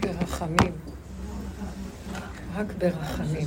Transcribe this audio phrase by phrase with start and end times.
[0.00, 0.72] ברחמים.
[2.54, 3.46] רק ברחמים.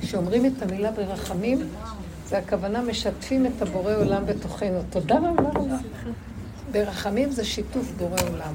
[0.00, 1.58] כשאומרים את המילה ברחמים,
[2.28, 4.80] זה הכוונה משתפים את הבורא עולם בתוכנו.
[4.90, 5.76] תודה רבה.
[6.72, 8.54] ברחמים זה שיתוף בורא עולם.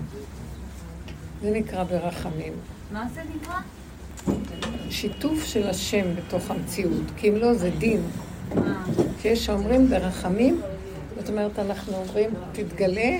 [1.42, 2.54] זה נקרא ברחמים.
[2.92, 3.56] מה זה נקרא?
[4.90, 8.02] שיתוף של השם בתוך המציאות, כי אם לא זה דין.
[8.58, 8.62] אה.
[9.18, 10.62] כשיש שאומרים ברחמים,
[11.20, 13.18] זאת אומרת, אנחנו אומרים, תתגלה,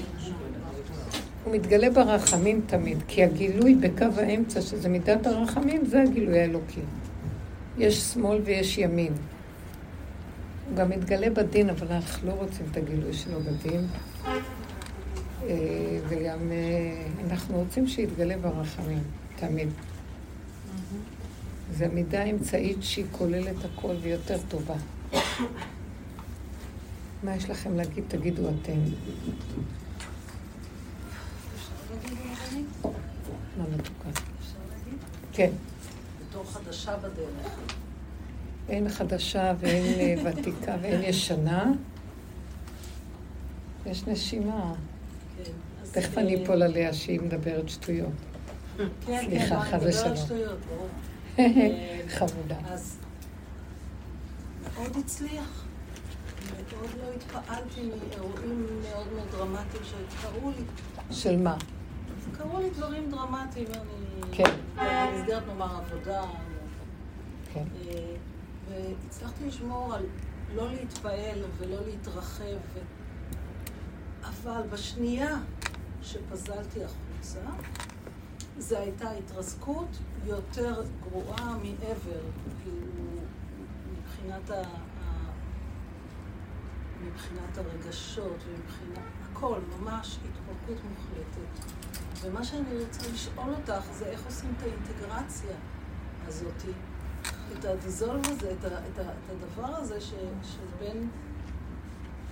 [1.44, 6.82] הוא מתגלה ברחמים תמיד, כי הגילוי בקו האמצע, שזה מידת הרחמים, זה הגילוי האלוקי.
[7.78, 9.14] יש שמאל ויש ימין.
[10.70, 13.88] הוא גם מתגלה בדין, אבל אנחנו לא רוצים את הגילוי שלו בדין.
[14.26, 19.04] אה, וגם אה, אנחנו רוצים שיתגלה ברחמים,
[19.36, 19.70] תמיד.
[21.74, 24.76] זו מידה אמצעית שהיא כוללת הכל ויותר טובה.
[27.24, 28.04] מה יש לכם להגיד?
[28.08, 28.80] תגידו אתם.
[33.58, 34.22] מה מתוקה?
[35.32, 35.52] כן.
[36.30, 37.60] בתור חדשה בדרך.
[38.70, 41.72] אין חדשה ואין אה, ותיקה ואין ישנה.
[43.86, 44.74] יש נשימה.
[45.38, 45.52] כן.
[45.92, 48.10] תכף אה, אני אפול עליה שהיא מדברת שטויות.
[48.78, 48.86] כן,
[49.26, 50.16] סליחה, כן, חס אני מדברת ושלום.
[50.16, 50.88] שטויות, ברור.
[52.18, 52.56] חמודה.
[52.66, 52.98] אז
[54.64, 55.66] מאוד הצליח.
[56.72, 60.64] מאוד לא התפעלתי מאירועים מאוד מאוד דרמטיים שקרו לי.
[61.12, 61.58] של מה?
[62.42, 64.22] קרו לי דברים דרמטיים, אני...
[64.32, 64.52] כן.
[64.76, 66.24] במסגרת נאמר עבודה.
[67.54, 67.64] כן.
[67.76, 68.16] אה,
[68.70, 70.06] והצלחתי לשמור על
[70.56, 72.44] לא להתפעל ולא להתרחב.
[72.74, 72.80] ו...
[74.24, 75.38] אבל בשנייה
[76.02, 77.40] שפזלתי החוצה,
[78.58, 82.22] זו הייתה התרסקות יותר גרועה מעבר,
[82.64, 83.22] כאילו,
[83.98, 84.62] מבחינת, ה...
[84.62, 85.32] ה-
[87.06, 91.71] מבחינת הרגשות ומבחינת הכל, ממש התפרקות מוחלטת.
[92.22, 95.56] ומה שאני רוצה לשאול אותך זה איך עושים את האינטגרציה
[96.28, 96.64] הזאת,
[97.60, 100.14] את הדיזולב הזה, את, ה, את, ה, את הדבר הזה ש,
[100.44, 101.10] שבין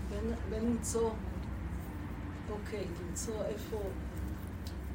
[0.09, 1.09] בין, בין למצוא,
[2.51, 3.77] אוקיי, למצוא איפה,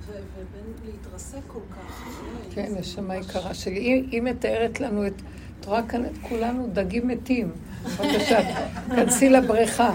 [0.07, 2.09] ו, ובין להתרסק כל כך.
[2.51, 4.07] כן, נשמה יקרה שלי.
[4.11, 5.23] היא מתארת לנו את...
[5.61, 7.53] את רואה כאן את כולנו דגים מתים.
[7.85, 8.41] בבקשה,
[8.97, 9.95] כנסי לבריכה.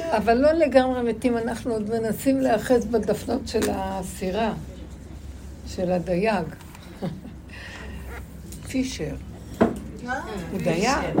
[0.00, 4.54] אבל לא לגמרי מתים, אנחנו עוד מנסים להיאחז בדפנות של הסירה,
[5.66, 6.46] של הדייג.
[8.68, 9.14] פישר,
[10.50, 11.16] הוא דייג.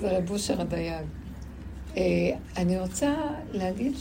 [0.00, 1.04] זה רב אושר הדייג.
[1.96, 2.02] אה,
[2.56, 3.14] אני רוצה
[3.52, 3.92] להגיד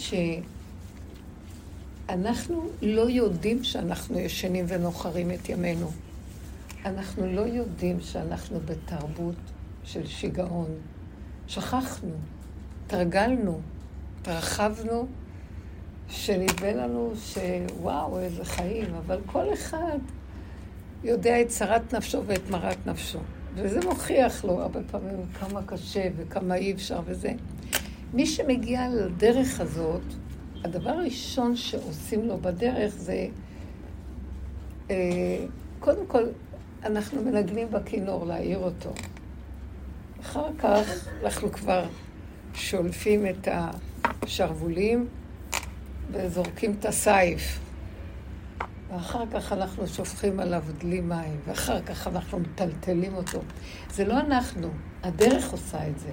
[2.08, 5.92] שאנחנו לא יודעים שאנחנו ישנים ונוחרים את ימינו.
[6.86, 9.36] אנחנו לא יודעים שאנחנו בתרבות
[9.84, 10.70] של שיגעון.
[11.48, 12.16] שכחנו,
[12.94, 13.60] תרגלנו,
[14.22, 15.08] התרחבנו,
[16.10, 19.98] שנדמה לנו שוואו, איזה חיים, אבל כל אחד
[21.04, 23.20] יודע את צרת נפשו ואת מרת נפשו.
[23.56, 27.32] וזה מוכיח לו הרבה פעמים כמה קשה וכמה אי אפשר וזה.
[28.14, 30.04] מי שמגיע לדרך הזאת,
[30.64, 33.28] הדבר הראשון שעושים לו בדרך זה,
[34.90, 34.96] אה,
[35.80, 36.24] קודם כל,
[36.84, 38.90] אנחנו מנגנים בכינור להעיר אותו.
[40.22, 41.86] אחר כך אנחנו כבר
[42.54, 43.48] שולפים את
[44.22, 45.08] השרוולים
[46.12, 47.60] וזורקים את הסייף.
[48.94, 53.40] ואחר כך אנחנו שופכים עליו דלי מים, ואחר כך אנחנו מטלטלים אותו.
[53.94, 54.70] זה לא אנחנו,
[55.04, 56.12] הדרך עושה את זה.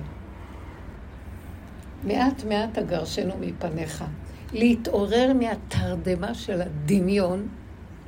[2.04, 4.04] מעט מעט אגרשנו מפניך.
[4.52, 7.48] להתעורר מהתרדמה של הדמיון,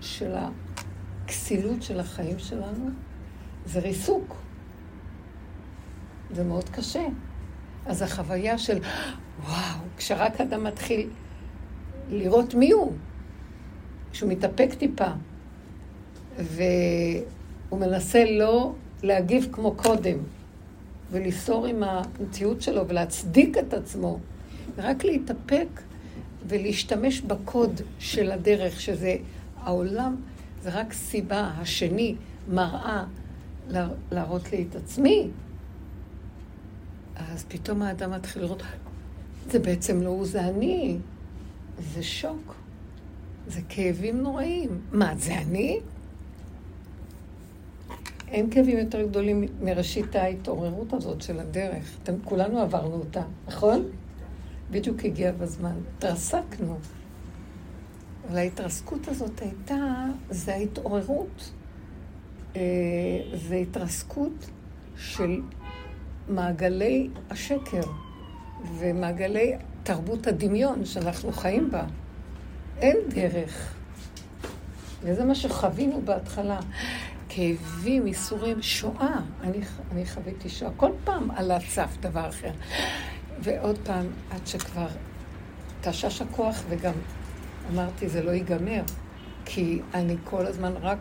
[0.00, 0.34] של
[1.24, 2.90] הכסילות של החיים שלנו,
[3.66, 4.36] זה ריסוק.
[6.30, 7.04] זה מאוד קשה.
[7.86, 8.78] אז החוויה של,
[9.44, 11.08] וואו, כשרק אדם מתחיל
[12.10, 12.92] לראות מי הוא,
[14.12, 15.06] כשהוא מתאפק טיפה,
[16.38, 18.72] והוא מנסה לא
[19.02, 20.18] להגיב כמו קודם,
[21.10, 24.18] ולסור עם המציאות שלו ולהצדיק את עצמו,
[24.76, 25.66] ורק להתאפק
[26.46, 29.16] ולהשתמש בקוד של הדרך, שזה
[29.62, 30.16] העולם,
[30.62, 32.14] זה רק סיבה, השני,
[32.48, 33.04] מראה
[33.68, 35.28] לה- להראות לי את עצמי.
[37.30, 38.62] אז פתאום האדם מתחיל לראות,
[39.50, 40.96] זה בעצם לא הוא, זה אני.
[41.94, 42.54] זה שוק.
[43.46, 44.80] זה כאבים נוראים.
[44.92, 45.80] מה, זה אני?
[48.28, 51.96] אין כאבים יותר גדולים מראשית ההתעוררות הזאת של הדרך.
[52.02, 53.84] אתם כולנו עברנו אותה, נכון?
[54.70, 55.74] בדיוק הגיע בזמן.
[55.96, 56.78] התרסקנו.
[58.28, 61.50] אבל ההתרסקות הזאת הייתה, זה ההתעוררות.
[62.56, 62.60] אה,
[63.48, 64.50] זה התרסקות
[64.96, 65.40] של
[66.28, 67.82] מעגלי השקר
[68.78, 71.84] ומעגלי תרבות הדמיון שאנחנו חיים בה.
[72.78, 73.74] אין דרך.
[75.02, 76.60] וזה מה שחווינו בהתחלה.
[77.28, 79.16] כאבים, ייסורים, שואה.
[79.42, 79.58] אני,
[79.92, 80.70] אני חוויתי שואה.
[80.76, 82.50] כל פעם על הצף דבר אחר.
[83.40, 84.86] ועוד פעם, עד שכבר
[85.80, 86.92] תשש הכוח, וגם
[87.72, 88.82] אמרתי, זה לא ייגמר.
[89.44, 90.98] כי אני כל הזמן רק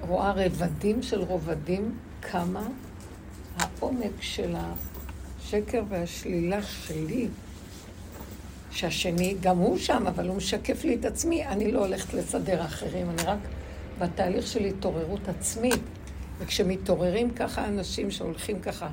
[0.00, 2.62] רואה רבדים של רובדים, כמה
[3.58, 7.28] העומק של השקר והשלילה שלי,
[8.70, 13.10] שהשני, גם הוא שם, אבל הוא משקף לי את עצמי, אני לא הולכת לסדר אחרים,
[13.10, 13.38] אני רק
[13.98, 15.80] בתהליך של התעוררות עצמית.
[16.38, 18.88] וכשמתעוררים ככה אנשים שהולכים ככה,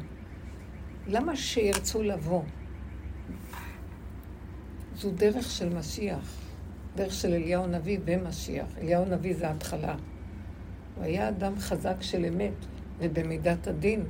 [1.07, 2.41] למה שירצו לבוא?
[4.97, 6.38] זו דרך של משיח,
[6.95, 8.65] דרך של אליהו הנביא במשיח.
[8.81, 9.95] אליהו הנביא זה ההתחלה.
[10.95, 12.53] הוא היה אדם חזק של אמת,
[13.00, 14.03] ובמידת הדין.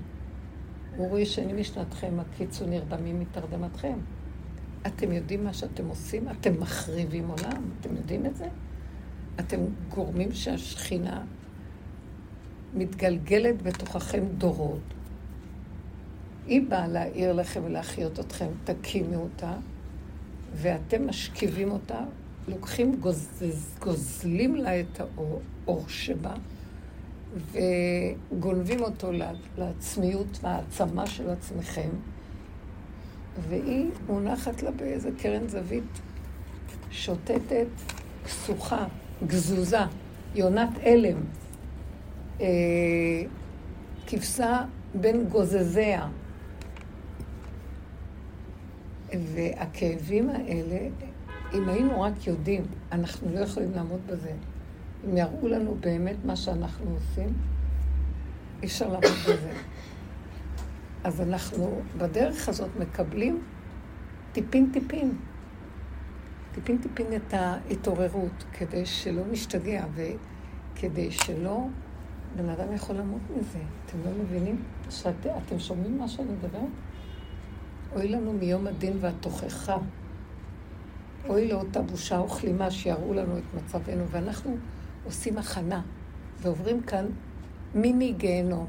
[0.98, 3.98] הוא רואה שאני משנתכם, הקיצו נרדמים מתרדמתכם.
[4.88, 6.30] אתם יודעים מה שאתם עושים?
[6.30, 8.48] אתם מחריבים עולם, אתם יודעים את זה?
[9.40, 9.60] אתם
[9.90, 11.24] גורמים שהשכינה
[12.74, 14.94] מתגלגלת בתוככם דורות.
[16.48, 19.54] היא באה להעיר לכם ולהחיות אתכם, תקימו אותה,
[20.54, 22.00] ואתם משכיבים אותה,
[22.48, 23.44] לוקחים, גוז,
[23.80, 26.34] גוזלים לה את האור, שבה,
[27.36, 29.12] וגונבים אותו
[29.58, 31.90] לעצמיות והעצמה של עצמכם,
[33.50, 36.02] והיא מונחת לה באיזה קרן זווית,
[36.92, 37.68] שוטטת,
[38.26, 38.86] כסוכה,
[39.28, 39.80] גזוזה,
[40.36, 41.18] יונת אלם,
[42.42, 42.48] אה,
[44.08, 44.62] כבשה
[44.94, 46.08] בין גוזזיה.
[49.14, 50.88] והכאבים האלה,
[51.54, 54.32] אם היינו רק יודעים, אנחנו לא יכולים לעמוד בזה.
[55.06, 57.34] אם יראו לנו באמת מה שאנחנו עושים,
[58.62, 59.54] אי אפשר לעמוד בזה.
[61.04, 63.42] אז אנחנו בדרך הזאת מקבלים
[64.32, 65.18] טיפין-טיפין.
[66.54, 71.68] טיפין-טיפין את ההתעוררות, כדי שלא נשתגע וכדי שלא...
[72.36, 73.60] בן אדם יכול למות מזה.
[73.86, 74.64] אתם לא מבינים?
[74.90, 76.62] שאת, אתם שומעים מה שאני מדברת?
[77.96, 79.78] אוי לנו מיום הדין והתוכחה.
[81.30, 84.58] אוי לאותה בושה וכלימה שיראו לנו את מצבנו, ואנחנו
[85.06, 85.82] עושים הכנה,
[86.42, 87.06] ועוברים כאן
[87.76, 88.68] מיני גיהנום.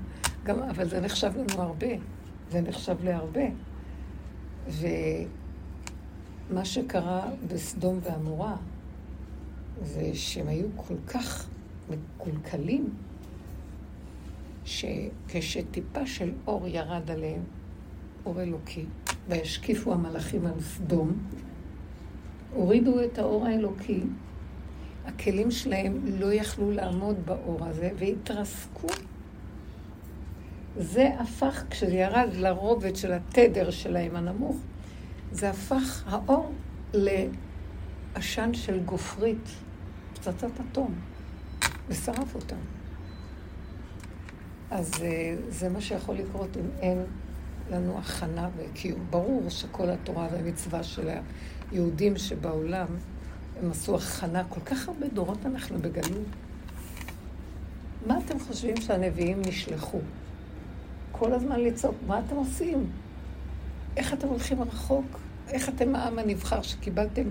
[0.44, 1.86] גם, אבל זה נחשב לנו הרבה,
[2.50, 3.44] זה נחשב להרבה.
[6.50, 8.56] ומה שקרה בסדום ועמורה,
[9.82, 11.48] זה שהם היו כל כך
[11.90, 12.90] מקולקלים,
[14.64, 17.42] שכשטיפה של אור ירד עליהם,
[18.26, 18.84] אור אלוקי,
[19.28, 21.12] והשקיפו המלאכים על סדום,
[22.54, 24.00] הורידו את האור האלוקי,
[25.08, 28.88] הכלים שלהם לא יכלו לעמוד באור הזה והתרסקו.
[30.76, 34.56] זה הפך, כשזה ירד לרובד של התדר שלהם הנמוך,
[35.32, 36.52] זה הפך האור
[36.92, 39.48] לעשן של גופרית,
[40.14, 40.94] פצצת אטום,
[41.88, 42.56] ושרף אותם.
[44.70, 47.04] אז אה, זה מה שיכול לקרות אם אין
[47.70, 49.06] לנו הכנה וקיום.
[49.10, 51.08] ברור שכל התורה והמצווה של
[51.70, 52.86] היהודים שבעולם,
[53.62, 54.42] הם עשו הכנה.
[54.48, 56.26] כל כך הרבה דורות אנחנו בגלות.
[58.06, 59.98] מה אתם חושבים שהנביאים נשלחו?
[61.12, 62.90] כל הזמן לצעוק, מה אתם עושים?
[63.96, 65.18] איך אתם הולכים רחוק?
[65.48, 67.22] איך אתם העם הנבחר שקיבלתם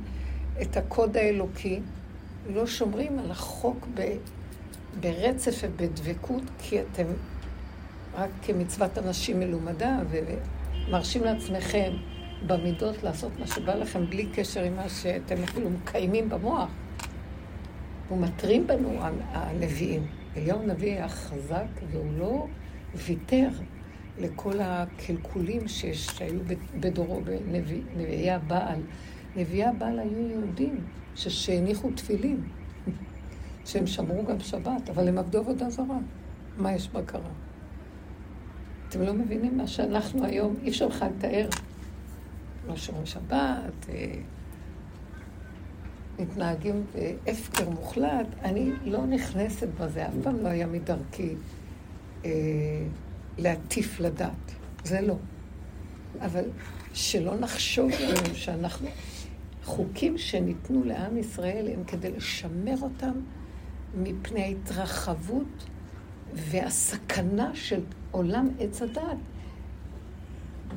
[0.62, 1.80] את הקוד האלוקי?
[2.54, 4.16] לא שומרים על החוק ב,
[5.00, 7.06] ברצף ובדבקות, כי אתם
[8.16, 11.92] רק כמצוות אנשים מלומדה, ומרשים לעצמכם
[12.46, 16.70] במידות לעשות מה שבא לכם בלי קשר עם מה שאתם אפילו מקיימים במוח.
[18.12, 19.00] ומתרים בנו
[19.32, 20.08] הנביאים.
[20.38, 22.48] אליהו הנביא היה חזק והוא לא
[22.96, 23.50] ויתר
[24.20, 26.40] לכל הקלקולים שיש, שהיו
[26.80, 28.80] בדורו בנביאי הבעל.
[29.36, 30.80] נביאי הבעל היו יהודים
[31.16, 32.42] שהניחו תפילין,
[33.66, 35.98] שהם שמרו גם שבת, אבל הם עבדו עבודה זרה.
[36.58, 37.22] מה יש בקרה?
[38.90, 41.50] אתם לא מבינים מה שאנחנו היום, אי אפשר לך לתאר.
[42.68, 44.14] לא שומרים שבת, אה,
[46.20, 48.28] מתנהגים בהפקר מוחלט.
[48.44, 51.36] אני לא נכנסת בזה, אף פעם לא היה מדרכי
[52.26, 52.32] אה,
[53.38, 54.52] להטיף לדת.
[54.84, 55.16] זה לא.
[56.22, 56.44] אבל
[56.94, 58.88] שלא נחשוב לנו שאנחנו...
[59.68, 63.12] חוקים שניתנו לעם ישראל הם כדי לשמר אותם
[63.98, 65.66] מפני ההתרחבות
[66.34, 67.82] והסכנה של
[68.12, 69.18] עולם עץ הדת.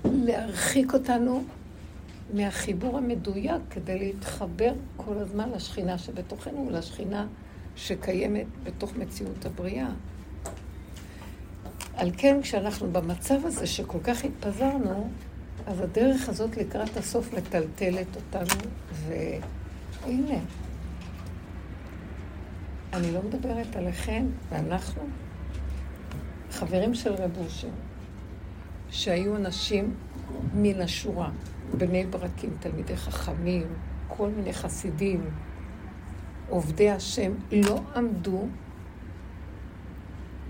[0.05, 1.45] להרחיק אותנו
[2.35, 7.27] מהחיבור המדויק כדי להתחבר כל הזמן לשכינה שבתוכנו ולשכינה
[7.77, 9.89] שקיימת בתוך מציאות הבריאה.
[11.97, 15.11] על כן, כשאנחנו במצב הזה שכל כך התפזרנו,
[15.67, 18.71] אז הדרך הזאת לקראת הסוף מטלטלת אותנו,
[19.07, 20.39] והנה,
[22.93, 25.03] אני לא מדברת עליכם, ואנחנו
[26.51, 27.69] חברים של רב אושר,
[28.91, 29.95] שהיו אנשים
[30.55, 31.31] מן השורה,
[31.79, 33.67] בני ברקים, תלמידי חכמים,
[34.09, 35.31] כל מיני חסידים,
[36.49, 38.47] עובדי השם, לא עמדו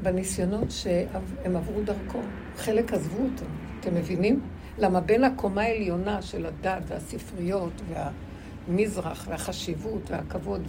[0.02, 2.18] בניסיונות שהם עברו דרכו.
[2.56, 3.44] חלק עזבו אותו,
[3.80, 4.40] אתם מבינים?
[4.78, 7.82] למה בין הקומה העליונה של הדת והספריות
[8.68, 10.62] והמזרח והחשיבות והכבוד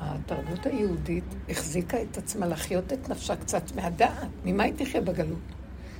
[0.00, 4.28] והתרבות היהודית החזיקה את עצמה לחיות את נפשה קצת מהדעת.
[4.44, 5.38] ממה היא תחיה בגלות?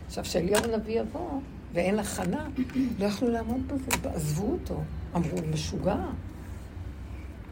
[0.06, 1.40] עכשיו, כשאליהו הנביא יבוא
[1.72, 2.48] ואין הכנה,
[2.98, 4.82] לא יכלו לעמוד בזה, עזבו אותו.
[5.16, 5.96] אמרו, משוגע.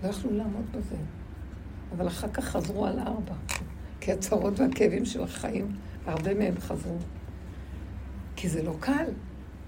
[0.02, 0.96] לא יכלו לעמוד בזה.
[1.96, 3.34] אבל אחר כך חזרו על ארבע.
[4.00, 6.96] כי הצרות והכאבים של החיים, הרבה מהם חזרו.
[8.36, 9.06] כי זה לא קל,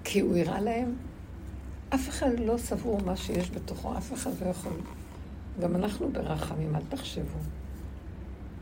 [0.03, 0.95] כי הוא הראה להם,
[1.93, 4.77] אף אחד לא סבור מה שיש בתוכו, אף אחד לא יכול.
[5.61, 7.39] גם אנחנו ברחמים, אל תחשבו.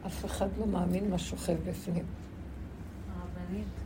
[0.06, 2.04] אף אחד לא מאמין מה שוכב בפנים.
[3.16, 3.85] הרבנית.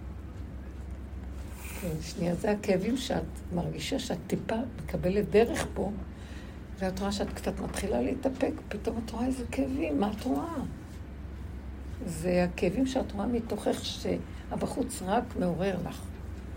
[1.81, 3.23] כן, שנייה, זה הכאבים שאת
[3.55, 5.91] מרגישה שאת טיפה מקבלת דרך פה,
[6.79, 10.55] ואת רואה שאת קצת מתחילה להתאפק, פתאום את רואה איזה כאבים, מה את רואה?
[12.05, 16.01] זה הכאבים שאת רואה מתוכך שהבחוץ רק מעורר לך.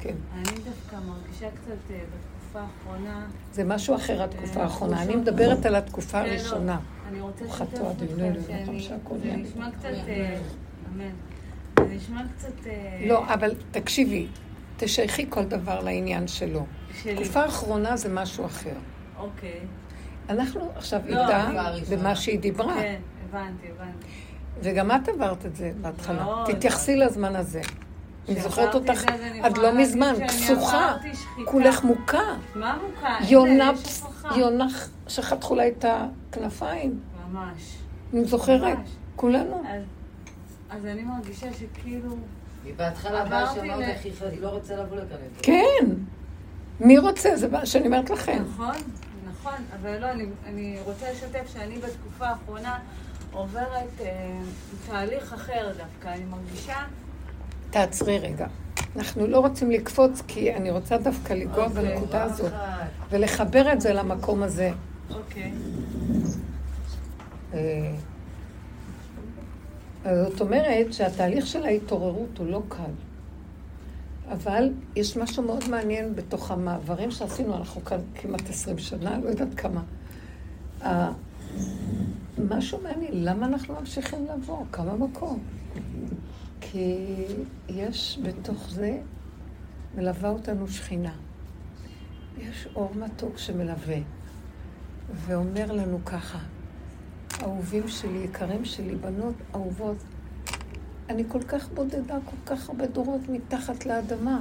[0.01, 0.15] כן.
[0.35, 3.27] אני דווקא מרגישה קצת אה, בתקופה האחרונה...
[3.53, 5.03] זה משהו אחר, התקופה אה, האחרונה.
[5.03, 6.31] אני מדברת על התקופה כן, לא.
[6.31, 6.81] הראשונה.
[7.09, 8.41] אני רוצה לשתף אתכם לא שאני...
[9.23, 9.71] זה נשמע.
[9.71, 9.85] קצת...
[10.09, 10.39] אה,
[10.95, 11.11] אמן.
[11.79, 12.71] זה נשמע קצת...
[13.07, 14.27] לא, אבל תקשיבי,
[14.85, 16.65] תשייכי כל דבר לעניין שלו.
[17.03, 17.15] שלי.
[17.15, 18.71] תקופה האחרונה זה משהו אחר.
[19.19, 19.61] אוקיי.
[20.29, 21.51] אנחנו עכשיו לא, איתה
[21.91, 24.07] במה שהיא דיברה, כן, הבנתי, הבנתי.
[24.63, 26.25] וגם את עברת את זה בהתחלה.
[26.25, 26.53] מאוד.
[26.55, 27.61] תתייחסי לזמן הזה.
[28.29, 30.97] אני זוכרת אותך זה, עד לא מזמן, שחיטה.
[31.45, 32.19] כולך מוכה.
[32.55, 33.19] מה מוכה?
[33.29, 33.73] יונה.
[34.37, 34.67] יונה
[35.09, 37.01] שחתכו לה את הכנפיים.
[37.33, 37.77] ממש.
[38.15, 38.89] אני זוכרת, ממש.
[39.17, 39.63] כולנו.
[39.69, 39.83] אז-
[40.71, 42.17] אז אני מרגישה שכאילו...
[42.77, 45.17] בהתחלה באה עברתי שאמרת איך היא לא רוצה לבוא לכאן.
[45.43, 45.87] כן.
[46.81, 47.37] מי רוצה?
[47.37, 48.45] זה מה שאני אומרת לכם.
[48.53, 48.77] נכון,
[49.31, 52.79] נכון, אבל לא, אני, אני רוצה לשתף שאני בתקופה האחרונה
[53.33, 54.39] עוברת אה,
[54.87, 56.09] תהליך אחר דווקא.
[56.09, 56.77] אני מרגישה...
[57.71, 58.47] תעצרי רגע.
[58.97, 61.83] אנחנו לא רוצים לקפוץ, כי אני רוצה דווקא לנגוע אוקיי.
[61.83, 62.87] בנקודה הזאת, אחת.
[63.11, 64.71] ולחבר את זה למקום הזה.
[65.11, 65.53] אוקיי.
[67.55, 67.95] אה,
[70.05, 72.93] זאת אומרת שהתהליך של ההתעוררות הוא לא קל.
[74.33, 79.55] אבל יש משהו מאוד מעניין בתוך המעברים שעשינו, אנחנו כאן כמעט עשרים שנה, לא יודעת
[79.55, 79.83] כמה.
[82.49, 84.65] משהו מעניין, למה אנחנו ממשיכים לבוא?
[84.73, 85.39] כמה מקום?
[86.61, 86.97] כי
[87.69, 89.01] יש בתוך זה,
[89.97, 91.13] מלווה אותנו שכינה.
[92.39, 93.99] יש אור מתוק שמלווה,
[95.15, 96.39] ואומר לנו ככה,
[97.43, 99.97] אהובים שלי, יקרים שלי, בנות אהובות,
[101.09, 104.41] אני כל כך בודדה, כל כך הרבה דורות מתחת לאדמה.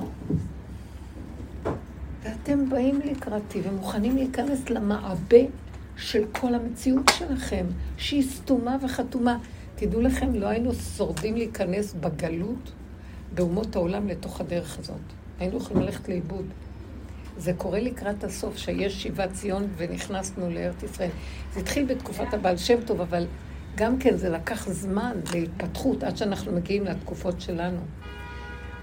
[2.23, 5.37] ואתם באים לקראתי ומוכנים להיכנס למעבה
[5.97, 7.65] של כל המציאות שלכם,
[7.97, 9.37] שהיא סתומה וחתומה.
[9.75, 12.71] תדעו לכם, לא היינו שורדים להיכנס בגלות
[13.33, 15.01] באומות העולם לתוך הדרך הזאת.
[15.39, 16.45] היינו יכולים ללכת לאיבוד.
[17.37, 21.09] זה קורה לקראת הסוף, שיש שיבת ציון ונכנסנו לארץ ישראל.
[21.53, 23.25] זה התחיל בתקופת הבעל שם טוב, אבל
[23.75, 27.79] גם כן זה לקח זמן להתפתחות עד שאנחנו מגיעים לתקופות שלנו.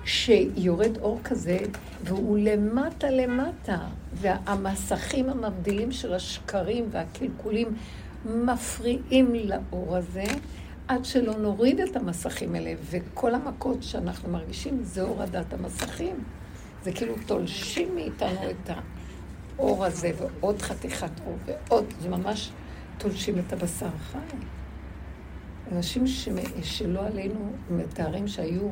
[0.05, 1.59] שיורד אור כזה,
[2.05, 3.79] והוא למטה למטה,
[4.15, 7.69] והמסכים המבדילים של השקרים והקלקולים
[8.25, 10.25] מפריעים לאור הזה,
[10.89, 16.25] עד שלא נוריד את המסכים האלה, וכל המכות שאנחנו מרגישים זה הורדת המסכים.
[16.83, 18.71] זה כאילו תולשים מאיתנו את
[19.59, 22.51] האור הזה, ועוד חתיכת אור, ועוד, זה ממש
[22.99, 24.37] תולשים את הבשר החי.
[25.73, 26.29] אנשים ש...
[26.63, 28.69] שלא עלינו מתארים שהיו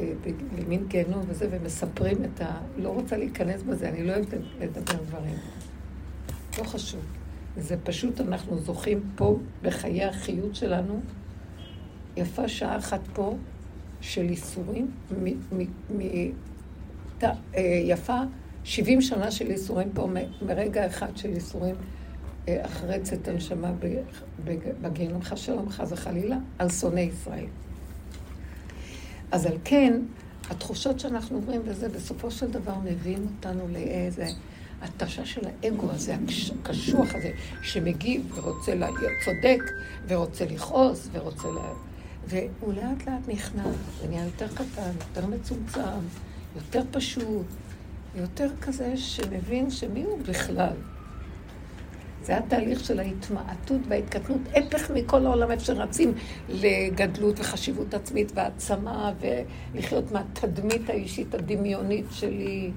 [0.00, 0.12] אה,
[0.56, 2.60] במין גיהנום וזה, ומספרים את ה...
[2.76, 5.34] לא רוצה להיכנס בזה, אני לא אוהבת לדבר דברים.
[6.58, 7.00] לא חשוב.
[7.56, 11.00] זה פשוט, אנחנו זוכים פה בחיי החיות שלנו,
[12.16, 13.36] יפה שעה אחת פה
[14.00, 14.26] של
[16.00, 16.26] אה,
[17.84, 18.18] יפה.
[18.64, 20.08] 70 שנה של איסורים פה,
[20.42, 21.74] מרגע אחד של איסורים
[22.48, 23.72] אה, אחרי צאת הנשמה
[24.82, 27.46] בגיהנום, חס שלום, חס וחלילה, על שונאי ישראל.
[29.32, 30.00] אז על כן,
[30.50, 34.26] התחושות שאנחנו עוברים וזה, בסופו של דבר מביאים אותנו לאיזה
[34.82, 37.30] התשה של האגו הזה, הקש- הקשוח הזה,
[37.62, 39.62] שמגיב ורוצה להיות צודק,
[40.08, 41.58] ורוצה לכעוס, ורוצה ל...
[42.26, 43.64] והוא לאט לאט נכנע,
[44.02, 45.80] ונהיה יותר קטן, יותר מצומצם,
[46.56, 47.46] יותר פשוט,
[48.14, 50.74] יותר כזה שמבין שמי הוא בכלל.
[52.22, 56.12] זה התהליך של ההתמעטות וההתקטנות, הפך מכל העולם איפה שרצים
[56.48, 62.70] לגדלות וחשיבות עצמית והעצמה ולחיות מהתדמית האישית הדמיונית שלי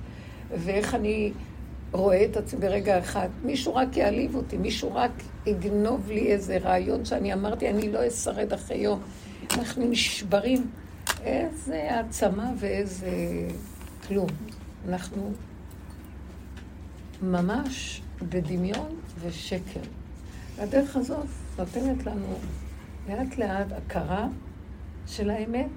[0.51, 1.32] ואיך אני
[1.92, 3.30] רואה את עצמי ברגע אחד.
[3.44, 5.12] מישהו רק יעליב אותי, מישהו רק
[5.46, 9.01] יגנוב לי איזה רעיון שאני אמרתי, אני לא אשרד אחרי יום.
[9.58, 10.68] אנחנו נשברים.
[11.24, 13.10] איזה העצמה ואיזה
[14.08, 14.30] כלום.
[14.89, 15.32] אנחנו
[17.22, 19.80] ממש בדמיון ושקר.
[20.56, 21.25] והדרך הזאת
[21.58, 22.38] נותנת לנו
[23.10, 24.27] לאט לאט הכרה
[25.08, 25.68] של האמת,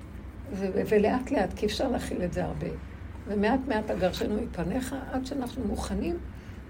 [0.53, 2.67] ו- ולאט לאט, כי אפשר להכיל את זה הרבה.
[3.29, 6.17] ומעט מעט אגרשנו מפניך עד שאנחנו מוכנים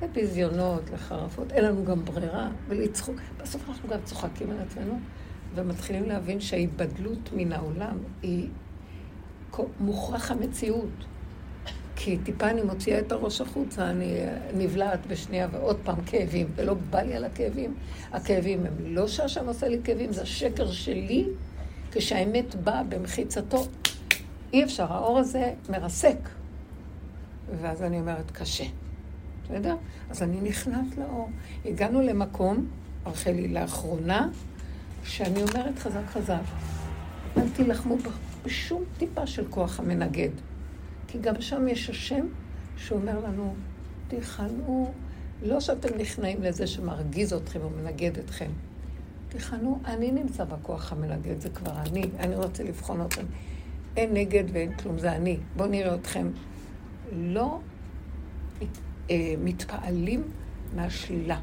[0.02, 3.16] לביזיונות, לחרפות, אין לנו גם ברירה, ולצחוק.
[3.42, 4.98] בסוף אנחנו גם צוחקים על עצמנו,
[5.54, 8.48] ומתחילים להבין שההיבדלות מן העולם היא
[9.80, 11.04] מוכרח המציאות.
[11.96, 14.14] כי טיפה אני מוציאה את הראש החוצה, אני
[14.54, 17.74] נבלעת בשנייה ועוד פעם כאבים, ולא בא לי על הכאבים.
[18.12, 21.26] הכאבים הם לא שהשם עושה לי כאבים, זה השקר שלי,
[21.92, 23.66] כשהאמת באה במחיצתו.
[24.52, 26.18] אי אפשר, האור הזה מרסק.
[27.60, 28.64] ואז אני אומרת, קשה.
[29.44, 29.76] בסדר?
[30.10, 31.30] אז אני נכנעת לאור.
[31.64, 32.66] הגענו למקום,
[33.06, 34.28] רחלי, לאחרונה,
[35.04, 36.40] שאני אומרת חזק חזק,
[37.36, 37.96] אל תילחמו
[38.46, 40.30] בשום טיפה של כוח המנגד.
[41.08, 42.26] כי גם שם יש השם
[42.76, 43.54] שאומר לנו,
[44.08, 44.92] תיכנעו,
[45.42, 48.50] לא שאתם נכנעים לזה שמרגיז אתכם או מנגד אתכם.
[49.28, 53.24] תיכנעו, אני נמצא בכוח המנגד, זה כבר אני, אני רוצה לבחון אתכם.
[53.96, 55.36] אין נגד ואין כלום, זה אני.
[55.56, 56.30] בואו נראה אתכם.
[57.12, 57.60] לא
[59.10, 60.22] אה, מתפעלים
[60.74, 61.40] מהשלילה.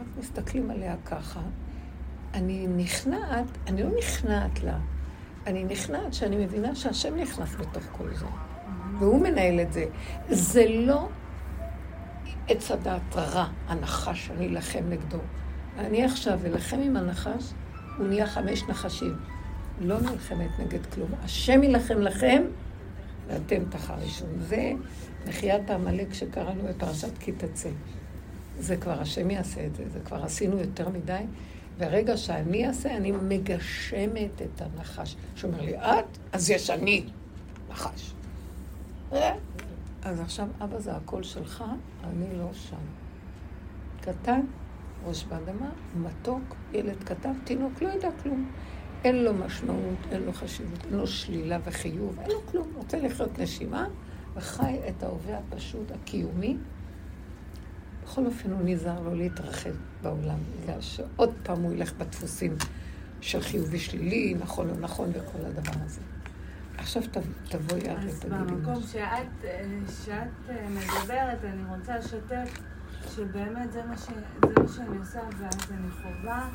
[0.00, 1.40] רק מסתכלים עליה ככה.
[2.34, 4.78] אני נכנעת, אני לא נכנעת לה,
[5.48, 8.26] אני נכנעת שאני מבינה שהשם נכנס בתוך כל זה.
[8.98, 9.84] והוא מנהל את זה.
[10.28, 11.08] זה לא
[12.48, 15.18] עץ הדעת רע, הנחש, אני אלחם נגדו.
[15.78, 17.52] אני עכשיו אלחם עם הנחש,
[17.98, 19.16] הוא נהיה חמש נחשים.
[19.80, 21.10] לא נלחמת נגד כלום.
[21.22, 22.42] השם יילחם לכם,
[23.26, 24.24] ואתם תחרישו.
[24.38, 24.72] זה
[25.28, 27.70] מחיית העמלק שקראנו בפרשת כי תצא.
[28.58, 31.22] זה כבר השם יעשה את זה, זה כבר עשינו יותר מדי.
[31.78, 35.16] והרגע שאני אעשה, אני מגשמת את הנחש.
[35.36, 36.18] שאומר לי, את?
[36.32, 37.04] אז יש אני,
[37.70, 38.12] נחש.
[40.02, 41.64] אז עכשיו, אבא, זה הקול שלך,
[42.04, 42.76] אני לא שם.
[44.00, 44.40] קטן,
[45.04, 48.50] ראש באדמה, מתוק, ילד קטן, תינוק, לא יודע כלום.
[49.04, 52.68] אין לו משמעות, אין לו חשיבות, אין לו שלילה וחיוב, אין לו כלום.
[52.76, 53.86] רוצה לחיות נשימה,
[54.34, 56.56] וחי את ההווה הפשוט, הקיומי.
[58.08, 59.70] בכל אופן הוא נזהר לא להתרחב
[60.02, 62.56] בעולם, בגלל שעוד פעם הוא ילך בדפוסים
[63.20, 66.00] של חיובי שלילי, נכון לא נכון וכל הדבר הזה.
[66.78, 67.02] עכשיו
[67.48, 69.44] תבואי את ותגידי אז במקום שאת,
[70.04, 72.60] שאת אה, מדברת, אני רוצה לשתף
[73.14, 76.48] שבאמת זה מה, ש, זה מה שאני עושה, ואז אני חווה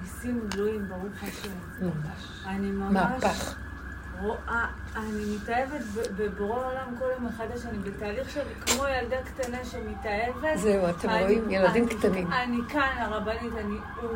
[0.00, 1.50] ניסים גלויים, ברוך השם.
[1.80, 2.44] ממש.
[2.46, 2.92] אני ממש...
[2.92, 3.58] מהפך.
[4.20, 5.80] רואה, אני מתאהבת
[6.16, 10.58] בבורא עולם כל יום מחדש, אני בתהליך של כמו ילדה קטנה שמתאהבת.
[10.58, 11.50] זהו, אתם אני, רואים?
[11.50, 12.32] ילדים אני, קטנים.
[12.32, 13.76] אני כאן, הרבנית, אני...
[14.02, 14.10] הוא,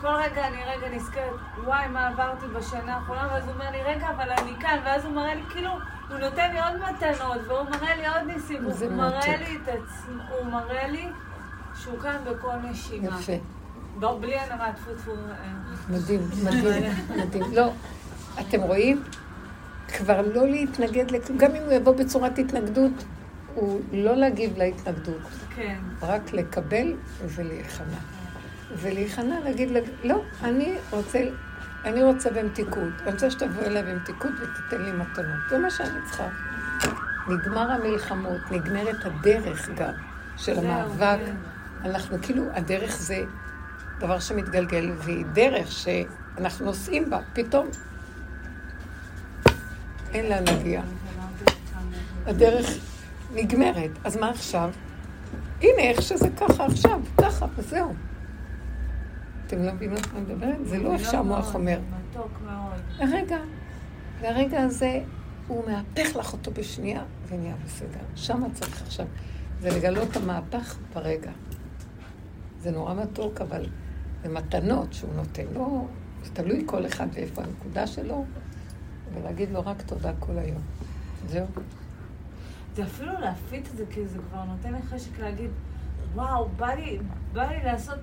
[0.00, 4.10] כל רגע אני רגע נזכרת, וואי, מה עברתי בשנה האחרונה, ואז הוא אומר לי, רגע,
[4.10, 5.70] אבל אני כאן, ואז הוא מראה לי, כאילו,
[6.08, 10.22] הוא נותן לי עוד מתנות, והוא מראה לי עוד ניסים, הוא מראה לי את עצמו,
[10.30, 11.08] הוא מראה לי
[11.74, 13.20] שהוא כאן בכל נשימה.
[13.20, 13.32] יפה.
[14.00, 15.10] לא, בלי הנמה, טפו טפו.
[15.10, 15.52] אה.
[15.88, 17.44] מדהים, מדהים, מדהים.
[17.52, 17.72] לא,
[18.40, 19.02] אתם רואים?
[19.88, 23.04] כבר לא להתנגד לכלום, גם אם הוא יבוא בצורת התנגדות,
[23.54, 25.22] הוא לא להגיב להתנגדות.
[25.56, 25.78] כן.
[26.02, 27.98] רק לקבל ולהיכנע.
[28.76, 29.68] ולהיכנע, להגיד,
[30.04, 31.20] לא, אני רוצה,
[31.84, 32.92] אני רוצה במתיקות.
[33.02, 35.38] אני רוצה שתבוא אליי במתיקות ותיתן לי מתנות.
[35.50, 36.28] זה מה שאני צריכה.
[37.28, 39.92] נגמר המלחמות, נגמרת הדרך גם
[40.36, 41.18] של המאבק.
[41.84, 43.24] אנחנו כאילו, הדרך זה
[43.98, 47.20] דבר שמתגלגל, והיא דרך שאנחנו נוסעים בה.
[47.32, 47.66] פתאום
[50.16, 50.82] אין לאן להגיע.
[52.26, 52.66] הדרך
[53.34, 53.90] נגמרת.
[54.04, 54.70] אז מה עכשיו?
[55.60, 57.92] הנה, איך שזה ככה עכשיו, ככה, וזהו.
[59.46, 60.66] אתם לא מבינים מה אני מדברת?
[60.66, 61.78] זה לא איך שהמוח אומר.
[62.10, 63.10] מתוק מאוד.
[63.10, 63.38] הרגע,
[64.20, 65.00] והרגע הזה,
[65.48, 68.00] הוא מהפך לך אותו בשנייה, ונהיה בסדר.
[68.14, 69.06] שם צריך עכשיו.
[69.60, 71.30] זה לגלות המהפך ברגע.
[72.60, 73.66] זה נורא מתוק, אבל
[74.22, 75.44] זה מתנות שהוא נותן.
[75.54, 75.86] לא,
[76.24, 78.24] זה תלוי כל אחד ואיפה הנקודה שלו,
[79.14, 80.60] ולהגיד לו רק תודה כל היום.
[81.28, 81.46] זהו.
[82.76, 85.50] זה אפילו להפיץ את זה, כי זה כבר נותן לי חשק להגיד,
[86.14, 86.98] וואו, בא לי,
[87.32, 87.98] בא לי לעשות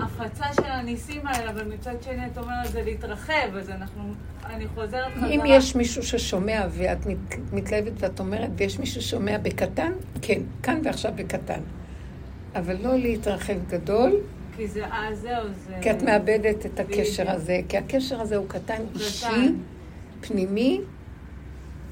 [0.00, 4.02] ההפצה של הניסים האלה, אבל מצד שני את אומרת זה להתרחב, אז אנחנו,
[4.44, 5.28] אני חוזרת חזרה.
[5.28, 10.80] אם יש מישהו ששומע ואת מת- מתלהבת ואת אומרת, ויש מישהו ששומע בקטן, כן, כאן
[10.84, 11.60] ועכשיו בקטן.
[12.54, 14.12] אבל לא להתרחב גדול,
[14.56, 15.78] כי זה, אה, זהו, זה...
[15.82, 17.30] כי את מאבדת את הקשר.
[17.30, 18.94] הזה, כי הקשר הזה הוא קטן, קטן.
[18.94, 19.26] אישי,
[20.28, 20.80] פנימי,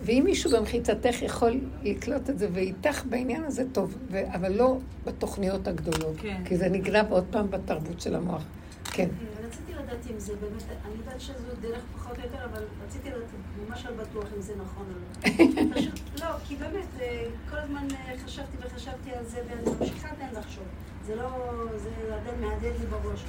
[0.05, 5.69] ואם מישהו במחיצתך יכול לקלוט את זה ואיתך בעניין הזה, טוב, ו- אבל לא בתוכניות
[5.69, 6.43] הגדולות, כן.
[6.45, 8.43] כי זה נגנב עוד פעם בתרבות של המוח.
[8.85, 9.09] כן.
[9.47, 13.23] רציתי לדעת אם זה באמת, אני יודעת שזו דרך פחות או יותר, אבל רציתי לדעת
[13.69, 15.75] ממש על בטוח אם זה נכון או לא.
[15.75, 20.31] פשוט, לא, כי באמת, אה, כל הזמן אה, חשבתי וחשבתי על זה, ואני ממשיכה עדיין
[20.35, 20.65] לחשוב.
[21.07, 21.29] זה לא,
[21.77, 23.25] זה עדיין מהדהד לי בראש.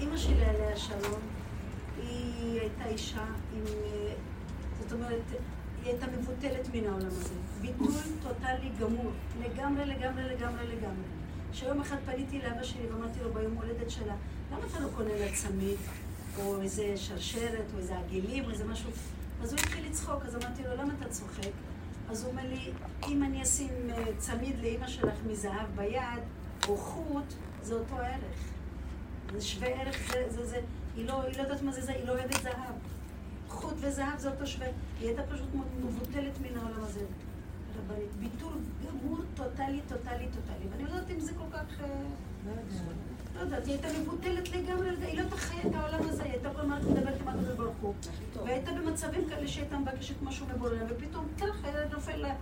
[0.00, 1.20] אימא שלי עליה שלום,
[1.96, 3.24] היא הייתה אישה
[3.56, 3.64] עם,
[4.80, 5.22] זאת אומרת,
[5.82, 7.34] היא הייתה מבוטלת מן העולם הזה.
[7.60, 11.04] ביטול טוטאלי גמור, לגמרי, לגמרי, לגמרי, לגמרי.
[11.52, 14.14] שיום אחד פניתי לאבא שלי ואמרתי לו ביום הולדת שלה,
[14.52, 15.76] למה אתה לא קונה לה צמיד,
[16.38, 18.90] או איזה שרשרת, או איזה עגילים, או איזה משהו?
[19.42, 21.50] אז הוא התחיל לצחוק, אז אמרתי לו, למה אתה צוחק?
[22.10, 22.72] אז הוא אומר לי,
[23.08, 26.22] אם אני אשים אה, צמיד לאימא שלך מזהב ביד,
[26.68, 28.50] או חוט, זה אותו ערך.
[29.32, 30.60] זה שווה ערך, זה, זה, זה,
[30.96, 32.74] היא לא, היא לא יודעת מה זה זה, היא לא אוהבת זהב.
[33.48, 34.66] חוט וזהב זה אותו שווה.
[35.00, 35.48] היא הייתה פשוט
[35.84, 37.00] מבוטלת מן העולם הזה.
[37.78, 38.52] רבנית, ביטול
[38.86, 40.66] גמור, טוטאלי, טוטאלי, טוטאלי.
[40.70, 41.80] ואני לא יודעת אם זה כל כך...
[41.80, 41.86] אה,
[43.34, 46.50] לא יודעת, היא הייתה מבוטלת לגמרי, היא לא הייתה חיה את העולם הזה, היא הייתה
[46.54, 47.94] כל הזמן מדברת עם הקדוש ברוך הוא.
[48.44, 52.34] והייתה במצבים כאלה שהייתה מבקשת משהו מבורר, ופתאום ככה נופל לה...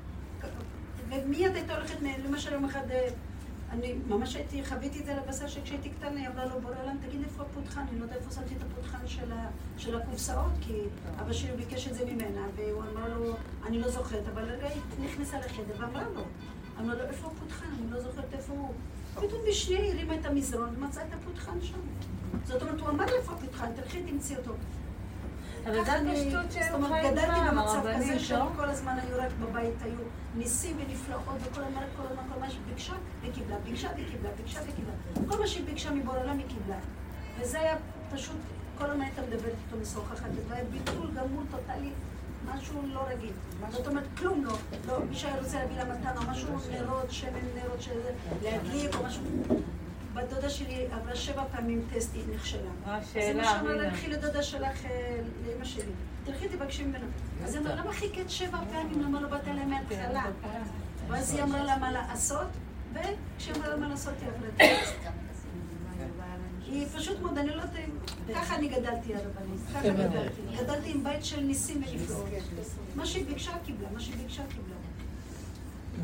[1.10, 3.08] ומיד הייתה הולכת, למשל יום אחד, אה,
[3.70, 6.96] אני ממש הייתי, חוויתי את זה על הבשר שכשהייתי קטנה, היא אמרה לו, בורא עולם,
[7.06, 10.72] תגיד איפה הפותחן, אני לא יודעת איפה שמתי את הפותחן של ה- של הקופסאות, כי
[11.20, 13.34] אבא שלי ביקש את זה ממנה, והוא אמר לו,
[13.66, 16.22] אני לא זוכרת, אבל רגע היא נכנסה לחדר ואמרה לו,
[16.80, 18.72] אמרה לו, איפה הפותחן, אני לא זוכרת איפה הוא.
[19.14, 21.78] פתאום בשנייה הרימה את המזרון ומצאה את הפותחן שם.
[22.44, 24.52] זאת אומרת, הוא אמר לה, איפה הפותחן, תלכי תמצאי אותו.
[25.66, 25.74] אבל
[26.62, 28.48] זאת אומרת, גדלתי במצב כזה לא?
[28.56, 29.98] כל הזמן היו רק בבית, היו
[30.38, 34.92] ניסים ונפלאות, וכל הזמן, כל הזמן, כל מה שביקשה וקיבלה, ביקשה וקיבלה, ביקשה וקיבלה.
[35.30, 36.78] כל מה שהיא ביקשה מבורא עולם היא קיבלה.
[37.40, 37.76] וזה היה
[38.12, 38.36] פשוט,
[38.78, 41.90] כל הזמן הייתה מדברת איתו משוחחת, והיה ביטול גמור טוטאלי,
[42.44, 43.32] משהו לא רגיל.
[43.70, 44.52] זאת אומרת, כלום לא.
[44.88, 47.78] לא, מי שהיה רוצה להביא לה מתנה, משהו נרות, שמן נרות,
[48.42, 49.22] להדליק או משהו.
[50.18, 52.70] בת דודה שלי עברה שבע פעמים טסט, היא נכשלה.
[52.86, 53.74] מה אז השאלה, אמא שאמרה?
[53.74, 55.92] לכי לדודה שלך, אה, לאמא שלי.
[56.24, 57.06] תלכי תבקשי ממנה.
[57.44, 59.02] אז היא אמרה, למה חיכית שבע פעמים?
[59.02, 60.24] למה לא באת אליי מההתחלה?
[61.08, 62.48] ואז היא אמרה לה מה לעשות,
[62.92, 64.94] וכשהיא אמרה לה מה לעשות, היא עברה את הטסט.
[66.66, 67.70] היא פשוט מאוד, אני לא יודעת,
[68.34, 70.42] ככה אני גדלתי הרבנית, ככה גדלתי.
[70.56, 72.26] גדלתי עם בית של ניסים ונפלאות.
[72.94, 74.74] מה שהיא ביקשה קיבלה, מה שהיא ביקשה קיבלה.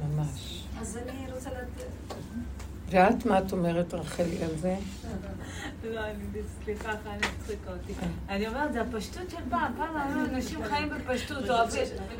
[0.08, 0.64] ממש.
[0.80, 1.86] אז אני רוצה לדעת...
[2.94, 4.76] ואת, מה את אומרת, רחלי, על זה?
[5.84, 6.00] לא,
[6.64, 7.92] סליחה, חיים הצחיקה אותי.
[8.28, 9.72] אני אומרת, זה הפשטות של פעם.
[9.76, 9.96] פעם
[10.34, 11.44] אנשים חיים בפשטות,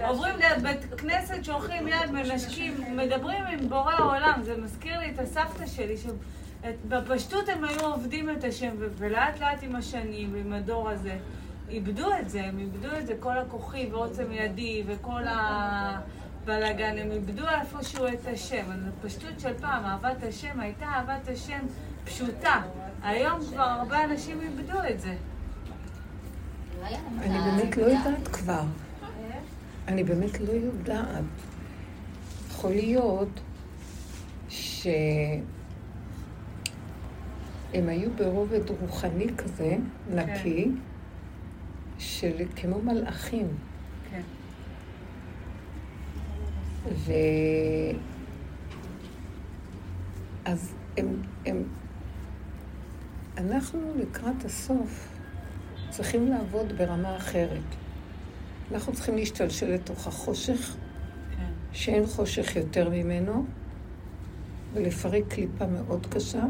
[0.09, 4.41] עוברים ליד בית כנסת, שולחים יד, מנשקים, מדברים עם בורא העולם.
[4.43, 9.77] זה מזכיר לי את הסבתא שלי, שבפשטות הם היו עובדים את השם, ולאט לאט עם
[9.77, 11.17] השנים ועם הדור הזה,
[11.69, 15.23] איבדו את זה, הם איבדו את זה, כל הכוחי ועוצם ידי וכל
[16.45, 18.65] הבלאגן, הם איבדו איפשהו את השם.
[18.73, 21.59] אז הפשטות של פעם, אהבת השם, הייתה אהבת השם
[22.05, 22.63] פשוטה.
[23.03, 25.15] היום כבר הרבה אנשים איבדו את זה.
[27.19, 28.63] אני באמת לא יודעת כבר.
[29.89, 31.25] אני באמת לא יודעת.
[32.51, 33.41] יכול להיות
[34.49, 34.93] שהם
[37.73, 39.77] היו ברובד רוחני כזה,
[40.11, 40.71] נקי,
[41.99, 43.47] של כמו מלאכים.
[44.11, 44.21] כן.
[46.93, 47.13] ו...
[50.45, 51.63] אז הם, הם...
[53.39, 55.09] אנחנו לקראת הסוף
[55.91, 57.63] צריכים לעבוד ברמה אחרת.
[58.73, 60.77] אנחנו צריכים להשתלשל לתוך החושך,
[61.37, 61.53] כן.
[61.73, 63.47] שאין חושך יותר ממנו,
[64.75, 66.45] ולפרק קליפה מאוד קשה,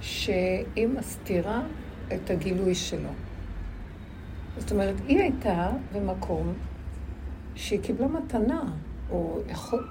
[0.00, 1.62] שהיא מסתירה
[2.14, 3.10] את הגילוי שלו.
[4.58, 6.52] זאת אומרת, היא הייתה במקום
[7.54, 8.72] שהיא קיבלה מתנה,
[9.10, 9.88] או יכול...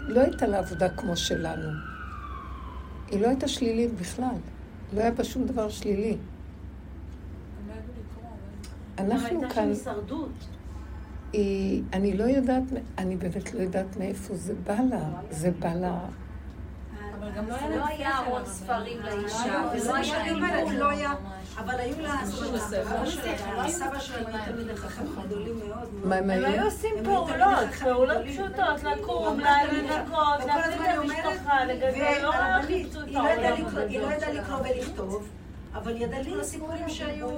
[0.00, 1.68] לא הייתה לה עבודה כמו שלנו.
[3.10, 4.34] היא לא הייתה שלילית בכלל.
[4.92, 6.16] לא היה בה שום דבר שלילי.
[8.98, 10.28] אנחנו הייתה כאן, שם הישרדות.
[11.32, 12.62] היא, אני לא יודעת,
[12.98, 15.08] אני באמת לא יודעת מאיפה זה בא לה.
[15.30, 15.98] זה בא לה...
[17.18, 17.54] אבל גם לא
[17.86, 20.42] היה לא עוד אבל- ספרים לאישה, לא, ולא היה לימוד.
[20.42, 21.14] אומרת, לא היה.
[21.58, 22.14] אבל היו לה,
[23.64, 25.88] הסבא שלהם היו תלמידי חכמים גדולים מאוד.
[26.04, 26.64] מה הם היו?
[26.64, 28.16] עושים פעולות, פעולות.
[28.28, 34.06] פשוטות, לקום, לנקות, הזמן את המשפחה, לגדל, לא והרבנית, פשוטה, היא לא לקרוא- היא לא
[34.12, 35.28] ידעה לקרוא ולכתוב,
[35.74, 37.28] אבל ידעה לקרוא סיפורים שהיו.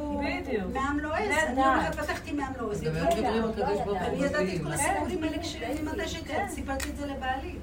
[0.73, 1.29] מעם לועז.
[1.49, 1.51] אני.
[1.61, 2.83] אומרת, פתחתי מעם לועז.
[2.83, 4.67] הוא אני ידעתי את כל מודיעים.
[4.67, 7.55] הסיפורים האלה כשמתי שהייתי, סיפרתי את זה לבעלי.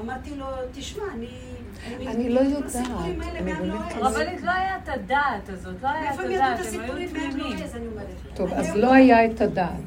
[0.00, 1.53] אמרתי לו, תשמע, אני...
[2.06, 2.76] אני לא יודעת.
[3.96, 7.56] רבנית, לא היה את הדעת הזאת, לא היה את הדעת, הם היו מעם תמימים.
[8.34, 9.80] טוב, אז לא- לא היה את הדעת.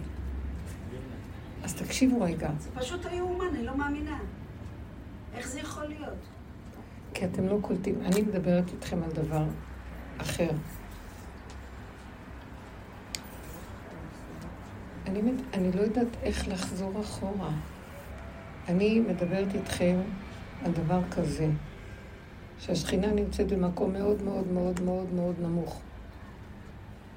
[1.63, 4.17] אז תקשיבו רגע, זה פשוט לא יאומן, אני לא מאמינה.
[5.37, 6.27] איך זה יכול להיות?
[7.13, 7.95] כי אתם לא קולטים.
[8.05, 9.43] אני מדברת איתכם על דבר
[10.21, 10.49] אחר.
[15.07, 17.49] אני, מד- אני לא יודעת איך לחזור אחורה.
[18.67, 19.95] אני מדברת איתכם
[20.65, 21.47] על דבר כזה,
[22.59, 25.81] שהשכינה נמצאת במקום מאוד מאוד מאוד מאוד מאוד נמוך.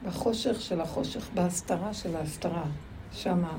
[0.04, 2.64] בחושך של החושך, בהסתרה של ההסתרה,
[3.12, 3.58] שמה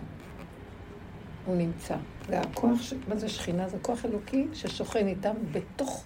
[1.45, 1.95] הוא נמצא.
[2.29, 2.93] והכוח, ש...
[3.07, 3.69] מה זה שכינה?
[3.69, 6.03] זה כוח אלוקי ששוכן איתם בתוך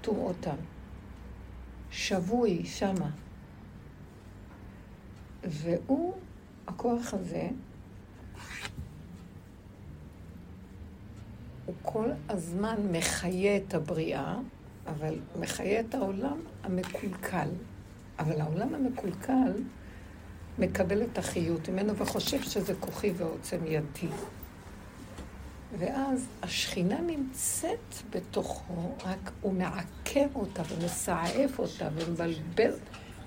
[0.00, 0.56] טומאותם.
[1.90, 3.10] שבוי שמה.
[5.44, 6.14] והוא,
[6.66, 7.48] הכוח הזה,
[11.66, 14.36] הוא כל הזמן מחיה את הבריאה,
[14.88, 17.48] אבל מחיה את העולם המקולקל.
[18.18, 19.52] אבל העולם המקולקל
[20.58, 24.08] מקבל את החיות ממנו וחושב שזה כוחי ועוצם ידי.
[25.78, 32.72] ואז השכינה נמצאת בתוכו, רק הוא מעקר אותה ומסעף אותה ומבלבל.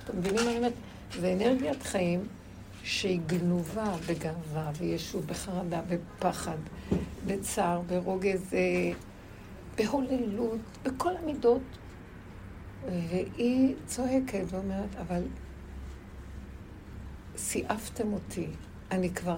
[0.03, 0.73] אתם מבינים מה אני אומרת?
[1.19, 2.27] זה אנרגיית חיים
[2.83, 6.57] שהיא גנובה בגאווה וישות, בחרדה, בפחד,
[7.25, 8.91] בצער, ברוגז, אה,
[9.81, 11.61] בהוללות, בכל המידות.
[12.85, 15.23] והיא צועקת ואומרת, אבל
[17.37, 18.47] סיעפתם אותי,
[18.91, 19.37] אני כבר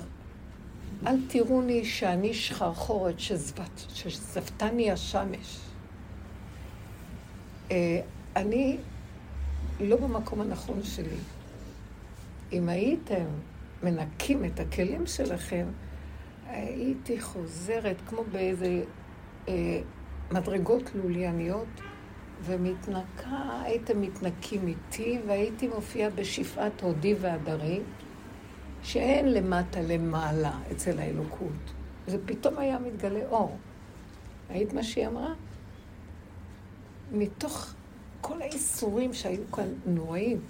[1.08, 5.60] אל תראוני שאני שחרחורת שזבת, שזבתני השמש.
[7.71, 8.01] אה,
[8.36, 8.77] אני
[9.79, 11.17] לא במקום הנכון שלי.
[12.51, 13.25] אם הייתם
[13.84, 15.65] מנקים את הכלים שלכם,
[16.47, 18.84] הייתי חוזרת כמו באיזה
[19.47, 19.82] אה,
[20.31, 21.67] מדרגות לולייניות,
[22.45, 27.81] ומתנקה, הייתם מתנקים איתי, והייתי מופיעה בשפעת הודי והדרי.
[28.83, 31.73] שאין למטה למעלה אצל האלוקות.
[32.07, 33.57] זה פתאום היה מתגלה אור.
[34.49, 35.33] היית מה שהיא אמרה?
[37.12, 37.73] מתוך
[38.21, 40.41] כל האיסורים שהיו כאן נוראים,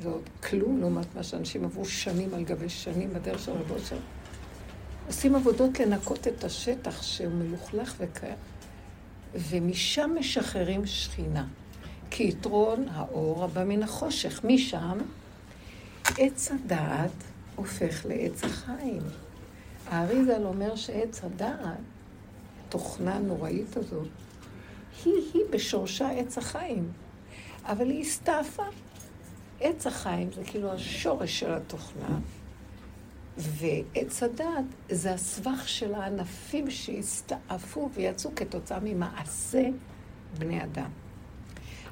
[0.00, 3.96] זה עוד כלום לעומת מה שאנשים עברו שנים על גבי שנים בדרך של רבו שם.
[5.06, 7.94] עושים עבודות לנקות את השטח שהוא מלוכלך
[9.50, 11.46] ומשם משחררים שכינה.
[12.10, 14.40] כי יתרון האור הבא מן החושך.
[14.44, 14.98] משם
[16.18, 17.24] עץ הדעת
[17.56, 19.02] הופך לעץ החיים.
[19.86, 21.78] האריזל אומר שעץ הדעת,
[22.68, 24.08] תוכנה הנוראית הזאת,
[25.04, 26.92] היא-היא בשורשה עץ החיים.
[27.64, 28.62] אבל היא הסתעפה.
[29.60, 32.18] עץ החיים זה כאילו השורש של התוכנה,
[33.38, 39.62] ועץ הדעת זה הסבך של הענפים שהסתעפו ויצאו כתוצאה ממעשה
[40.38, 40.90] בני אדם.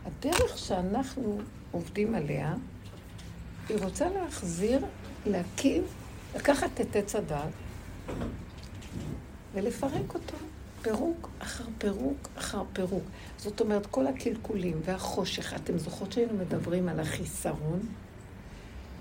[0.07, 1.39] הדרך שאנחנו
[1.71, 2.55] עובדים עליה,
[3.69, 4.85] היא רוצה להחזיר
[5.27, 5.83] להקים,
[6.37, 7.49] לקחת את עץ הדת
[9.55, 10.37] ולפרק אותו,
[10.83, 13.05] פירוק אחר פירוק אחר פירוק.
[13.39, 17.81] זאת אומרת, כל הקלקולים והחושך, אתם זוכרות שהיינו מדברים על החיסרון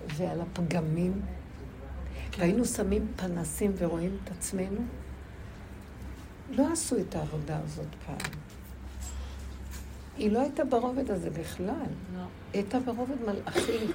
[0.08, 1.21] ועל הפגמים,
[2.37, 4.81] והיינו שמים פנסים ורואים את עצמנו?
[6.49, 8.31] לא עשו את העבודה הזאת פעם.
[10.17, 11.85] היא לא הייתה ברובד הזה בכלל.
[12.15, 12.23] לא.
[12.53, 13.87] הייתה ברובד מלאכי.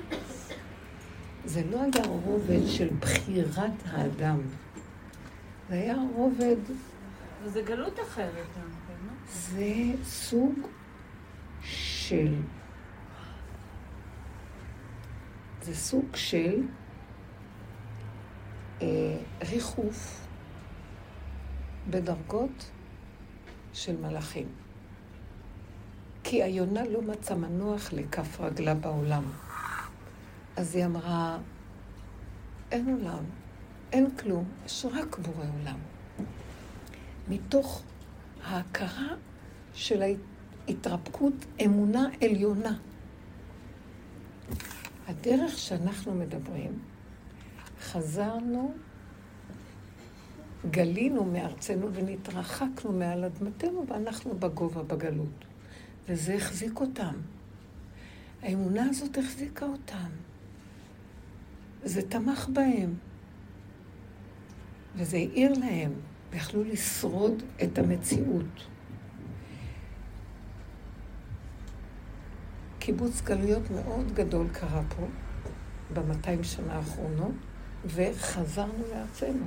[1.44, 4.40] זה לא היה רובד של בחירת האדם.
[5.68, 6.56] זה היה רובד,
[7.42, 8.60] וזה גלות אחרת כן,
[9.06, 9.12] לא?
[9.26, 10.54] זה סוג
[11.62, 12.34] של...
[15.62, 16.62] זה סוג של
[19.50, 20.26] ריחוף
[21.90, 22.70] בדרגות
[23.72, 24.46] של מלאכים.
[26.24, 29.24] כי היונה לא מצאה מנוח לכף רגלה בעולם.
[30.56, 31.38] אז היא אמרה,
[32.70, 33.24] אין עולם,
[33.92, 35.78] אין כלום, יש רק בורא עולם.
[37.28, 37.82] מתוך
[38.44, 39.14] ההכרה
[39.74, 42.72] של ההתרפקות אמונה עליונה.
[45.08, 46.78] הדרך שאנחנו מדברים,
[47.80, 48.74] חזרנו,
[50.70, 55.44] גלינו מארצנו ונתרחקנו מעל אדמתנו ואנחנו בגובה בגלות.
[56.08, 57.14] וזה החזיק אותם.
[58.42, 60.10] האמונה הזאת החזיקה אותם.
[61.84, 62.94] זה תמך בהם.
[64.96, 65.92] וזה העיר להם,
[66.30, 68.66] ויכלו לשרוד את המציאות.
[72.78, 75.06] קיבוץ גלויות מאוד גדול קרה פה,
[75.94, 77.34] במאתיים שנה האחרונות,
[77.86, 79.44] וחזרנו לארצנו.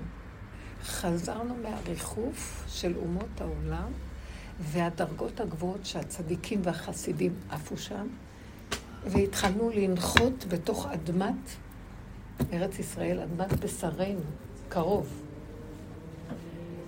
[0.83, 3.91] חזרנו מהריחוף של אומות העולם
[4.59, 8.07] והדרגות הגבוהות שהצדיקים והחסידים עפו שם,
[9.03, 11.49] והתחלנו לנחות בתוך אדמת
[12.53, 14.19] ארץ ישראל, אדמת בשרנו,
[14.69, 15.07] קרוב.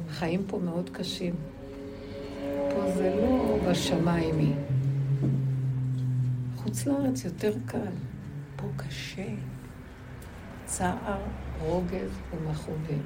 [0.09, 1.35] חיים פה מאוד קשים.
[2.69, 4.53] פה זה לא בשמיימי.
[6.57, 7.91] חוץ לארץ יותר קל.
[8.55, 9.27] פה קשה.
[10.77, 11.21] צער,
[11.59, 13.03] רוגז ומכאובים.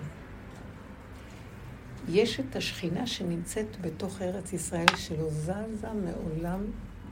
[2.08, 6.65] יש את השכינה שנמצאת בתוך ארץ ישראל שלא זזה מעולם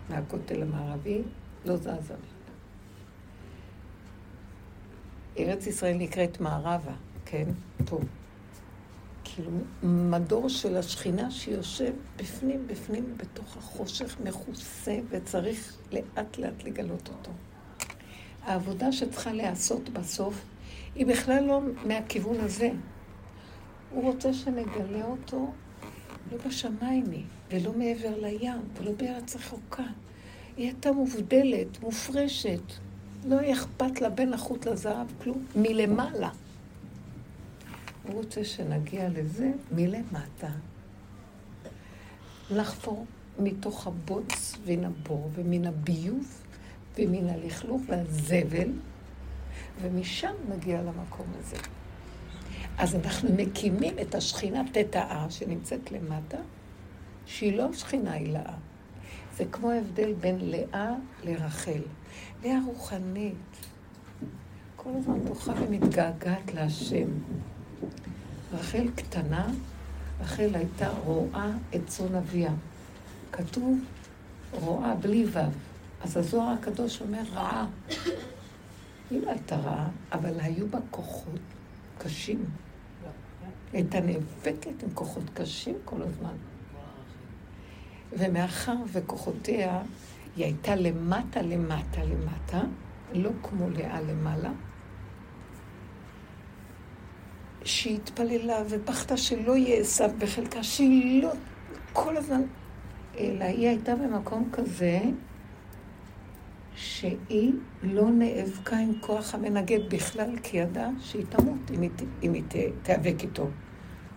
[0.09, 1.21] מהכותל המערבי,
[1.65, 2.15] לא זזה.
[5.39, 6.93] ארץ ישראל נקראת מערבה,
[7.25, 7.45] כן?
[7.85, 7.99] פה.
[9.23, 9.51] כאילו,
[9.83, 17.31] מדור של השכינה שיושב בפנים, בפנים, בתוך החושך, מכוסה, וצריך לאט לאט לגלות אותו.
[18.47, 20.41] העבודה שצריכה להיעשות בסוף,
[20.95, 22.69] היא בכלל לא מהכיוון הזה.
[23.91, 25.51] הוא רוצה שנגלה אותו
[26.31, 29.83] לא בשמיים היא, ולא מעבר לים, ולא בארץ רחוקה.
[30.57, 32.61] היא הייתה מובדלת, מופרשת.
[33.25, 36.29] לא אכפת לה בין החוט לזהב כלום, מלמעלה.
[38.03, 40.51] הוא רוצה שנגיע לזה מלמטה.
[42.51, 43.05] לחפור
[43.39, 46.46] מתוך הבוץ מן הבור ומן הביוב
[46.97, 48.69] ומן הלכלוך והזבל,
[49.81, 51.57] ומשם נגיע למקום הזה.
[52.77, 56.37] אז אנחנו מקימים את השכינה תתאה שנמצאת למטה,
[57.25, 58.53] שהיא לא שכינה הילאה.
[59.37, 61.81] זה כמו ההבדל בין לאה לרחל.
[62.43, 63.67] לאה רוחנית,
[64.75, 67.07] כל הזמן בוכה ומתגעגעת להשם.
[68.53, 69.47] רחל קטנה,
[70.21, 72.51] רחל הייתה רואה את צאן אביה.
[73.31, 73.79] כתוב
[74.51, 75.66] רואה בלי ו'.
[76.01, 77.67] אז הזוהר הקדוש אומר רעה.
[79.09, 81.39] היא לא הייתה רעה, אבל היו בה כוחות
[81.97, 82.45] קשים.
[83.73, 86.35] הייתה נאבקת עם כוחות קשים כל הזמן.
[88.11, 89.81] ומאחר וכוחותיה,
[90.35, 92.61] היא הייתה למטה, למטה, למטה,
[93.13, 94.51] לא כמו לאה למעלה,
[97.63, 101.31] שהיא התפללה ובכתה שלא יהיה עשיו בחלקה, שהיא לא
[101.93, 102.41] כל הזמן,
[103.17, 104.99] אלא היא הייתה במקום כזה
[106.77, 111.89] שהיא לא נאבקה עם כוח המנגד בכלל, כי ידעה שהיא תמות אם היא,
[112.23, 112.43] אם היא
[112.83, 113.47] תיאבק איתו.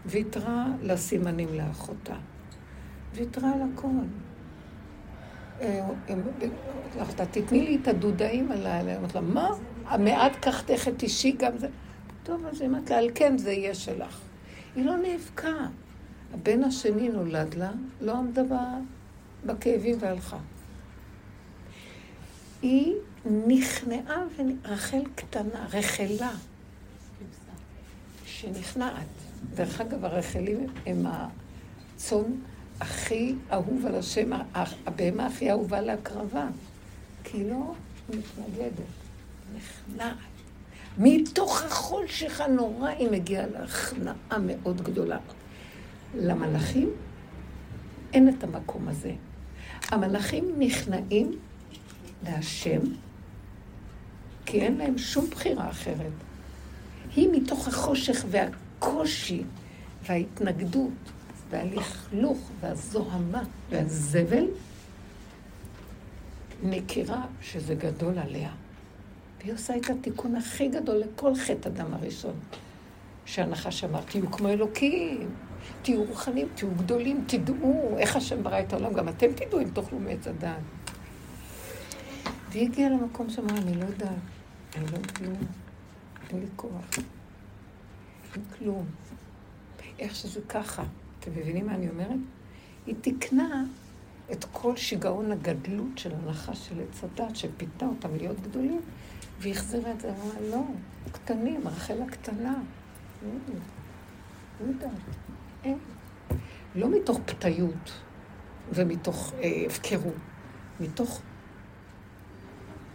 [0.07, 2.15] ויתרה לסימנים לאחותה.
[3.15, 3.89] ויתרה על הכל.
[5.61, 8.97] אה, אמרתי תתני לי את הדודאים עליי.
[8.97, 9.49] אמרתי לה, מה?
[9.87, 11.69] המעט קחתך את אישי גם זה.
[12.23, 14.21] טוב, אז היא אמרת לה, על כן זה יהיה שלך.
[14.77, 15.67] היא לא נאבקה.
[16.35, 17.71] הבן השני נולד לה,
[18.01, 18.43] לא עמדה
[19.47, 20.39] בכאבים והלכה.
[22.63, 22.95] היא
[23.47, 24.25] נכנעה,
[24.65, 26.33] רחל קטנה, רחלה,
[28.25, 29.07] שנכנעת.
[29.55, 32.33] דרך אגב, הרחלים הם הצאן
[32.81, 34.31] הכי אהוב על השם,
[34.87, 36.49] הבהמה הכי אהובה להקרבה,
[37.25, 37.75] כי היא לא
[38.09, 38.73] מתנגדת,
[39.57, 40.17] נכנעת.
[40.99, 45.19] מתוך החושך הנורא היא מגיעה להכנעה מאוד גדולה.
[46.15, 46.91] למלאכים
[48.13, 49.13] אין את המקום הזה.
[49.89, 51.33] המלאכים נכנעים
[52.25, 52.81] להשם,
[54.47, 56.13] כי אין להם שום בחירה אחרת.
[57.17, 59.43] היא מתוך החושך והקושי
[60.03, 60.93] וההתנגדות
[61.51, 64.45] והלכלוך והזוהמה והזבל,
[66.63, 68.51] מכירה שזה גדול עליה.
[69.41, 72.35] והיא עושה את התיקון הכי גדול לכל חטא אדם הראשון.
[73.27, 75.29] שהנחש אמר, תהיו כמו אלוקים,
[75.83, 79.99] תהיו רוחנים, תהיו גדולים, תדעו איך השם ברא את העולם, גם אתם תדעו אם תאכלו
[79.99, 80.80] מעץ הדעת.
[82.51, 84.11] והיא הגיעה למקום שאמרה, אני לא יודעת,
[84.77, 85.39] אני לא כלום,
[86.31, 86.85] אין לי כוח,
[88.35, 88.87] אין כלום.
[89.99, 90.83] איך שזה ככה.
[91.21, 92.19] אתם מבינים מה אני אומרת?
[92.87, 93.65] היא תיקנה
[94.33, 98.81] את כל שיגעון הגדלות של הנחש של עץ הדת, שפיתה אותם להיות גדולים,
[99.39, 100.63] והחזירה את זה, אמרה, לא,
[101.13, 102.55] קטנים, רחל הקטנה.
[104.61, 104.91] לא יודעת,
[105.65, 105.79] אין.
[106.75, 107.93] לא מתוך פתיות
[108.73, 110.15] ומתוך אה, הפקרות,
[110.81, 111.21] מתוך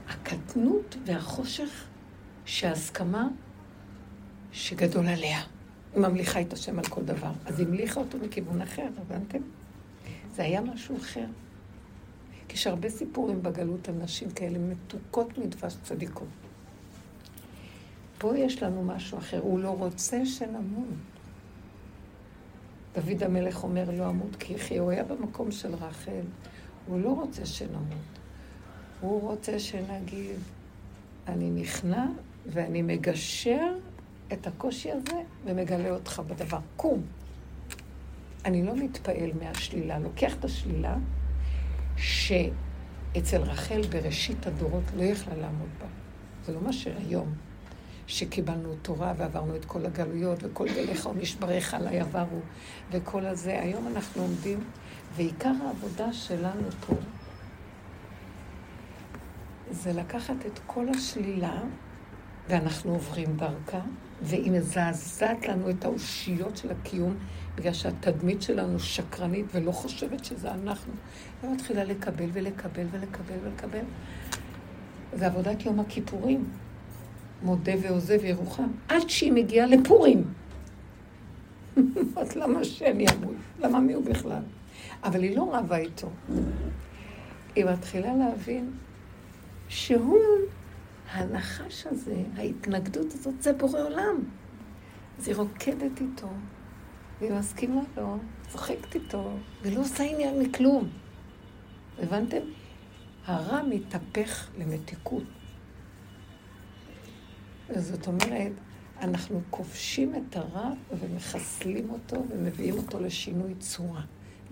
[0.08, 1.86] הקטנות והחושך
[2.46, 3.28] שההסכמה
[4.52, 5.40] שגדול עליה.
[5.94, 7.32] היא ממליכה את השם על כל דבר.
[7.46, 9.40] אז היא המליכה אותו מכיוון אחר, הבנתם?
[10.36, 11.26] זה היה משהו אחר.
[12.56, 16.28] יש הרבה סיפורים בגלות על נשים כאלה מתוקות מדבש צדיקות.
[18.18, 20.88] פה יש לנו משהו אחר, הוא לא רוצה שנמות.
[22.94, 26.22] דוד המלך אומר לא אמות כי יחיה, הוא היה במקום של רחל,
[26.88, 28.20] הוא לא רוצה שנמות.
[29.06, 30.40] הוא רוצה שנגיד,
[31.28, 32.06] אני נכנע
[32.46, 33.68] ואני מגשר
[34.34, 36.60] את הקושי הזה ומגלה אותך בדבר.
[36.76, 37.02] קום.
[38.46, 40.96] אני לא מתפעל מהשלילה, לוקח את השלילה
[41.98, 45.88] שאצל רחל בראשית הדורות לא יכלה לעמוד בה.
[46.46, 47.34] זה לא מה שהיום,
[48.08, 52.40] שקיבלנו תורה ועברנו את כל הגלויות וכל גליך ומשבריך עליי עברו
[52.92, 53.62] וכל הזה.
[53.62, 54.60] היום אנחנו עומדים,
[55.16, 56.96] ועיקר העבודה שלנו פה
[59.72, 61.62] זה לקחת את כל השלילה,
[62.50, 63.82] ואנחנו עוברים דרכה,
[64.22, 67.16] והיא מזעזעת לנו את האושיות של הקיום,
[67.56, 70.94] בגלל שהתדמית שלנו שקרנית ולא חושבת שזה אנחנו.
[71.44, 73.84] היא מתחילה לקבל ולקבל ולקבל ולקבל.
[75.14, 76.50] זה עבודת יום הכיפורים.
[77.44, 78.68] מודה ועוזב ירוחם.
[78.88, 80.24] עד שהיא מגיעה לפורים.
[82.18, 83.36] אז למה שאני אמות?
[83.60, 84.42] למה מי הוא בכלל?
[85.04, 86.10] אבל היא לא רבה איתו.
[87.56, 88.72] היא מתחילה להבין
[89.68, 90.20] שהוא,
[91.12, 94.16] הנחש הזה, ההתנגדות הזאת, זה בורא עולם.
[95.20, 96.30] אז היא רוקדת איתו,
[97.20, 100.90] והיא מסכימה לו, צוחקת איתו, ולא עושה עניין מכלום.
[102.00, 102.42] הבנתם?
[103.26, 105.24] הרע מתהפך למתיקות.
[107.76, 108.52] זאת אומרת,
[109.02, 114.02] אנחנו כובשים את הרע ומחסלים אותו ומביאים אותו לשינוי צורה.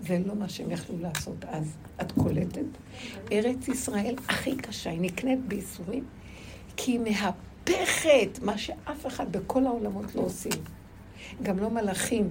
[0.06, 1.76] זה לא מה שהם יכלו לעשות אז.
[2.00, 2.64] את קולטת?
[3.32, 6.04] ארץ ישראל הכי קשה, היא נקנית בייסורים,
[6.76, 10.52] כי היא מהפכת מה שאף אחד בכל העולמות לא עושים.
[11.42, 12.30] גם לא מלאכים.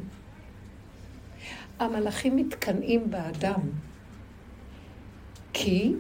[1.80, 3.62] המלאכים מתקנאים באדם,
[5.54, 5.94] כי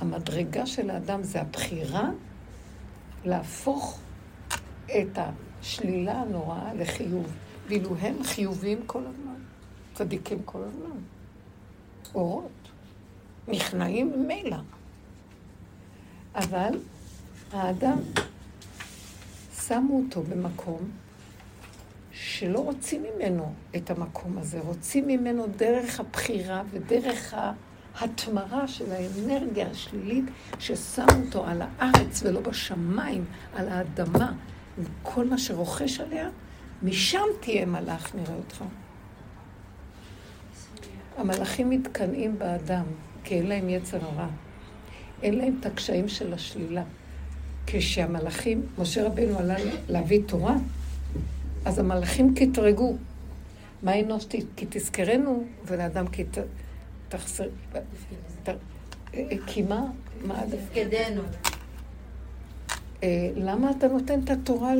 [0.00, 2.10] המדרגה של האדם זה הבחירה
[3.24, 4.00] להפוך
[4.86, 7.47] את השלילה הנוראה לחיוב.
[7.68, 9.34] ואילו הם חיוביים כל הזמן,
[9.94, 10.96] צדיקים כל הזמן.
[12.14, 12.68] אורות,
[13.48, 14.56] נכנעים ממילא.
[16.34, 16.78] אבל
[17.52, 17.98] האדם,
[19.66, 20.90] שמו אותו במקום
[22.12, 27.34] שלא רוצים ממנו את המקום הזה, רוצים ממנו דרך הבחירה ודרך
[27.94, 30.24] ההתמרה של האנרגיה השלילית
[30.58, 34.32] ששמו אותו על הארץ ולא בשמיים, על האדמה,
[34.78, 36.28] וכל מה שרוכש עליה,
[36.82, 38.64] משם תהיה מלאך, נראה אותך.
[41.16, 42.84] המלאכים מתקנאים באדם,
[43.24, 44.28] כי אין להם יצר הרע.
[45.22, 46.82] אין להם את הקשיים של השלילה.
[47.66, 49.56] כשהמלאכים, משה רבנו עלה
[49.88, 50.56] להביא תורה,
[51.64, 52.96] אז המלאכים קטרגו.
[53.82, 54.26] מה אנוש
[54.56, 56.24] כי תזכרנו, ולאדם כי
[57.08, 57.48] תחסר...
[59.46, 59.86] כי מה?
[60.24, 60.42] מה?
[60.50, 61.22] תפקדנו.
[63.02, 64.72] אה, למה אתה נותן את התורה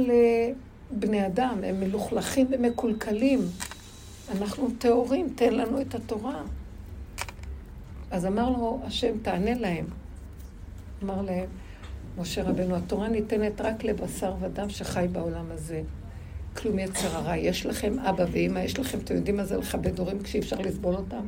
[0.93, 1.59] לבני אדם?
[1.65, 3.41] הם מלוכלכים ומקולקלים.
[4.37, 6.43] אנחנו טהורים, תן לנו את התורה.
[8.11, 9.85] אז אמר לו השם, תענה להם.
[11.03, 11.47] אמר להם,
[12.19, 15.83] משה רבנו, התורה ניתנת רק לבשר ודם שחי בעולם הזה.
[16.57, 17.37] כלום יצר הרע.
[17.37, 20.95] יש לכם אבא ואימא, יש לכם, אתם יודעים מה זה לכבד הורים כשאי אפשר לסבול
[20.95, 21.27] אותם?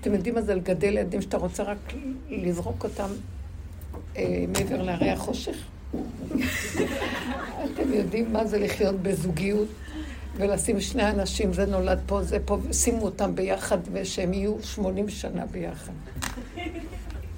[0.00, 1.92] אתם יודעים מה זה לגדל ילדים שאתה רוצה רק
[2.30, 3.08] לזרוק אותם
[4.16, 5.56] אה, מעבר להרי החושך?
[7.64, 9.68] אתם יודעים מה זה לחיות בזוגיות
[10.36, 15.46] ולשים שני אנשים, זה נולד פה, זה פה, שימו אותם ביחד ושהם יהיו 80 שנה
[15.46, 15.92] ביחד.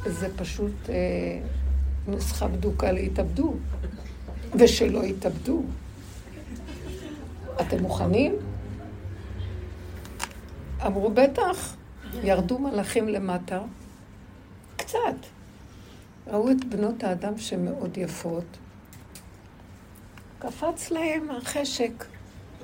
[0.07, 0.95] זה פשוט אה,
[2.09, 3.57] נוסחה בדוקה להתאבדות,
[4.59, 5.63] ושלא יתאבדו.
[7.61, 8.35] אתם מוכנים?
[10.87, 11.77] אמרו, בטח.
[12.23, 13.61] ירדו מלאכים למטה,
[14.77, 14.97] קצת.
[16.27, 18.45] ראו את בנות האדם שהן מאוד יפות.
[20.39, 22.05] קפץ להם החשק,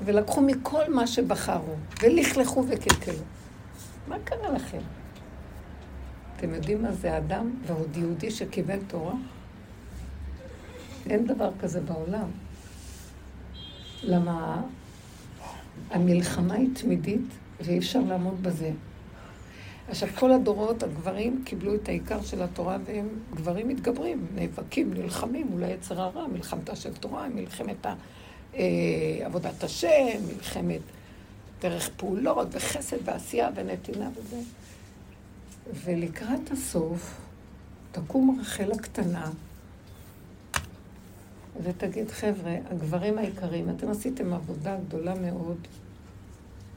[0.05, 3.25] ולקחו מכל מה שבחרו, ולכלכו וקלקלו.
[4.09, 4.81] מה קרה לכם?
[6.37, 9.15] אתם יודעים מה זה אדם ועוד יהודי שקיבל תורה?
[11.11, 12.29] אין דבר כזה בעולם.
[14.03, 14.63] למה
[15.91, 17.27] המלחמה היא תמידית
[17.61, 18.71] ואי אפשר לעמוד בזה.
[19.89, 25.65] עכשיו, כל הדורות, הגברים קיבלו את העיקר של התורה והם גברים מתגברים, נאבקים, נלחמים מול
[25.65, 27.87] היצר הרע, מלחמתה של תורה, מלחמת
[28.55, 28.63] אה,
[29.25, 30.81] עבודת השם, מלחמת
[31.61, 34.41] דרך פעולות וחסד ועשייה ונתינה וזה.
[35.85, 37.15] ולקראת הסוף
[37.93, 39.31] תקום רחל הקטנה
[41.63, 45.57] ותגיד, חבר'ה, הגברים היקרים, אתם עשיתם עבודה גדולה מאוד.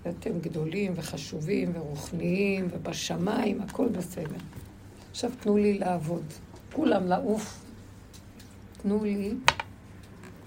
[0.06, 4.38] ואתם גדולים וחשובים ורוחניים ובשמיים, הכל בסדר.
[5.12, 6.24] עכשיו תנו לי לעבוד.
[6.74, 7.66] כולם לעוף.
[8.82, 9.34] תנו לי,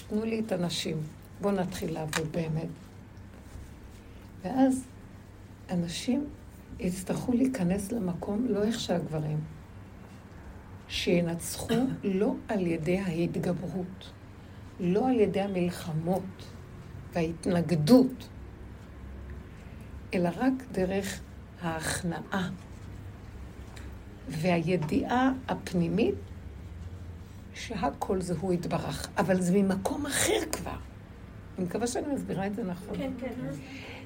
[0.09, 0.97] תנו לי את הנשים.
[1.41, 2.69] בואו נתחיל לעבוד באמת.
[4.43, 4.85] ואז
[5.71, 6.27] אנשים
[6.81, 9.39] יצטרכו להיכנס למקום, לא איך שהגברים,
[10.89, 11.75] שינצחו
[12.05, 14.11] לא על ידי ההתגברות,
[14.81, 16.23] לא על ידי המלחמות
[17.13, 18.29] וההתנגדות,
[20.15, 21.21] אלא רק דרך
[21.63, 22.51] ההכנעה
[24.29, 26.15] והידיעה הפנימית
[27.55, 30.77] שהכל זה הוא יתברך, אבל זה ממקום אחר כבר.
[31.59, 32.97] אני מקווה שאני מסבירה את זה נכון.
[32.99, 33.29] כן, כן.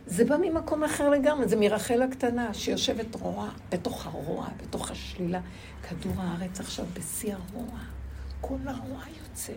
[0.07, 5.40] זה בא ממקום אחר לגמרי, זה מרחל הקטנה, שיושבת רוע, בתוך הרוע, בתוך השלילה.
[5.88, 7.78] כדור הארץ עכשיו בשיא הרוע.
[8.40, 9.52] כל הרוע יוצא.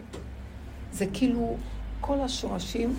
[0.92, 1.58] זה כאילו
[2.02, 2.96] כל השורשים,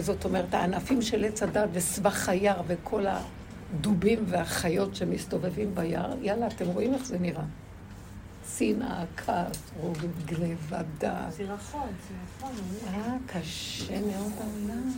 [0.00, 6.66] זאת אומרת, הענפים של עץ הדת וסבך היער וכל הדובים והחיות שמסתובבים ביער, יאללה, אתם
[6.66, 7.44] רואים איך זה נראה.
[8.58, 11.32] שנאה, כעס, רוגע, גניבה, דעת.
[11.32, 12.54] סירחון, סירחון.
[12.86, 14.92] אה, קשה מאוד העולם.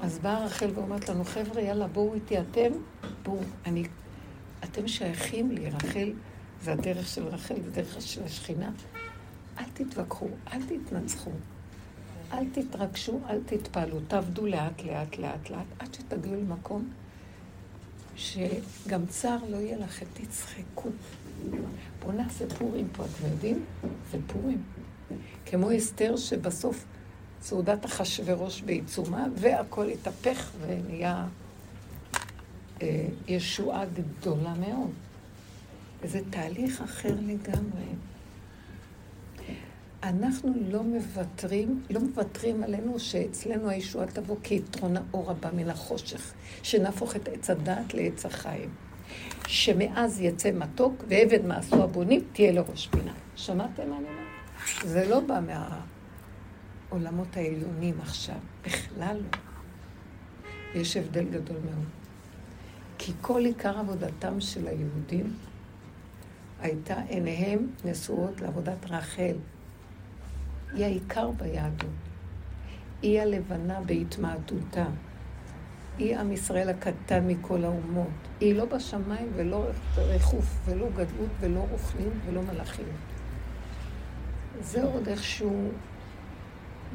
[0.00, 2.72] אז באה רחל ואומרת לנו, חבר'ה, יאללה, בואו איתי אתם,
[3.22, 3.84] בואו, אני,
[4.64, 6.12] אתם שייכים לי, רחל,
[6.62, 8.70] זה הדרך של רחל, זה דרך של השכינה.
[9.58, 11.30] אל תתווכחו, אל תתנצחו,
[12.32, 16.90] אל תתרגשו, אל תתפעלו, תעבדו לאט, לאט, לאט, לאט, עד שתגיעו למקום
[18.16, 20.88] שגם צער לא יהיה לכם, תצחקו.
[22.02, 23.64] בואו נעשה פורים פה, אתם יודעים?
[24.10, 24.62] זה פורים.
[25.46, 26.84] כמו אסתר שבסוף
[27.42, 31.26] סעודת אחשורוש בעיצומה, והכל התהפך ונהיה
[32.82, 34.90] אה, ישועה גדולה מאוד.
[36.02, 37.84] וזה תהליך אחר לגמרי.
[40.02, 46.32] אנחנו לא מוותרים, לא מוותרים עלינו שאצלנו הישועה תבוא כיתרון האור הבא מן החושך,
[46.62, 48.70] שנהפוך את עץ הדת לעץ החיים.
[49.46, 53.12] שמאז יצא מתוק ועבד מעשו הבונים תהיה לראש פינה.
[53.36, 54.84] שמעתם מה אני אומרת?
[54.84, 55.40] זה לא בא
[56.90, 59.38] מהעולמות העליונים עכשיו, בכלל לא.
[60.74, 61.86] יש הבדל גדול מאוד.
[62.98, 65.36] כי כל עיקר עבודתם של היהודים
[66.60, 69.34] הייתה עיניהם נשואות לעבודת רחל.
[70.74, 71.90] היא העיקר ביהדות.
[73.02, 74.86] היא הלבנה בהתמעטותה.
[75.98, 78.08] היא עם ישראל הקטן מכל האומות.
[78.40, 79.66] היא לא בשמיים ולא
[79.96, 82.86] ריחוף ולא גדלות ולא רוחנים ולא מלאכים.
[84.60, 85.68] זה עוד איכשהו,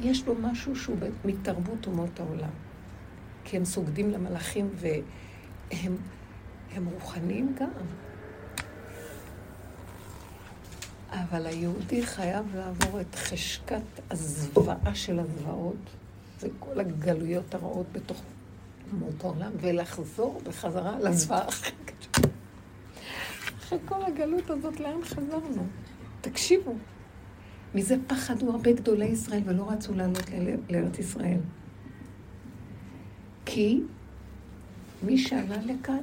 [0.00, 2.50] יש בו משהו שהוא מתרבות אומות העולם.
[3.44, 5.96] כי הם סוגדים למלאכים והם
[6.74, 7.68] הם רוחניים גם.
[11.10, 15.76] אבל היהודי חייב לעבור את חשקת הזוועה של הזוועות,
[16.40, 18.22] זה כל הגלויות הרעות בתוך
[18.92, 21.74] אומות העולם, ולחזור בחזרה לזוועה אחרת.
[23.58, 25.66] אחרי כל הגלות הזאת, לאן חזרנו?
[26.20, 26.74] תקשיבו,
[27.74, 30.30] מזה פחדו הרבה גדולי ישראל ולא רצו לעלות
[30.70, 31.38] לארץ ישראל.
[33.46, 33.80] כי
[35.02, 36.00] מי שעלה לכאן,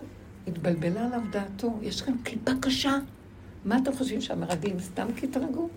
[0.48, 1.80] התבלבלה עליו דעתו.
[1.82, 2.98] יש לכם קליפה קשה.
[3.66, 5.70] מה אתם חושבים שהמרגלים סתם קטרגו?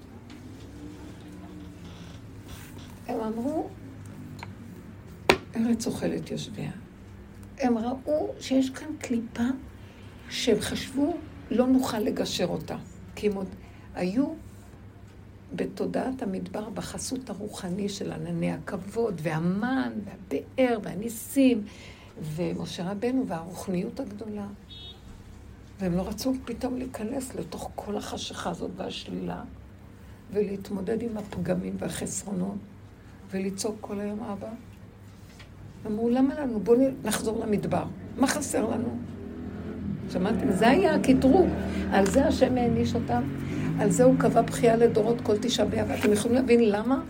[3.06, 3.68] הם אמרו,
[5.56, 6.70] ארץ אוכלת יושביה.
[7.58, 9.42] הם ראו שיש כאן קליפה
[10.30, 11.16] שהם חשבו
[11.50, 12.76] לא נוכל לגשר אותה.
[13.16, 13.48] כי הם עוד
[13.94, 14.26] היו
[15.52, 21.64] בתודעת המדבר, בחסות הרוחני של ענני הכבוד, והמן, והבאר, והניסים,
[22.22, 24.46] ומשה רבנו, והרוחניות הגדולה.
[25.78, 29.42] והם לא רצו פתאום להיכנס לתוך כל החשיכה הזאת והשלילה,
[30.32, 32.56] ולהתמודד עם הפגמים והחסרונות,
[33.30, 34.48] ולצעוק כל היום אבא.
[35.86, 36.60] אמרו, למה לנו?
[36.60, 37.84] בואו נחזור למדבר.
[38.16, 38.98] מה חסר לנו?
[40.12, 40.52] שמעתם?
[40.52, 41.48] זה היה הקטרוג.
[41.92, 43.22] על זה השם העניש אותם.
[43.80, 45.90] על זה הוא קבע בכייה לדורות כל תשעה באב.
[45.90, 47.02] אתם יכולים להבין למה?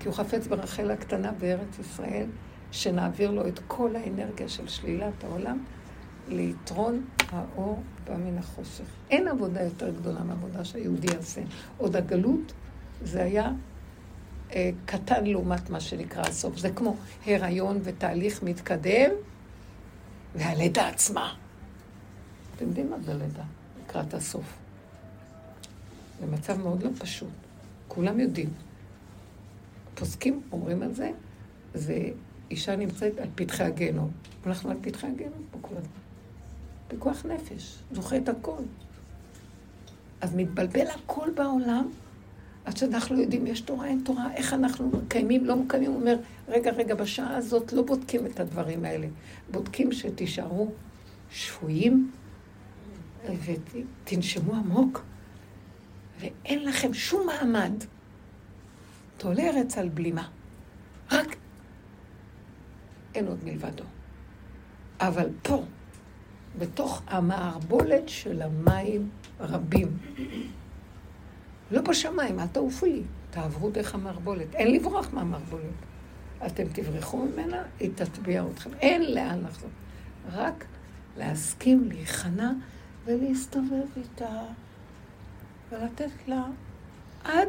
[0.00, 2.26] כי הוא חפץ ברחל הקטנה בארץ ישראל,
[2.70, 5.58] שנעביר לו את כל האנרגיה של שלילת העולם,
[6.28, 8.84] ליתרון האור בא מן החושך.
[9.10, 11.40] אין עבודה יותר גדולה מעבודה שהיהודי יעשה.
[11.78, 12.52] עוד הגלות,
[13.02, 13.52] זה היה
[14.52, 16.58] אה, קטן לעומת מה שנקרא הסוף.
[16.58, 16.96] זה כמו
[17.26, 19.10] הריון ותהליך מתקדם,
[20.34, 21.34] והלידה עצמה.
[22.56, 23.42] אתם יודעים מה זה לידה?
[23.84, 24.58] לקראת הסוף.
[26.20, 27.28] זה מצב מאוד לא פשוט.
[27.88, 28.50] כולם יודעים.
[29.94, 31.10] פוסקים אומרים על זה,
[31.74, 32.08] זה
[32.50, 34.10] אישה נמצאת על פתחי הגיהנום.
[34.46, 36.03] אנחנו על פתחי הגיהנום פה כל הזמן.
[36.88, 38.62] פיקוח נפש, זוכה את הכל.
[40.20, 41.88] אז מתבלבל הכל בעולם,
[42.64, 45.90] עד שאנחנו יודעים, יש תורה, אין תורה, איך אנחנו מקיימים, לא מקיימים.
[45.90, 46.16] הוא אומר,
[46.48, 49.06] רגע, רגע, בשעה הזאת לא בודקים את הדברים האלה.
[49.50, 50.72] בודקים שתישארו
[51.30, 52.10] שפויים
[53.24, 55.02] ותנשמו עמוק,
[56.20, 57.72] ואין לכם שום מעמד.
[59.16, 60.28] תולה ארץ על בלימה.
[61.12, 61.36] רק
[63.14, 63.84] אין עוד מלבדו.
[65.00, 65.64] אבל פה,
[66.58, 69.08] בתוך המערבולת של המים
[69.40, 69.98] רבים.
[71.70, 74.54] לא בשמיים, אל תעופו לי, תעברו דרך המערבולת.
[74.54, 75.64] אין לברוח מהמערבולת.
[76.46, 78.70] אתם תברחו ממנה, היא תטביע אתכם.
[78.80, 79.70] אין לאן לחזור.
[80.32, 80.64] רק
[81.16, 82.50] להסכים להיכנע
[83.04, 84.42] ולהסתובב איתה
[85.72, 86.44] ולתת לה
[87.24, 87.48] עד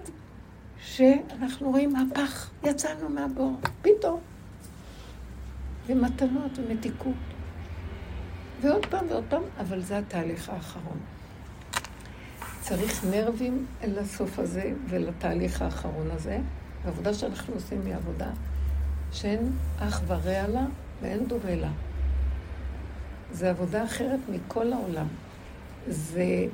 [0.81, 4.19] שאנחנו רואים מהפך, יצאנו מהבור, פתאום.
[5.87, 7.34] ומתנות ומתיקות.
[8.61, 10.97] ועוד פעם ועוד פעם, אבל זה התהליך האחרון.
[12.61, 16.39] צריך נרבים לסוף הזה ולתהליך האחרון הזה.
[16.85, 18.29] העבודה שאנחנו עושים היא עבודה
[19.11, 20.65] שאין אח ורע לה
[21.01, 21.71] ואין דומה לה.
[23.31, 25.07] זה עבודה אחרת מכל העולם.
[25.87, 26.45] זה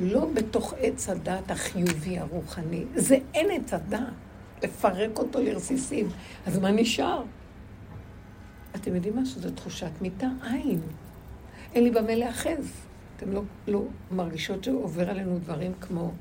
[0.00, 4.00] לא בתוך עץ הדת החיובי הרוחני, זה אין עץ הדת.
[4.62, 6.08] לפרק אותו לרסיסים.
[6.46, 7.22] אז מה נשאר?
[8.76, 9.26] אתם יודעים מה?
[9.26, 10.80] שזו תחושת מיטה עין.
[11.76, 12.72] אין לי במה להאחז.
[13.16, 16.12] אתם לא, לא מרגישות שעובר עלינו דברים כמו,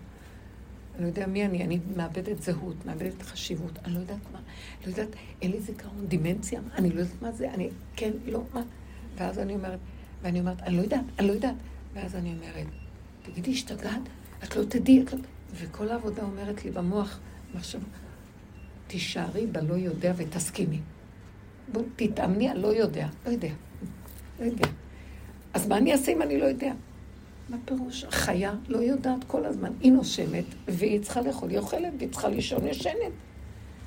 [0.96, 4.40] אני לא יודע מי אני, אני מאבדת זהות, מאבדת חשיבות, אני לא יודעת מה,
[4.86, 5.10] לא יודעת,
[5.42, 8.62] אין לי זיכרון, דימנציה, אני לא יודעת מה זה, אני, כן, לא, מה.
[9.18, 9.80] ואז אני אומרת,
[10.22, 11.56] ואני אומרת, אני לא יודעת, אני לא יודעת.
[11.94, 12.68] ואז אני אומרת,
[13.24, 14.02] תגידי, השתגעת?
[14.44, 15.20] את לא תדעי, את לא...
[15.54, 17.20] וכל העבודה אומרת לי במוח,
[17.56, 17.80] מחשב,
[18.88, 20.80] תישארי בלא יודע ותסכימי.
[21.72, 23.52] בואי, תתאמני, אני לא יודע, לא יודע,
[24.40, 24.68] לא יודע.
[25.56, 26.74] אז מה אני אעשה אם אני לא יודע?
[27.50, 28.06] מה פירוש?
[28.10, 29.72] חיה לא יודעת כל הזמן.
[29.80, 33.12] היא נושמת, והיא צריכה לאכול, היא אוכלת, והיא צריכה לישון, ישנת.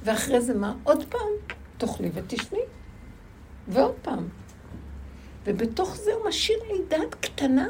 [0.04, 0.74] ואחרי זה מה?
[0.84, 2.58] עוד פעם, תאכלי ותשני.
[3.68, 4.28] ועוד פעם.
[5.44, 7.68] ובתוך זה הוא משאיר לי דעת קטנה,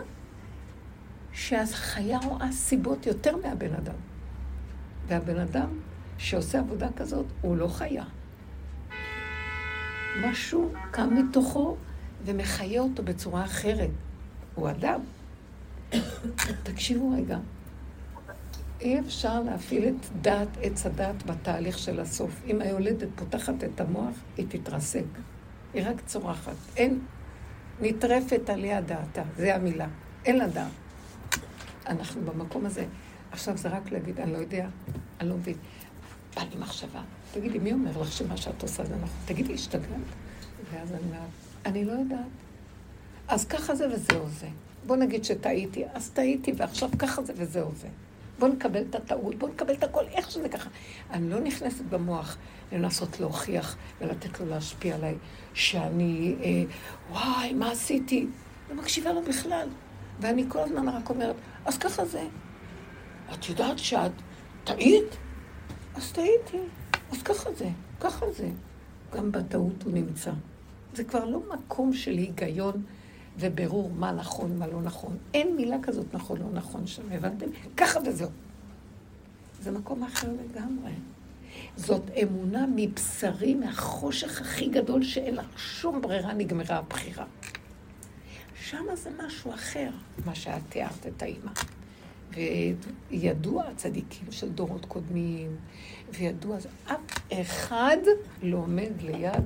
[1.32, 3.94] שהחיה רואה סיבות יותר מהבן אדם.
[5.07, 5.68] והבן אדם
[6.18, 8.05] שעושה עבודה כזאת, הוא לא חיה.
[10.22, 11.76] משהו קם מתוכו
[12.25, 13.91] ומחיה אותו בצורה אחרת.
[14.55, 15.01] הוא אדם.
[16.62, 17.39] תקשיבו רגע,
[18.81, 22.31] אי אפשר להפעיל את דעת, עץ הדעת בתהליך של הסוף.
[22.47, 25.05] אם היולדת פותחת את המוח, היא תתרסק.
[25.75, 26.57] היא רק צורחת.
[26.77, 26.99] אין,
[27.81, 29.87] נטרפת עליה דעתה, זה המילה.
[30.25, 30.71] אין לה דעת.
[31.87, 32.87] אנחנו במקום הזה.
[33.31, 34.69] עכשיו זה רק להגיד, אני לא יודע,
[35.21, 35.57] אני לא מבין.
[36.37, 37.03] בא לי מחשבה,
[37.33, 39.16] תגידי, מי אומר לך שמה שאת עושה זה נכון?
[39.27, 39.91] תגידי, השתגעת?
[40.73, 41.29] ואז אני אומרת,
[41.66, 42.18] אני לא יודעת.
[43.28, 44.48] אז ככה זה וזהו זה.
[44.86, 47.88] בוא נגיד שטעיתי, אז טעיתי, ועכשיו ככה זה וזהו זה.
[48.38, 50.70] בוא נקבל את הטעות, בוא נקבל את הכל, איך שזה ככה.
[51.11, 52.36] אני לא נכנסת במוח
[52.72, 55.14] לנסות להוכיח ולתת לו להשפיע עליי
[55.54, 56.62] שאני, אה,
[57.11, 58.26] וואי, מה עשיתי?
[58.70, 59.68] לא מקשיבה לו בכלל.
[60.20, 62.26] ואני כל הזמן רק אומרת, אז ככה זה.
[63.32, 64.12] את יודעת שאת
[64.64, 65.16] טעית?
[65.94, 66.59] אז טעיתי.
[67.12, 67.68] אז ככה זה,
[68.00, 68.48] ככה זה.
[69.14, 70.30] גם בטעות הוא נמצא.
[70.99, 72.82] זה כבר לא מקום של היגיון
[73.38, 75.16] ובירור מה נכון, מה לא נכון.
[75.34, 77.46] אין מילה כזאת נכון, לא נכון שם, הבנתם?
[77.76, 78.30] ככה וזהו.
[79.62, 80.92] זה מקום אחר לגמרי.
[81.76, 87.24] זאת אמונה מבשרי, מהחושך הכי גדול שאין לך שום ברירה, נגמרה הבחירה.
[88.61, 89.90] שם זה משהו אחר,
[90.24, 91.53] מה שאת תיארת את האימא.
[93.11, 95.57] וידוע הצדיקים של דורות קודמים,
[96.12, 97.99] וידוע, אף אחד
[98.42, 99.44] לא עומד ליד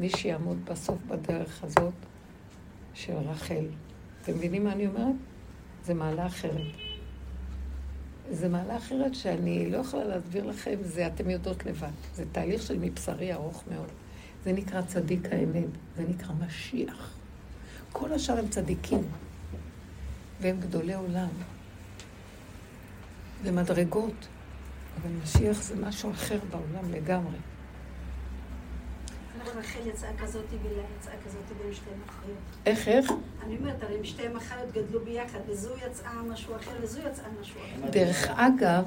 [0.00, 1.92] מי שיעמוד בסוף בדרך הזאת
[2.94, 3.64] של רחל.
[4.22, 5.14] אתם מבינים מה אני אומרת?
[5.84, 6.66] זה מעלה אחרת.
[8.30, 11.90] זה מעלה אחרת שאני לא יכולה להסביר לכם, זה אתם יודעות לבד.
[12.14, 13.88] זה תהליך של מבשרי ארוך מאוד.
[14.44, 17.14] זה נקרא צדיק האמת, זה נקרא משיח.
[17.92, 19.02] כל השאר הם צדיקים,
[20.40, 21.28] והם גדולי עולם.
[23.42, 24.28] זה מדרגות,
[25.00, 27.38] אבל משיח זה משהו אחר בעולם לגמרי.
[29.48, 32.36] רחל יצאה כזאת ולאה יצאה כזאת בין שתי אחיות.
[32.66, 33.10] איך, איך?
[33.46, 37.60] אני אומרת, הרי הם שתי אחיות גדלו ביחד, וזו יצאה משהו אחר וזו יצאה משהו
[37.60, 37.90] אחר.
[37.90, 38.84] דרך אגב,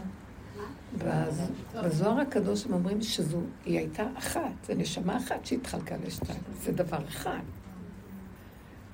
[0.98, 6.72] בז- בזוהר הקדוש הם אומרים שזו, היא הייתה אחת, זה נשמה אחת שהתחלקה לשתיים, זה
[6.72, 7.40] דבר אחד.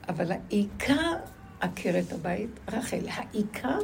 [0.09, 1.13] אבל העיקר
[1.59, 3.79] עקרת הבית, רחל, העיקר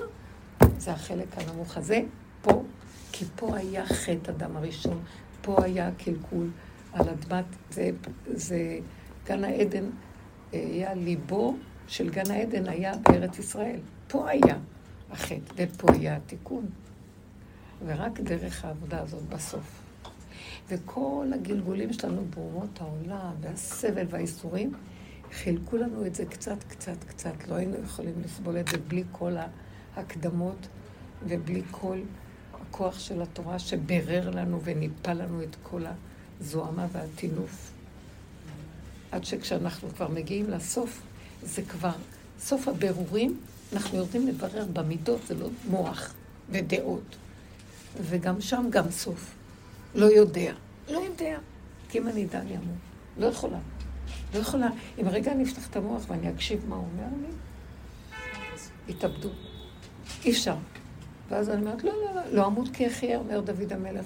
[0.77, 2.01] זה החלק הנמוך הזה,
[2.41, 2.63] פה,
[3.11, 5.01] כי פה היה חטא אדם הראשון,
[5.41, 6.47] פה היה קלקול
[6.95, 7.89] על אדמת, זה,
[8.27, 8.79] זה
[9.25, 9.85] גן העדן,
[10.53, 13.79] אה, היה ליבו של גן העדן היה בארץ ישראל.
[14.07, 14.57] פה היה
[15.11, 16.65] החטא, ופה היה התיקון.
[17.85, 19.81] ורק דרך העבודה הזאת בסוף.
[20.69, 24.73] וכל הגלגולים שלנו באומות העולם, והסבל והאיסורים,
[25.31, 27.47] חילקו לנו את זה קצת, קצת, קצת.
[27.47, 29.33] לא היינו יכולים לסבול את זה בלי כל
[29.95, 30.67] ההקדמות
[31.27, 31.97] ובלי כל
[32.53, 35.85] הכוח של התורה שבירר לנו וניפה לנו את כל
[36.41, 37.71] הזוהמה והטינוף.
[39.11, 41.01] עד שכשאנחנו כבר מגיעים לסוף,
[41.43, 41.91] זה כבר
[42.39, 43.39] סוף הבירורים,
[43.73, 46.13] אנחנו יורדים לברר במידות, זה לא מוח
[46.49, 47.15] ודעות.
[48.01, 49.31] וגם שם גם סוף.
[49.95, 50.53] לא יודע.
[50.89, 51.37] לא יודע.
[51.89, 52.75] כי אם אני אדע, אני אמור.
[53.17, 53.57] לא יכולה.
[54.33, 54.67] לא יכולה.
[55.01, 57.33] אם רגע אני אפתח את המוח ואני אקשיב מה הוא אומר לי,
[58.93, 59.29] יתאבדו.
[60.25, 60.55] אי אפשר.
[61.29, 64.05] ואז אני אומרת, לא, לא, לא, לא אמות כי אחיה, אומר דוד המלך.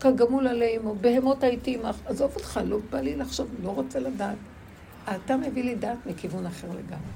[0.00, 1.96] כגמול עלי אמו, בהמות הייתי עמך.
[2.04, 4.36] עזוב אותך, לא בא לי לחשוב, לא רוצה לדעת.
[5.04, 7.10] אתה מביא לי דעת מכיוון אחר לגמרי.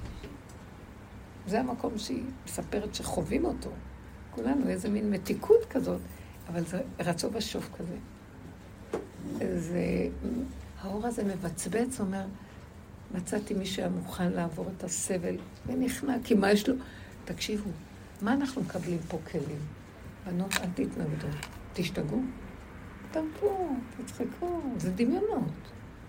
[1.46, 3.70] זה המקום שהיא מספרת שחווים אותו.
[4.30, 6.00] כולנו איזה מין מתיקות כזאת,
[6.48, 7.96] אבל זה רצו בשוף כזה.
[9.58, 10.08] זה,
[10.80, 12.24] האור הזה מבצבץ, אומר,
[13.14, 16.74] מצאתי מי שהיה מוכן לעבור את הסבל, ונכנע, כי מה יש לו?
[17.24, 17.70] תקשיבו,
[18.22, 19.60] מה אנחנו מקבלים פה כלים?
[20.26, 21.26] בנות, אל תתנגדו,
[21.72, 22.22] תשתגעו,
[23.10, 25.42] תמפו, תצחקו, זה דמיונות.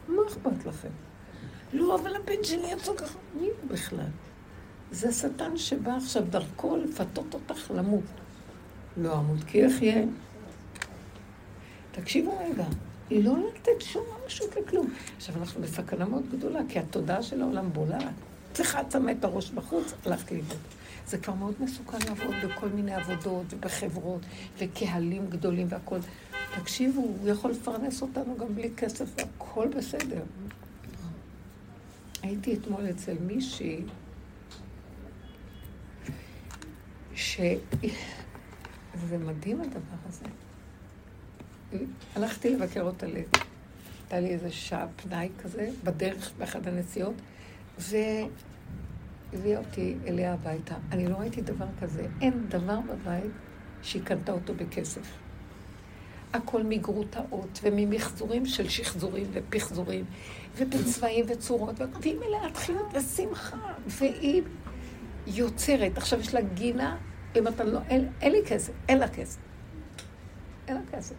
[0.08, 0.90] מה אכפת לכם?
[1.74, 3.20] לא, אבל הבן שלי יצא ככה.
[3.40, 4.06] מי הוא בכלל?
[4.92, 8.04] זה השטן שבא עכשיו דרכו לפתות אותך למות.
[8.98, 10.04] לא אמות כי אחיה.
[11.92, 12.66] תקשיבו רגע,
[13.12, 14.94] לא לתת שום משהו ככלום.
[15.18, 18.14] עכשיו, אנחנו בסכנה מאוד גדולה, כי התודעה של העולם בולעת.
[18.54, 20.58] צריכה לצמא את הראש בחוץ, הלכת לאיבוד.
[21.08, 24.22] זה כבר מאוד מסוכן לעבוד בכל מיני עבודות ובחברות
[24.58, 26.00] וקהלים גדולים והכול.
[26.60, 30.22] תקשיבו, הוא יכול לפרנס אותנו גם בלי כסף והכל בסדר.
[32.22, 33.82] הייתי אתמול אצל מישהי
[37.16, 37.42] ש...
[39.10, 40.26] זה מדהים הדבר הזה.
[42.16, 47.14] הלכתי לבקר אותה, הייתה לי איזה שעה פנאי כזה, בדרך באחד הנסיעות,
[49.34, 50.76] והביאה אותי אליה הביתה.
[50.92, 52.08] אני לא ראיתי דבר כזה.
[52.22, 53.32] אין דבר בבית
[53.82, 55.18] שהיא קנתה אותו בכסף.
[56.34, 60.06] הכל מגרוטאות וממחזורים של שחזורים ופחזורים,
[60.58, 64.42] ובצבעים וצורות, והיא מלאת חיות ושמחה, והיא
[65.28, 65.98] יוצרת.
[65.98, 66.98] עכשיו יש לה גינה
[67.36, 69.40] אם אתה לא, אין, אין לי כסף, אין לה כסף.
[70.68, 71.16] אין לה כסף.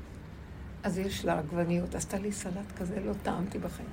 [0.82, 3.88] אז יש לה עגבניות, עשתה לי סלט כזה, לא טעמתי בחיים.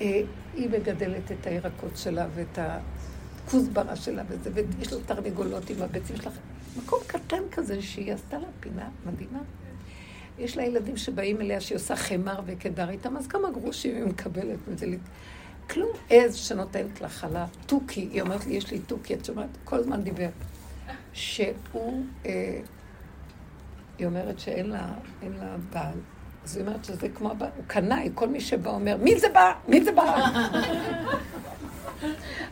[0.00, 0.20] אה,
[0.54, 2.58] היא מגדלת את הירקות שלה ואת
[3.48, 6.30] הכוסברה שלה וזה, ויש לה תרנגולות עם הביצים שלה.
[6.76, 9.38] מקום קטן כזה שהיא עשתה לה פינה מדהימה.
[10.38, 14.58] יש לה ילדים שבאים אליה שהיא עושה חמר וקדר איתם, אז כמה גרושים היא מקבלת
[14.68, 14.86] מזה.
[15.70, 19.48] כלום עז שנותנת לה חלב, תוכי, היא אומרת לי, יש לי תוכי, את שומעת?
[19.64, 20.28] כל הזמן דיבר.
[21.12, 22.60] שהוא, אה,
[23.98, 24.92] היא אומרת שאין לה,
[25.22, 25.98] לה בעל.
[26.44, 29.52] אז היא אומרת שזה כמו הבעל, הוא קנאי, כל מי שבא אומר, מי זה בא?
[29.68, 30.28] מי זה בא?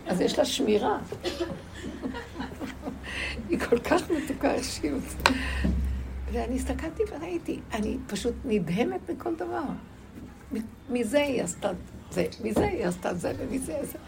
[0.06, 0.98] אז יש לה שמירה.
[3.48, 5.02] היא כל כך מתוקה אישיות.
[6.32, 9.62] ואני הסתכלתי וראיתי, אני פשוט נדהמת מכל דבר.
[10.90, 11.70] מזה היא עשתה
[12.10, 13.98] זה, מזה היא עשתה זה, ומזה זה.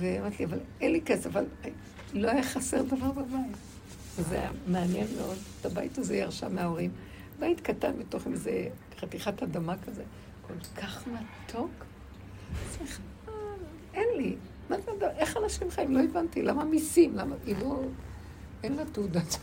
[0.00, 1.44] ואמרתי אבל אין לי כסף, אבל
[2.12, 3.56] לא היה חסר דבר בבית.
[4.16, 5.36] זה היה מעניין מאוד.
[5.60, 6.90] את הבית הזה ירשה מההורים.
[7.38, 8.68] בית קטן בתוך איזה
[9.00, 10.02] חתיכת אדמה כזה.
[10.46, 11.70] כל כך מתוק.
[14.18, 14.36] לי.
[14.70, 15.96] מה זה, איך אנשים חיים?
[15.96, 16.42] לא הבנתי.
[16.42, 17.16] למה מיסים?
[17.16, 17.34] למה?
[17.46, 17.80] היא לא...
[18.62, 19.38] אין לה תעודת...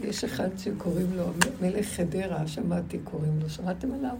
[0.00, 1.24] יש אחד שקוראים לו
[1.60, 3.50] מלך חדרה, שמעתי קוראים לו.
[3.50, 4.16] שמעתם עליו?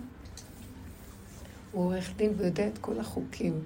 [1.72, 3.60] הוא עורך דין ויודע את כל החוקים.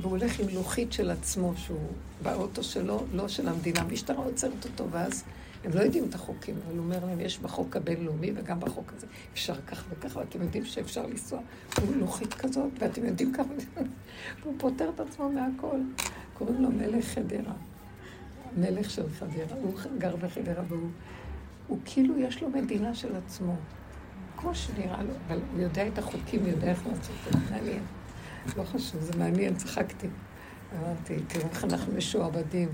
[0.00, 1.88] והוא הולך עם לוחית של עצמו, שהוא
[2.22, 3.80] באוטו שלו, לא של המדינה.
[3.80, 5.24] המשטרה עוצרת אותו, ואז
[5.64, 9.06] הם לא יודעים את החוקים, אבל הוא אומר להם, יש בחוק הבינלאומי וגם בחוק הזה,
[9.32, 11.40] אפשר כך וכך, ואתם יודעים שאפשר לנסוע.
[11.80, 13.46] הוא לוחית כזאת, ואתם יודעים כמה...
[14.42, 15.80] והוא פותר את עצמו מהכל.
[16.34, 17.54] קוראים לו מלך חדרה.
[18.56, 19.56] מלך של חדרה.
[19.62, 20.88] הוא גר בחדרה, והוא
[21.68, 23.56] הוא כאילו, יש לו מדינה של עצמו.
[24.36, 27.38] כמו שנראה לו, אבל הוא יודע את החוקים, יודע איך לעשות את זה.
[27.50, 27.82] מעניין.
[28.56, 30.08] לא חשוב, זה מעניין, צחקתי.
[30.76, 32.68] אמרתי, תראו איך אנחנו משועבדים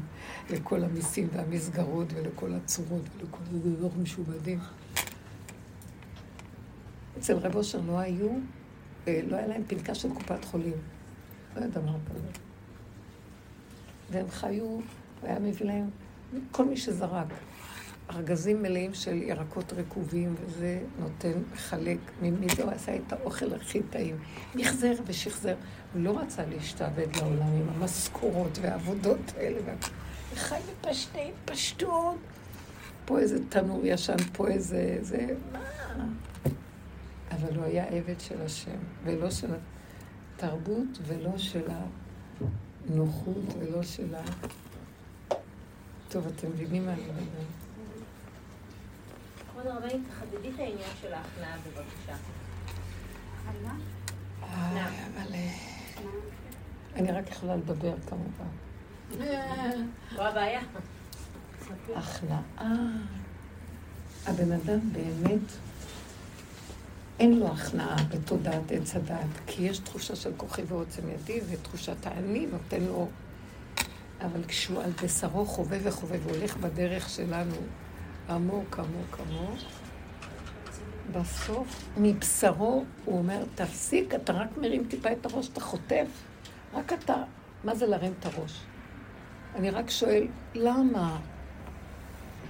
[0.50, 4.58] לכל המיסים והמסגרות ולכל הצורות ולכל הדבר משועבדים.
[7.18, 8.28] אצל רב אושר לא היו,
[9.06, 10.76] לא היה להם פנקס של קופת חולים.
[11.56, 12.28] לא היה דבר כזה.
[14.10, 14.82] והם חיו, הוא
[15.22, 15.90] היה מביא להם
[16.50, 17.26] כל מי שזרק.
[18.10, 24.16] ארגזים מלאים של ירקות רקובים, וזה נותן, מחלק, מזה הוא עשה את האוכל הכי טעים.
[24.54, 25.54] מחזר ושחזר.
[25.94, 29.60] הוא לא רצה להשתעבד לעולם עם המשכורות והעבודות האלה.
[30.34, 32.16] חי בפשטי פשטות.
[33.04, 34.98] פה איזה תנור ישן, פה איזה...
[35.00, 35.26] זה...
[35.52, 35.60] מה?
[37.30, 39.48] אבל הוא היה עבד של השם, ולא של
[40.36, 41.62] התרבות, ולא של
[42.88, 44.22] הנוחות, ולא של ה...
[46.08, 47.63] טוב, אתם מבינים מה אני מדברת.
[49.64, 52.16] כבוד הרבנית, תחדדי את העניין של ההכנעה בבקשה.
[54.42, 55.34] איי, אבל...
[55.34, 55.54] אה,
[56.94, 58.44] אני רק יכולה לדבר כמובן.
[60.16, 60.60] מה הבעיה?
[61.96, 62.42] הכנעה.
[64.26, 65.40] הבן אדם באמת,
[67.18, 72.46] אין לו הכנעה בתודעת עץ הדעת, כי יש תחושה של כוחי ועוצם ידי, ותחושת האני
[72.46, 73.08] נותן לו...
[74.20, 77.54] אבל כשהוא על בשרו חווה וחווה והולך בדרך שלנו
[78.28, 79.58] עמוק, עמוק, עמוק,
[81.12, 86.06] בסוף מבשרו הוא אומר, תפסיק, אתה רק מרים טיפה את הראש, אתה חוטף.
[86.74, 87.22] רק אתה,
[87.64, 88.60] מה זה להרים את הראש?
[89.54, 91.18] אני רק שואל, למה?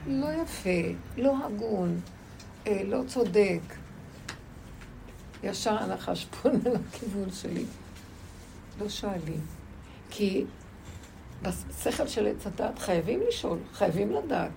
[0.06, 0.70] לא יפה,
[1.16, 2.00] לא הגון,
[2.66, 3.60] אה, לא צודק.
[5.42, 7.64] ישר הנחש פונה לכיוון שלי.
[8.80, 9.40] לא שואלים.
[10.10, 10.44] כי
[11.42, 14.50] בשכל של עץ הדת חייבים לשאול, חייבים לדעת.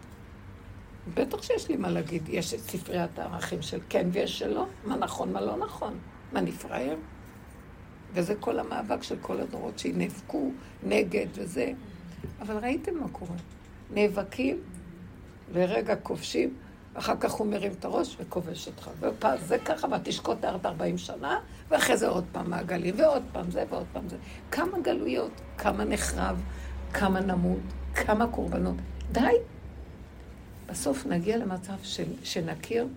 [1.14, 2.30] בטח שיש לי מה להגיד.
[2.30, 5.94] יש את ספריית הערכים של כן ויש שלא, מה נכון, מה לא נכון.
[6.34, 6.98] מה נפראייר?
[8.14, 10.52] וזה כל המאבק של כל הדורות שנאבקו
[10.84, 11.72] נגד וזה.
[12.42, 13.36] אבל ראיתם מה קורה.
[13.94, 14.60] נאבקים,
[15.54, 16.54] לרגע כובשים,
[16.94, 18.90] אחר כך הוא מרים את הראש וכובש אותך.
[19.00, 21.40] וזה ככה, ותשקוט הארץ 40 שנה,
[21.70, 24.18] ואחרי זה עוד פעם מעגלים, ועוד פעם זה ועוד פעם זה.
[24.52, 26.42] כמה גלויות, כמה נחרב,
[26.94, 27.60] כמה נמות,
[27.96, 28.76] כמה קורבנות.
[29.12, 29.36] די.
[30.68, 32.88] בסוף נגיע למצב של, שנכיר,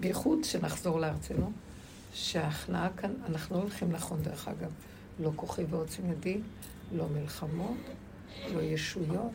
[0.00, 1.52] בייחוד שנחזור לארצנו,
[2.14, 4.70] שההכנעה כאן, אנחנו לא הולכים נכון דרך אגב,
[5.20, 6.40] לא כוחי ועוצם ידי,
[6.92, 7.76] לא מלחמות,
[8.54, 9.30] לא ישויות.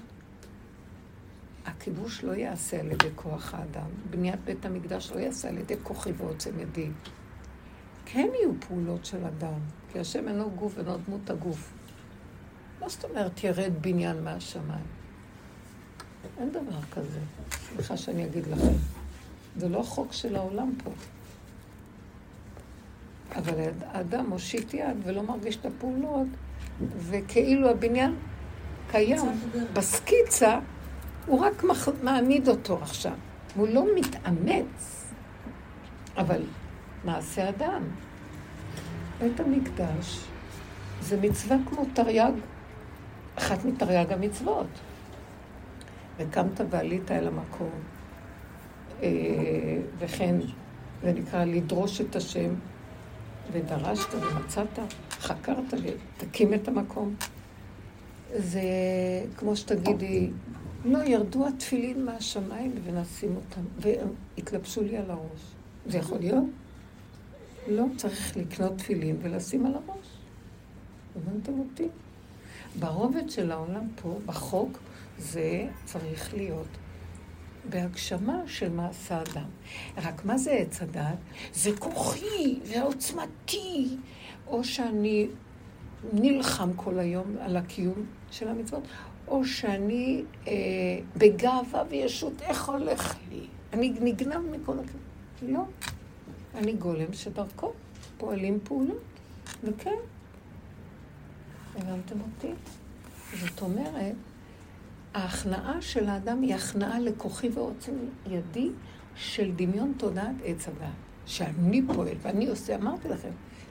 [1.65, 6.11] הכיבוש לא ייעשה על ידי כוח האדם, בניית בית המקדש לא ייעשה על ידי כוחי
[6.11, 6.89] ועוצם ידי.
[8.05, 9.59] כן יהיו פעולות של אדם,
[9.91, 11.73] כי השם אינו גוף ואינו דמות הגוף.
[12.81, 14.97] מה זאת אומרת ירד בניין מהשמיים?
[16.39, 17.19] אין דבר כזה.
[17.51, 18.73] סליחה שאני אגיד לכם.
[19.57, 20.91] זה לא חוק של העולם פה.
[23.36, 23.53] אבל
[23.86, 26.28] האדם מושיט יד ולא מרגיש את הפעולות,
[26.97, 28.15] וכאילו הבניין
[28.91, 29.25] קיים
[29.73, 30.59] בסקיצה,
[31.25, 31.63] הוא רק
[32.03, 33.13] מעמיד אותו עכשיו.
[33.55, 35.03] הוא לא מתאמץ,
[36.17, 36.41] אבל
[37.05, 37.84] מעשה אדם.
[39.19, 40.19] בית המקדש
[41.01, 42.32] זה מצווה כמו תרי"ג,
[43.36, 44.67] אחת מתרי"ג המצוות.
[46.18, 47.70] וקמת ועלית אל המקום,
[49.03, 49.09] אה,
[49.99, 50.36] וכן,
[51.03, 52.53] זה נקרא לדרוש את השם,
[53.51, 54.80] ודרשת ומצאת,
[55.11, 55.74] חקרת
[56.18, 57.15] ותקים את המקום.
[58.36, 58.61] זה
[59.38, 60.30] כמו שתגידי,
[60.86, 63.61] לא, ירדו התפילין מהשמיים ונשים אותם,
[64.38, 65.41] והתלבשו לי על הראש.
[65.86, 66.43] זה יכול להיות?
[67.68, 70.07] לא צריך לקנות תפילין ולשים על הראש.
[71.15, 71.88] הבנתם אותי?
[72.80, 74.78] ברובד של העולם פה, בחוק,
[75.18, 76.68] זה צריך להיות
[77.70, 79.49] בהגשמה של מעשה אדם.
[79.97, 81.18] רק מה זה עץ הדת?
[81.53, 83.97] זה כוחי ועוצמתי,
[84.47, 85.28] או שאני
[86.13, 88.84] נלחם כל היום על הקיום של המצוות,
[89.28, 90.53] או שאני אה,
[91.18, 93.47] בגאווה וישות, איך הולך לי?
[93.74, 95.01] אני נגנב מכל הכיוון.
[95.41, 95.63] לא.
[96.55, 97.72] אני גולם שדרכו
[98.18, 99.03] פועלים פעולות,
[99.63, 99.95] וכן.
[101.76, 102.53] הבנתם אותי?
[103.39, 104.15] זאת אומרת,
[105.14, 107.91] ההכנעה של האדם היא הכנעה לכוחי ועוצם
[108.30, 108.70] ידי
[109.16, 111.08] של דמיון תודעת עץ הדת.
[111.26, 113.30] שאני פועל ואני עושה, אמרתי לכם,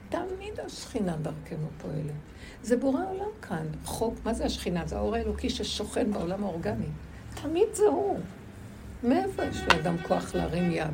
[0.09, 2.13] תמיד השכינה דרכנו פועלת.
[2.63, 3.65] זה בורא עולם כאן.
[3.85, 4.85] חוק, מה זה השכינה?
[4.85, 6.85] זה האור האלוקי ששוכן בעולם האורגני.
[7.41, 8.19] תמיד זה הוא.
[9.03, 10.93] מאיפה יש לאדם כוח להרים יד?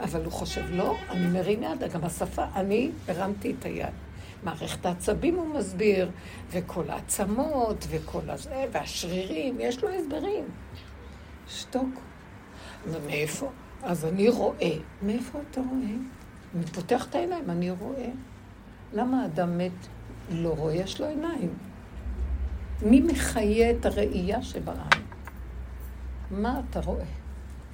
[0.00, 4.07] אבל הוא חושב, לא, אני מרים יד, גם השפה, אני הרמתי את היד.
[4.42, 6.10] מערכת העצבים הוא מסביר,
[6.50, 10.44] וכל העצמות, וכל הזה, והשרירים, יש לו הסברים.
[11.48, 12.00] שתוק.
[12.86, 13.50] ומאיפה?
[13.82, 14.72] אז אני רואה.
[15.02, 15.94] מאיפה אתה רואה?
[16.54, 18.08] אני פותח את העיניים, אני רואה.
[18.92, 19.86] למה אדם מת
[20.30, 20.74] לא רואה?
[20.74, 21.54] יש לו עיניים.
[22.82, 25.02] מי מחיה את הראייה שבעם?
[26.30, 27.04] מה אתה רואה?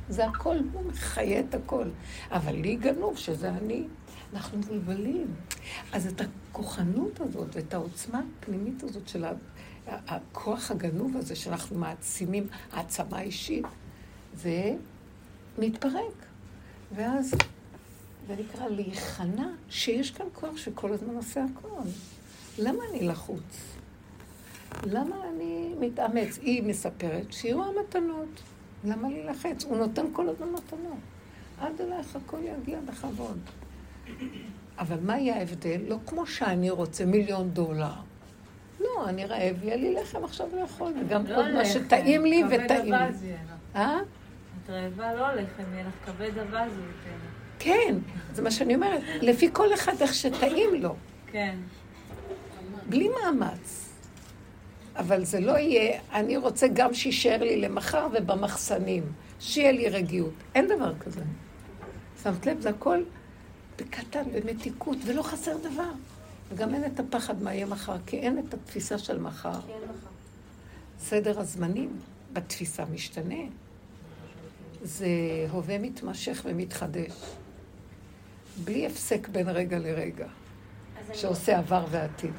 [0.08, 1.88] זה הכל, הוא מחיה את הכל.
[2.30, 3.84] אבל לי גנוב שזה אני.
[4.34, 5.26] אנחנו מבלבלים.
[5.92, 9.24] אז את הכוחנות הזאת ואת העוצמה הפנימית הזאת של
[9.86, 13.66] הכוח הגנוב הזה שאנחנו מעצימים, העצמה אישית,
[14.34, 14.76] זה
[15.58, 16.26] מתפרק.
[16.94, 17.34] ואז
[18.26, 21.88] זה נקרא להיכנע שיש כאן כוח שכל הזמן עושה הכל.
[22.58, 23.76] למה אני לחוץ?
[24.82, 26.38] למה אני מתאמץ?
[26.42, 28.42] היא מספרת שיהיו המתנות.
[28.84, 29.64] למה להילחץ?
[29.64, 30.98] הוא נותן כל הזמן מתנות.
[31.58, 33.38] עד אלייך הכל יגיע בכבוד.
[34.78, 35.80] אבל מה יהיה ההבדל?
[35.88, 37.92] לא כמו שאני רוצה מיליון דולר.
[38.80, 42.94] לא, אני רעב, יהיה לי לחם עכשיו לאכול, וגם לא עוד מה שטעים לי וטעים
[42.94, 43.34] לי.
[43.74, 43.98] אה?
[44.64, 46.72] את רעבה לא לחם, יהיה לך כבד אווז.
[47.58, 47.96] כן,
[48.32, 49.02] זה מה שאני אומרת.
[49.22, 50.94] לפי כל אחד איך שטעים לו.
[51.32, 51.56] כן.
[52.88, 53.90] בלי מאמץ.
[54.96, 59.02] אבל זה לא יהיה, אני רוצה גם שיישאר לי למחר ובמחסנים,
[59.40, 60.34] שיהיה לי רגיעות.
[60.54, 61.22] אין דבר כזה.
[62.22, 63.02] שמת לב, זה הכל
[63.78, 65.90] בקטן, במתיקות, ולא חסר דבר.
[66.50, 69.52] וגם אין את הפחד מה יהיה מחר, כי אין את התפיסה של מחר.
[69.52, 70.08] כן, מחר.
[70.98, 72.00] סדר הזמנים
[72.32, 73.44] בתפיסה משתנה.
[74.82, 75.08] זה
[75.50, 77.12] הווה מתמשך ומתחדש.
[78.64, 80.26] בלי הפסק בין רגע לרגע,
[81.12, 82.32] שעושה עבר ועתיד.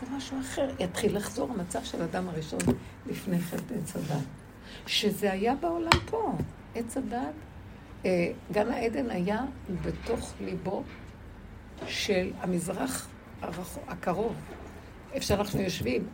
[0.00, 0.70] זה משהו אחר.
[0.80, 2.60] יתחיל לחזור המצב של אדם הראשון
[3.06, 4.24] לפני חטא עץ הדת.
[4.86, 6.32] שזה היה בעולם פה.
[6.74, 7.34] עץ הדת,
[8.52, 9.44] גן העדן היה
[9.84, 10.82] בתוך ליבו
[11.86, 13.08] של המזרח
[13.88, 14.34] הקרוב,
[15.12, 16.08] איפה שאנחנו יושבים,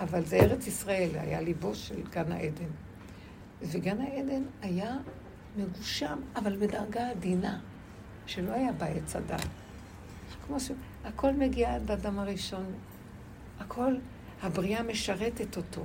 [0.00, 2.70] אבל זה ארץ ישראל, היה ליבו של גן העדן.
[3.62, 4.96] וגן העדן היה
[5.56, 7.60] מגושם, אבל בדרגה עדינה,
[8.26, 9.46] שלא היה בה עץ הדת.
[10.46, 10.70] כמו ש...
[11.38, 12.66] מגיע עד האדם הראשון.
[13.60, 13.94] הכל,
[14.42, 15.84] הבריאה משרתת אותו.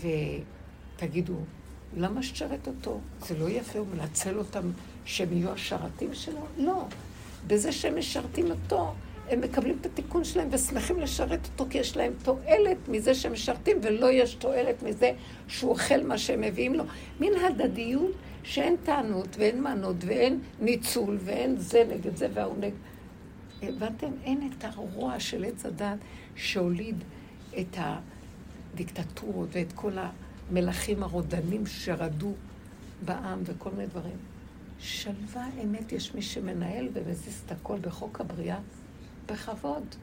[0.00, 1.36] ותגידו,
[1.96, 3.00] למה שתשרת אותו?
[3.20, 4.70] זה לא יפה, הוא מנצל אותם
[5.04, 6.40] שהם יהיו השרתים שלו?
[6.58, 6.84] לא.
[7.46, 8.94] בזה שהם משרתים אותו,
[9.28, 13.76] הם מקבלים את התיקון שלהם ושמחים לשרת אותו, כי יש להם תועלת מזה שהם משרתים,
[13.82, 15.12] ולא יש תועלת מזה
[15.48, 16.84] שהוא אוכל מה שהם מביאים לו.
[17.20, 18.12] מין הדדיות
[18.42, 22.74] שאין טענות ואין מענות ואין ניצול ואין זה נגד זה וההוא נגד...
[23.62, 24.10] הבנתם?
[24.24, 25.98] אין את הרוע של עץ הדת
[26.36, 26.96] שהוליד
[27.58, 27.76] את
[28.74, 29.92] הדיקטטורות ואת כל
[30.50, 32.32] המלכים הרודנים שרדו
[33.04, 34.16] בעם וכל מיני דברים.
[34.78, 38.58] שלווה אמת יש מי שמנהל ומזיז את הכל בחוק הבריאה
[39.26, 39.94] בכבוד.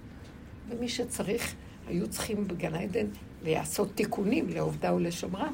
[0.69, 1.55] ומי שצריך,
[1.87, 3.05] היו צריכים בגן עדן
[3.43, 5.49] לעשות תיקונים לעובדה ולשומרה,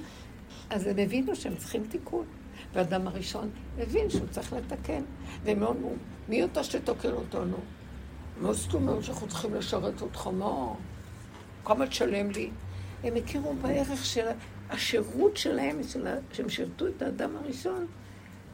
[0.70, 2.26] אז הם הבינו שהם צריכים תיקון.
[2.74, 5.02] והאדם הראשון הבין שהוא צריך לתקן.
[5.44, 5.94] והם אמרו,
[6.30, 7.58] מי אתה שתוקן אותנו?
[8.42, 10.28] מה זאת אומרת שאנחנו צריכים לשרת אותך?
[10.28, 10.74] מה?
[11.66, 12.50] כמה תשלם לי?
[13.04, 14.28] הם הכירו בערך של
[14.72, 15.80] השירות שלהם.
[16.34, 17.88] שהם שירתו את האדם הראשון.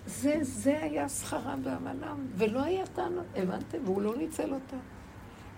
[0.05, 3.77] זה, זה היה שכרם ועמלם, ולא היה טענות, הבנתם?
[3.85, 4.77] והוא לא ניצל אותה.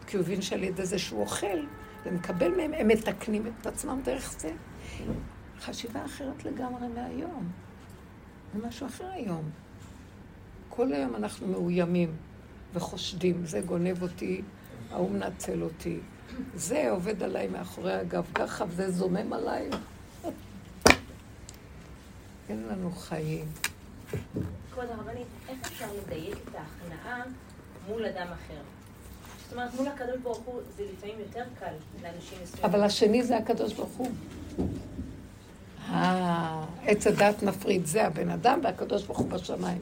[0.08, 1.66] כי הוא הבין שעל ידי זה שהוא אוכל
[2.06, 4.52] ומקבל מהם, הם מתקנים את עצמם דרך זה.
[5.62, 7.52] חשיבה אחרת לגמרי מהיום.
[8.54, 9.50] זה משהו אחר היום.
[10.70, 12.16] כל היום אנחנו מאוימים
[12.74, 14.42] וחושדים, זה גונב אותי,
[14.92, 16.00] ההוא מנצל אותי,
[16.56, 19.70] זה עובד עליי מאחורי הגב ככה, וזה זומם עליי.
[22.50, 23.46] אין לנו חיים.
[24.72, 27.24] כבוד הרבנית, איך אפשר לדייק את ההכנעה
[27.88, 28.62] מול אדם אחר?
[29.44, 31.74] זאת אומרת, מול הקדוש ברוך הוא זה לפעמים יותר קל
[32.04, 32.66] לאנשים מסוימים.
[32.66, 34.12] אבל השני זה הקדוש ברוך הוא.
[35.90, 39.82] אה, עץ הדת מפריד, זה הבן אדם והקדוש ברוך הוא בשמיים.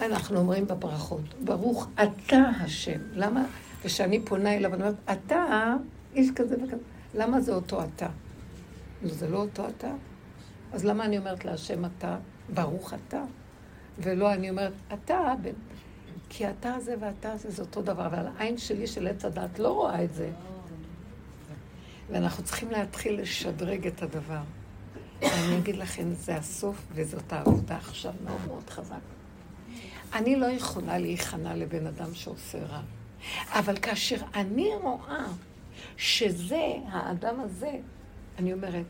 [0.00, 3.00] אנחנו אומרים בברכות, ברוך אתה השם.
[3.12, 3.44] למה?
[3.82, 5.74] כשאני פונה אליו, אני אומרת, אתה
[6.14, 6.82] איש כזה וכזה.
[7.14, 8.08] למה זה אותו אתה?
[9.02, 9.90] נו, זה לא אותו אתה?
[10.72, 12.16] אז למה אני אומרת להשם אתה,
[12.54, 13.22] ברוך אתה?
[13.98, 15.52] ולא אני אומרת, אתה, בן...
[16.28, 19.68] כי אתה הזה ואתה הזה זה אותו דבר, אבל העין שלי של עץ הדת לא
[19.68, 20.30] רואה את זה.
[22.10, 24.40] ואנחנו צריכים להתחיל לשדרג את הדבר.
[25.22, 28.94] אני אגיד לכם, זה הסוף וזאת העבודה עכשיו מאוד מאוד חזק.
[30.12, 32.80] אני לא יכולה להיכנע לבן אדם שעושה רע.
[33.50, 35.24] אבל כאשר אני רואה
[35.96, 37.72] שזה, האדם הזה,
[38.38, 38.84] אני אומרת,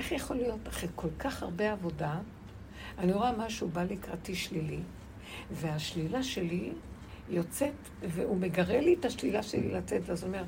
[0.00, 2.18] איך יכול להיות אחרי כל כך הרבה עבודה,
[2.98, 4.78] אני רואה משהו בא לקראתי שלילי,
[5.50, 6.72] והשלילה שלי
[7.28, 7.72] יוצאת,
[8.02, 10.44] והוא מגרה לי את השלילה שלי לצאת, ואז הוא אומר,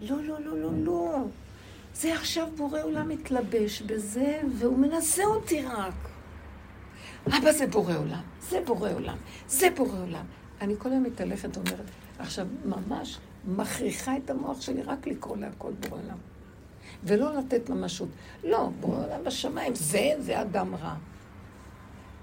[0.00, 1.18] לא, לא, לא, לא, לא.
[1.94, 6.08] זה עכשיו בורא עולם מתלבש בזה, והוא מנסה אותי רק.
[7.26, 9.16] אבא זה בורא עולם, זה בורא עולם,
[9.48, 10.24] זה בורא עולם.
[10.60, 11.86] אני כל היום מתהלכת ואומרת,
[12.18, 16.31] עכשיו ממש מכריחה את המוח שלי רק לקרוא להכל בורא עולם.
[17.04, 18.08] ולא לתת ממשות.
[18.44, 20.94] לא, בורא עולם בשמיים, זה, זה אדם רע.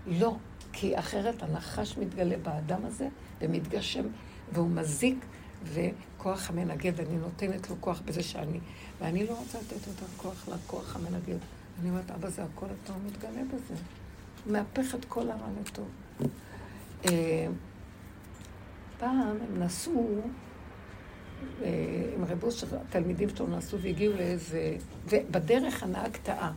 [0.08, 0.36] לא,
[0.74, 3.08] כי אחרת הנחש מתגלה באדם הזה
[3.42, 4.06] ומתגשם,
[4.52, 5.26] והוא מזיק,
[5.64, 8.60] וכוח המנגד, אני נותנת לו כוח בזה שאני,
[9.02, 11.38] ואני לא רוצה לתת יותר כוח לכוח המנגד.
[11.82, 13.74] אני אומרת, אבא, זה הכל אתה הוא מתגלה בזה.
[14.46, 15.88] מהפך את כל הרע לטוב.
[17.06, 17.48] אה,
[19.00, 20.22] פעם הם נסעו,
[22.16, 24.78] עם רב אושר, התלמידים שלו נסעו והגיעו לאיזה...
[25.06, 26.52] ובדרך הנהג טעה.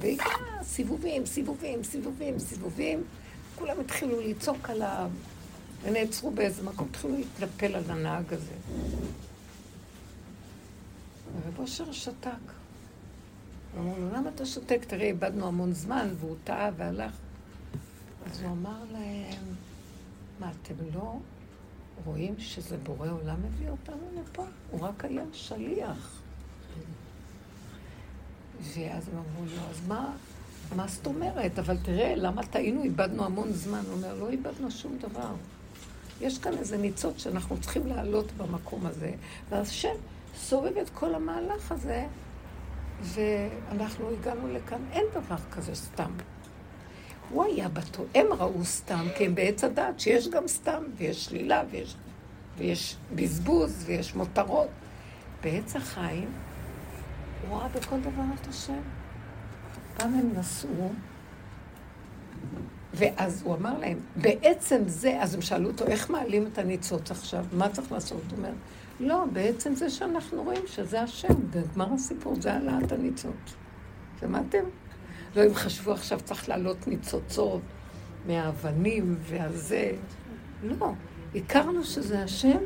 [0.00, 0.24] והגיע
[0.62, 3.04] סיבובים, סיבובים, סיבובים, סיבובים.
[3.56, 5.10] כולם התחילו לצעוק עליו,
[5.82, 8.54] ונעצרו באיזה מקום, התחילו להתנפל על הנהג הזה.
[11.36, 12.28] ורב אושר שתק.
[13.78, 14.84] אמרו לו, למה אתה שותק?
[14.86, 17.12] תראה, איבדנו המון זמן, והוא טעה והלך.
[18.26, 19.44] אז הוא אמר להם,
[20.40, 21.18] מה, אתם לא
[22.04, 24.44] רואים שזה בורא עולם מביא אותנו לפה?
[24.70, 26.20] הוא רק היה שליח.
[28.62, 30.12] ואז הם אמרו לו, אז מה,
[30.76, 31.58] מה זאת אומרת?
[31.58, 32.82] אבל תראה, למה טעינו?
[32.82, 33.82] איבדנו המון זמן.
[33.86, 35.34] הוא אומר, לא איבדנו שום דבר.
[36.20, 39.12] יש כאן איזה ניצוץ שאנחנו צריכים לעלות במקום הזה.
[39.50, 39.94] ואז השם
[40.36, 42.06] סובב את כל המהלך הזה,
[43.02, 44.80] ואנחנו הגענו לכאן.
[44.92, 46.10] אין דבר כזה סתם.
[47.30, 51.62] הוא היה בטוח, הם ראו סתם, כי הם בעץ הדת, שיש גם סתם, ויש שלילה,
[51.70, 51.96] ויש,
[52.58, 54.68] ויש בזבוז, ויש מותרות.
[55.42, 56.28] בעץ החיים,
[57.48, 58.80] הוא ראה בכל דבר את השם.
[59.96, 60.92] פעם הם נסעו,
[62.94, 67.44] ואז הוא אמר להם, בעצם זה, אז הם שאלו אותו, איך מעלים את הניצוץ עכשיו?
[67.52, 68.22] מה צריך לעשות?
[68.30, 68.52] הוא אומר,
[69.00, 73.54] לא, בעצם זה שאנחנו רואים שזה השם, וגמר הסיפור, זה העלאת הניצוץ.
[74.20, 74.64] שמעתם?
[75.36, 77.60] לא אם חשבו עכשיו צריך לעלות ניצוצות
[78.26, 79.92] מהאבנים והזה.
[80.62, 80.92] לא,
[81.34, 82.58] הכרנו שזה השם,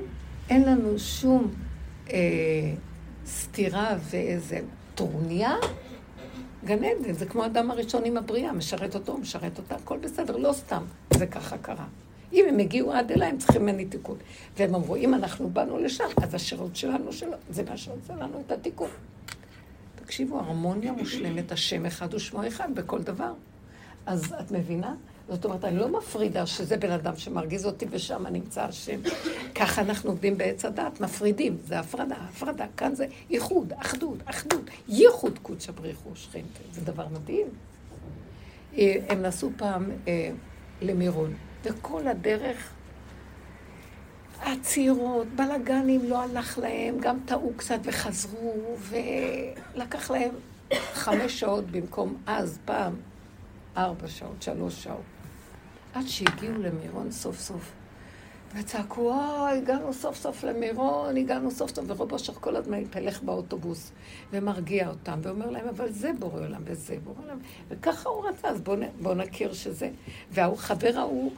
[0.50, 1.54] אין לנו שום
[2.10, 2.16] אה,
[3.26, 4.60] סתירה ואיזה
[4.94, 5.54] טרוניה.
[6.64, 10.52] גן עדן, זה כמו האדם הראשון עם הבריאה, משרת אותו, משרת אותה, הכל בסדר, לא
[10.52, 10.82] סתם,
[11.14, 11.84] זה ככה קרה.
[12.32, 14.16] אם הם הגיעו עד אליי, הם צריכים ממני תיקון.
[14.56, 18.52] והם אמרו, אם אנחנו באנו לשם, אז השירות שלנו שלו, זה מה שעושה לנו את
[18.52, 18.88] התיקון.
[20.04, 23.32] תקשיבו, הרמוניה מושלמת, השם אחד ושמו אחד בכל דבר.
[24.06, 24.94] אז את מבינה?
[25.28, 29.00] זאת אומרת, אני לא מפרידה שזה בן אדם שמרגיז אותי ושם נמצא השם.
[29.54, 35.38] ככה אנחנו עובדים בעץ הדת, מפרידים, זה הפרדה, הפרדה, כאן זה איחוד, אחדות, אחדות, ייחוד
[35.42, 37.46] קודשא בריחו שכינתה, זה דבר מדהים.
[38.78, 40.30] אה, הם נסעו פעם אה,
[40.82, 41.34] למירון,
[41.64, 42.70] וכל הדרך
[44.44, 50.30] עצירות, בלאגנים, לא הלך להם, גם טעו קצת וחזרו, ולקח להם
[50.92, 52.92] חמש שעות במקום אז, פעם,
[53.76, 55.02] ארבע שעות, שלוש שעות.
[55.94, 57.72] עד שהגיעו למירון סוף סוף.
[58.56, 63.92] וצעקו, אה, הגענו סוף סוף למירון, הגענו סוף סוף, ורוב אשר כל הזמן התהלך באוטובוס
[64.32, 67.38] ומרגיע אותם, ואומר להם, אבל זה בורא עולם וזה בורא עולם.
[67.68, 69.90] וככה הוא רצה, אז בואו בוא נכיר שזה.
[70.30, 71.32] והחבר ההוא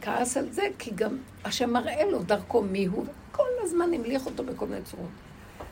[0.00, 4.44] כעס על זה, כי גם השם מראה לו דרכו מי הוא, כל הזמן המליך אותו
[4.44, 5.08] בכל מיני צורות.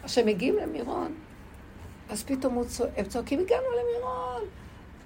[0.04, 1.14] אז מגיעים למירון,
[2.10, 2.86] אז פתאום צוע...
[2.96, 4.42] הם צועקים, הגענו למירון.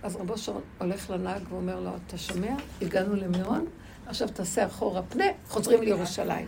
[0.03, 2.55] אז רבו שרון הולך לנהג ואומר לו, אתה שומע?
[2.83, 3.67] הגענו למירון,
[4.07, 6.47] עכשיו תעשה אחורה פנה, חוזרים לירושלים.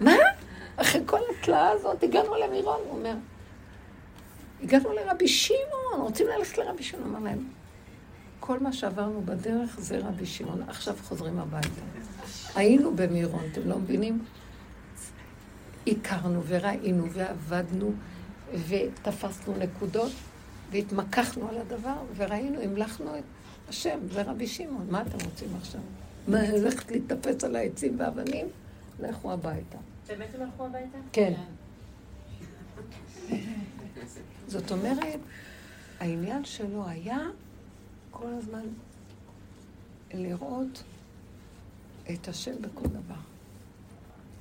[0.00, 0.16] מה?
[0.76, 3.14] אחרי כל התלאה הזאת הגענו למירון, הוא אומר.
[4.62, 7.14] הגענו לרבי שמעון, רוצים ללכת לרבי שמעון.
[7.14, 7.48] אמר להם,
[8.48, 11.80] כל מה שעברנו בדרך זה רבי שמעון, עכשיו חוזרים הביתה.
[12.54, 14.24] היינו במירון, אתם לא מבינים?
[15.86, 17.92] הכרנו וראינו ועבדנו
[18.68, 20.12] ותפסנו נקודות
[20.70, 23.22] והתמקחנו על הדבר וראינו, המלכנו את
[23.68, 25.80] השם, זה רבי שמעון, מה אתם רוצים עכשיו?
[26.28, 28.46] מה, ללכת להתאפס על העצים והאבנים?
[29.00, 29.78] לכו הביתה.
[30.08, 30.98] באמת הם הלכו הביתה?
[31.12, 31.32] כן.
[34.46, 35.20] זאת אומרת,
[36.00, 37.18] העניין שלו היה
[38.18, 38.64] כל הזמן
[40.14, 40.82] לראות
[42.14, 43.20] את השם בכל דבר.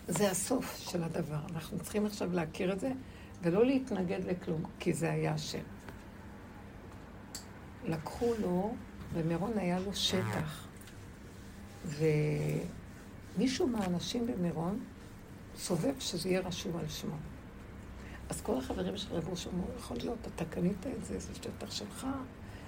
[0.07, 1.39] זה הסוף של הדבר.
[1.53, 2.91] אנחנו צריכים עכשיו להכיר את זה
[3.41, 5.63] ולא להתנגד לכלום, כי זה היה השם.
[7.86, 8.75] לקחו לו,
[9.13, 10.67] במירון היה לו שטח,
[11.86, 14.80] ומישהו מהאנשים במירון
[15.57, 17.15] סובב שזה יהיה רשום על שמו.
[18.30, 21.72] אז כל החברים של רב ראש אמרו, יכול להיות, אתה קנית את זה, זה שטח
[21.72, 22.07] שלך,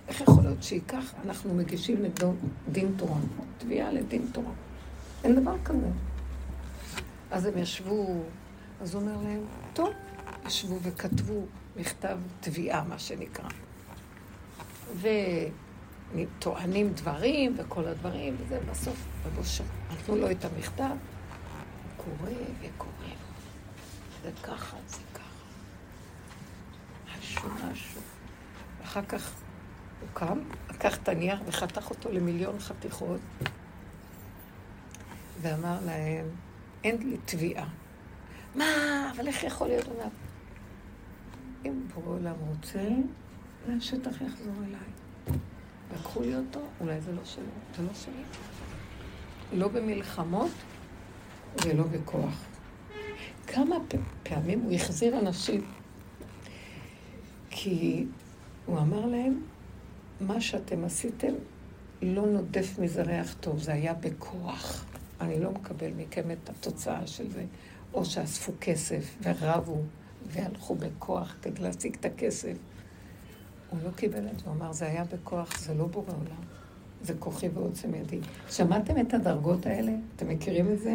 [0.10, 2.34] איך יכול להיות שייקח, אנחנו מגישים נגדו
[2.72, 3.20] דין תורה,
[3.58, 4.52] תביעה לדין תורה.
[5.24, 5.88] אין דבר כזה.
[7.32, 8.24] אז הם ישבו,
[8.82, 9.42] אז הוא אומר להם,
[9.74, 9.90] טוב,
[10.46, 11.46] ישבו וכתבו
[11.76, 13.50] מכתב תביעה, מה שנקרא.
[16.16, 19.64] וטוענים דברים וכל הדברים, וזה בסוף, בבושה.
[19.92, 20.98] נתנו לו את המכתב, הוא
[21.98, 22.32] קורא
[22.62, 23.10] וקורא.
[24.24, 25.24] זה ככה, זה ככה.
[27.20, 28.02] משהו, משהו.
[28.84, 29.32] אחר כך
[30.02, 30.40] הוא קם,
[30.70, 33.20] לקח את הנייר וחתך אותו למיליון חתיכות,
[35.42, 36.26] ואמר להם,
[36.84, 37.68] אין לי תביעה.
[38.56, 38.66] מה,
[39.16, 39.88] אבל איך יכול להיות?
[39.88, 40.08] אומר,
[41.66, 42.88] אם בורא עולם רוצה,
[43.78, 45.40] השטח יחזור אליי.
[45.94, 47.44] לקחו לי אותו, אולי זה לא שלו,
[47.78, 48.24] זה לא שלי.
[49.54, 50.52] לא במלחמות
[51.66, 52.46] ולא בכוח.
[53.48, 53.76] כמה
[54.24, 55.62] פעמים הוא החזיר אנשים,
[57.50, 58.06] כי
[58.66, 59.42] הוא אמר להם,
[60.22, 61.34] מה שאתם עשיתם
[62.02, 64.86] לא נודף מזה ריח טוב, זה היה בכוח.
[65.22, 67.46] אני לא מקבל מכם את התוצאה של זה.
[67.94, 69.82] או שאספו כסף ורבו
[70.26, 72.58] והלכו בכוח כדי להשיג את הכסף.
[73.70, 76.42] הוא לא קיבל את זה, הוא אמר, זה היה בכוח, זה לא בורא עולם.
[77.02, 78.20] זה כוחי ועוצם ידי.
[78.50, 79.92] שמעתם את הדרגות האלה?
[80.16, 80.94] אתם מכירים את זה?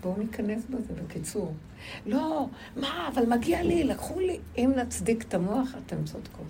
[0.00, 1.54] בואו ניכנס בזה, בקיצור.
[2.06, 2.46] לא,
[2.76, 4.38] מה, אבל מגיע לי, לקחו לי.
[4.56, 6.46] אם נצדיק את המוח, אתם צודקות.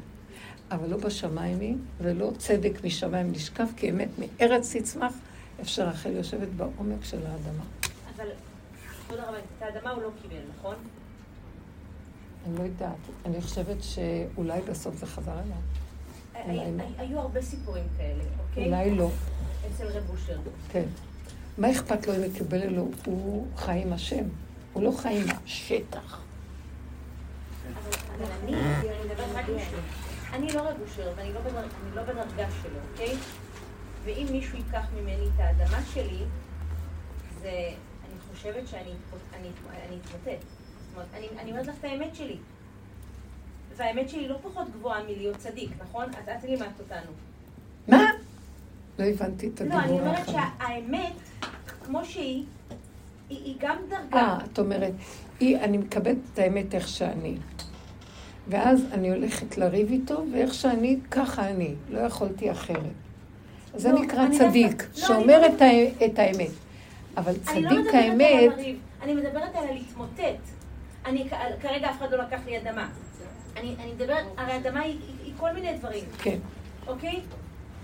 [0.71, 5.13] אבל לא בשמיים היא, ולא צדק משמיים נשקף, כי אמת מארץ תצמח,
[5.61, 7.65] אפשר רחל יושבת בעומק של האדמה.
[8.17, 8.29] אבל,
[9.07, 10.75] כבוד הרב, את האדמה הוא לא קיבל, נכון?
[12.47, 12.97] אני לא יודעת.
[13.25, 15.57] אני חושבת שאולי בסוף זה חזר אליו.
[16.79, 16.85] לא.
[16.99, 18.67] היו הרבה סיפורים כאלה, אוקיי?
[18.67, 19.11] אולי לא.
[19.75, 20.39] אצל רב אושר.
[20.73, 20.85] כן.
[21.59, 22.89] מה אכפת לו אם יקבל אלו?
[23.07, 24.25] הוא חי עם השם.
[24.73, 26.21] הוא לא חי עם השטח.
[28.19, 29.81] אבל אני, אני מדברת רק בשביל.
[30.33, 31.41] אני לא רב אושר ואני לא,
[31.95, 33.17] לא בדרגה שלו, אוקיי?
[34.05, 36.23] ואם מישהו ייקח ממני את האדמה שלי,
[37.41, 37.51] זה,
[38.05, 38.91] אני חושבת שאני
[40.01, 40.27] אתמוטט.
[40.27, 42.37] זאת אומרת, אני, אני אומרת לך את האמת שלי.
[43.77, 46.05] והאמת שלי לא פחות גבוהה מלהיות צדיק, נכון?
[46.11, 47.13] את, את לימדת אותנו.
[47.89, 48.11] מה?
[48.99, 49.79] לא הבנתי את הדיבור.
[49.79, 51.13] לא, אני אומרת שהאמת,
[51.85, 52.45] כמו שהיא,
[53.29, 54.17] היא, היא גם דרגה.
[54.17, 54.93] אה, את אומרת,
[55.41, 57.39] היא, אני מקבלת את האמת איך שאני.
[58.49, 61.75] ואז אני הולכת לריב איתו, ואיך שאני, ככה אני.
[61.91, 62.93] לא יכולתי אחרת.
[63.75, 65.47] זה לא, נקרא צדיק, לא, שאומר לא,
[66.07, 66.51] את, האמת.
[67.17, 68.53] אבל צדיק לא האמת...
[69.03, 70.21] אני מדברת על הלהתמוטט.
[71.07, 71.29] אני,
[71.63, 72.89] כרגע אף אחד לא לקח לי אדמה.
[73.57, 76.05] אני, אני מדברת, הרי אדמה היא, היא, היא כל מיני דברים.
[76.19, 76.39] כן.
[76.87, 77.21] אוקיי?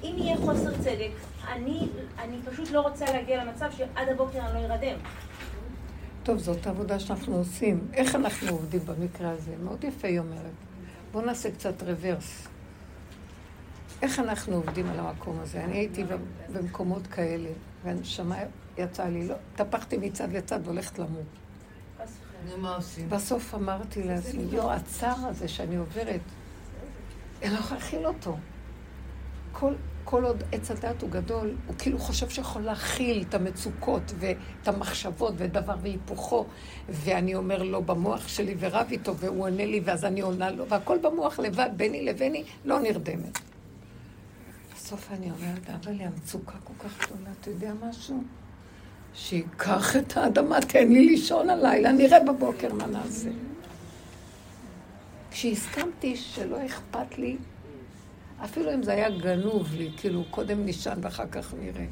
[0.03, 1.11] אם יהיה חוסר צדק,
[1.53, 4.97] אני, אני פשוט לא רוצה להגיע למצב שעד הבוקר אני לא ארדם.
[6.23, 7.89] טוב, זאת העבודה שאנחנו עושים.
[7.93, 9.55] איך אנחנו עובדים במקרה הזה?
[9.63, 10.53] מאוד יפה היא אומרת.
[11.13, 12.49] בואו נעשה קצת רוורס.
[14.03, 15.65] איך אנחנו עובדים על המקום הזה?
[15.65, 16.05] אני הייתי
[16.53, 17.49] במקומות כאלה,
[17.85, 18.37] והנשמה
[18.79, 21.27] יצאה לי, לא, טפחתי מצד לצד והולכת למות.
[23.09, 26.21] בסוף אמרתי לעצמי, יו, הצער הזה שאני עוברת,
[27.43, 28.37] אני לא יכולה להכיל אותו.
[29.53, 29.75] כל,
[30.05, 35.35] כל עוד עץ הדת הוא גדול, הוא כאילו חושב שיכול להכיל את המצוקות ואת המחשבות
[35.37, 36.47] ודבר והיפוכו,
[36.89, 40.99] ואני אומר לו במוח שלי ורב איתו, והוא עונה לי ואז אני עונה לו, והכל
[41.03, 43.39] במוח לבד, ביני לביני, לא נרדמת.
[44.75, 48.23] בסוף אני אומרת, אבל לי המצוקה כל כך גדולה, אתה יודע משהו?
[49.15, 53.31] שייקח את האדמה, תן לי לישון הלילה, נראה בבוקר מה נעשה.
[55.31, 57.37] כשהסכמתי שלא אכפת לי,
[58.45, 61.87] אפילו אם זה היה גנוב לי, כאילו קודם נשען ואחר כך נראה.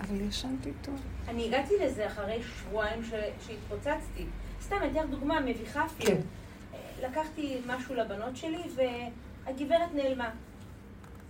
[0.00, 0.94] אבל ישנתי טוב.
[1.28, 3.02] אני הגעתי לזה אחרי שבועיים
[3.46, 4.26] שהתפוצצתי.
[4.62, 6.10] סתם, אני אתן לך דוגמה מביכה אפילו.
[6.10, 6.20] כן.
[7.02, 10.30] לקחתי משהו לבנות שלי והגברת נעלמה.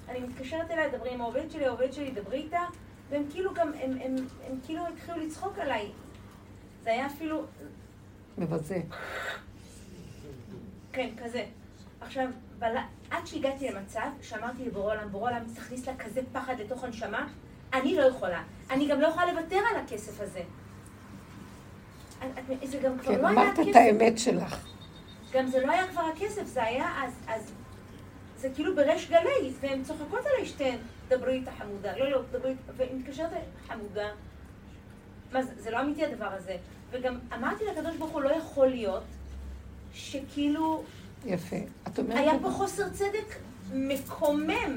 [0.08, 2.60] אני מתקשרת אליה, דברי עם העובדת שלי, העובדת שלי, דברי איתה.
[3.10, 4.16] והם כאילו גם, הם, הם, הם,
[4.46, 5.90] הם כאילו התחילו לצחוק עליי.
[6.84, 7.44] זה היה אפילו...
[8.38, 8.80] מבזה.
[10.92, 11.44] כן, כזה.
[12.00, 12.26] עכשיו,
[12.58, 12.76] בל...
[13.10, 17.26] עד שהגעתי למצב שאמרתי לבורא עולם, בורא עולם, תכניס לה כזה פחד לתוך הנשמה,
[17.72, 18.42] אני לא יכולה.
[18.70, 20.40] אני גם לא יכולה לוותר על הכסף הזה.
[22.64, 23.56] זה גם כבר כן, לא היה כסף.
[23.56, 24.66] כן, אמרת את האמת שלך.
[25.32, 27.52] גם זה לא היה כבר הכסף, זה היה אז, אז
[28.36, 30.78] זה כאילו בריש גלי, והן צוחקות עליי שתיהן.
[31.08, 33.30] דברי איתה חמודה, לא, לא, דברי איתה, והיא מתקשרת
[33.68, 34.08] חמודה.
[35.32, 36.56] מה זה, זה לא אמיתי הדבר הזה.
[36.90, 39.04] וגם אמרתי לקדוש ברוך הוא, לא יכול להיות
[39.92, 40.82] שכאילו...
[41.24, 41.56] יפה.
[41.86, 42.18] את אומרת...
[42.18, 43.36] היה פה חוסר צדק
[43.72, 44.76] מקומם.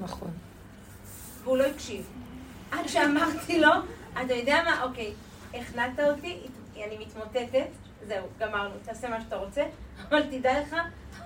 [0.00, 0.30] נכון.
[1.44, 2.06] והוא לא הקשיב.
[2.70, 3.70] עד שאמרתי לו,
[4.24, 5.12] אתה יודע מה, אוקיי,
[5.54, 6.38] הכנעת אותי,
[6.86, 7.68] אני מתמוטטת,
[8.08, 9.62] זהו, גמרנו, תעשה מה שאתה רוצה,
[10.08, 10.76] אבל תדע לך,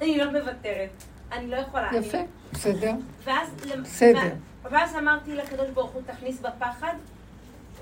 [0.01, 0.91] אני לא מוותרת.
[1.33, 1.91] אני לא יכולה.
[1.95, 2.27] יפה, אני...
[2.53, 2.93] בסדר.
[3.25, 3.49] ואז,
[3.83, 4.35] בסדר.
[4.63, 6.95] ואז אמרתי לקדוש ברוך הוא, תכניס בפחד,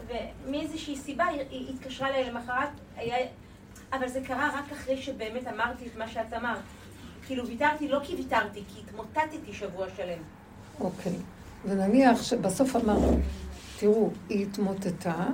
[0.06, 3.16] ומאיזושהי סיבה היא התקשרה אליי למחרת, היה...
[3.92, 6.58] אבל זה קרה רק אחרי שבאמת אמרתי את מה שאת אמרת.
[7.26, 10.22] כאילו ויתרתי, לא כי ויתרתי, כי התמוטטתי שבוע שלם.
[10.80, 11.12] אוקיי.
[11.64, 13.18] ונניח שבסוף אמרנו,
[13.78, 15.26] תראו, היא התמוטטה,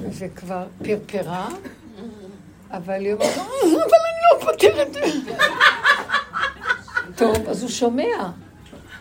[0.00, 1.48] וכבר פרפרה,
[2.70, 4.96] אבל היא אומרת, אה, אבל אני לא פותרת.
[7.16, 8.30] טוב, אז הוא שומע.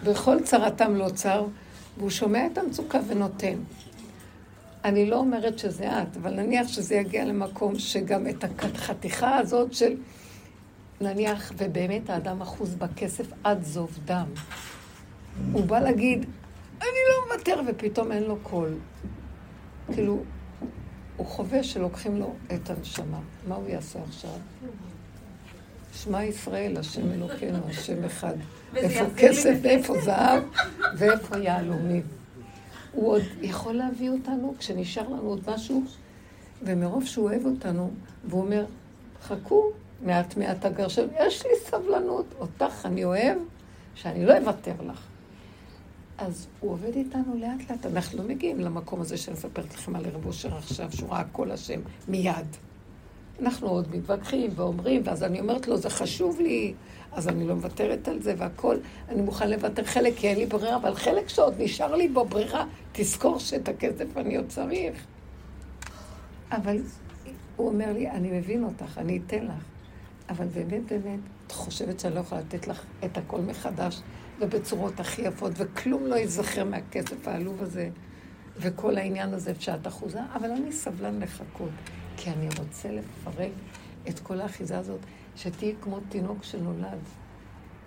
[0.03, 1.45] בכל צרתם לא צר,
[1.97, 3.55] והוא שומע את המצוקה ונותן.
[4.85, 8.43] אני לא אומרת שזה את, אבל נניח שזה יגיע למקום שגם את
[8.73, 9.95] החתיכה הזאת של,
[11.01, 14.27] נניח, ובאמת האדם אחוז בכסף עד זוב דם.
[15.51, 16.25] הוא בא להגיד,
[16.81, 18.69] אני לא מוותר, ופתאום אין לו קול.
[19.93, 20.23] כאילו,
[21.17, 23.19] הוא חווה שלוקחים לו את הנשמה.
[23.47, 24.31] מה הוא יעשה עכשיו?
[25.93, 28.33] שמע ישראל, השם אלוקינו, השם אחד.
[28.75, 30.43] איפה כסף ואיפה זהב
[30.97, 32.22] ואיפה יהלומים.
[32.93, 35.83] הוא עוד יכול להביא אותנו כשנשאר לנו עוד משהו,
[36.61, 37.91] ומרוב שהוא אוהב אותנו,
[38.25, 38.65] והוא אומר,
[39.21, 39.71] חכו,
[40.01, 43.37] מעט מעט הגרשם, יש לי סבלנות, אותך אני אוהב,
[43.95, 45.07] שאני לא אוותר לך.
[46.17, 47.85] אז הוא עובד איתנו לאט לאט.
[47.85, 51.51] אנחנו לא מגיעים למקום הזה שאני מספרת לכם על רב אושר עכשיו, שהוא ראה כל
[51.51, 52.47] השם מיד.
[53.41, 56.73] אנחנו עוד מתווכחים ואומרים, ואז אני אומרת לו, זה חשוב לי,
[57.11, 58.77] אז אני לא מוותרת על זה והכל.
[59.09, 62.65] אני מוכן לוותר חלק, כי אין לי ברירה, אבל חלק שעוד נשאר לי בו ברירה,
[62.91, 65.05] תזכור שאת הכסף אני עוד צריך.
[66.51, 66.77] אבל
[67.55, 69.63] הוא אומר לי, אני מבין אותך, אני אתן לך.
[70.29, 74.01] אבל באמת, באמת, את חושבת שאני לא יכולה לתת לך את הכל מחדש,
[74.39, 77.89] ובצורות הכי יפות, וכלום לא ייזכר מהכסף העלוב הזה,
[78.57, 81.69] וכל העניין הזה שאת אחוזה, אבל אני סבלן לחכות,
[82.23, 83.51] כי אני רוצה לפרק
[84.09, 84.99] את כל האחיזה הזאת,
[85.35, 86.99] שתהיי כמו תינוק שנולד.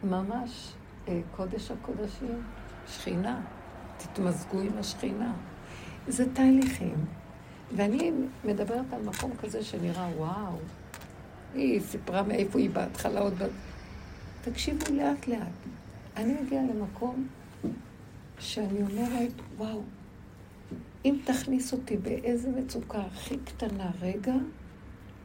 [0.04, 0.72] ממש
[1.08, 2.42] אה, קודש הקודשים,
[2.88, 3.40] שכינה,
[3.96, 5.32] תתמזגו עם השכינה.
[6.08, 7.04] זה תהליכים.
[7.76, 8.12] ואני
[8.44, 10.58] מדברת על מקום כזה שנראה, וואו,
[11.54, 13.42] היא סיפרה מאיפה היא בהתחלה עוד...
[14.42, 15.66] תקשיבו לאט לאט.
[16.16, 17.28] אני מגיעה למקום
[18.38, 19.82] שאני אומרת, וואו,
[21.06, 24.34] אם תכניס אותי באיזה מצוקה הכי קטנה רגע,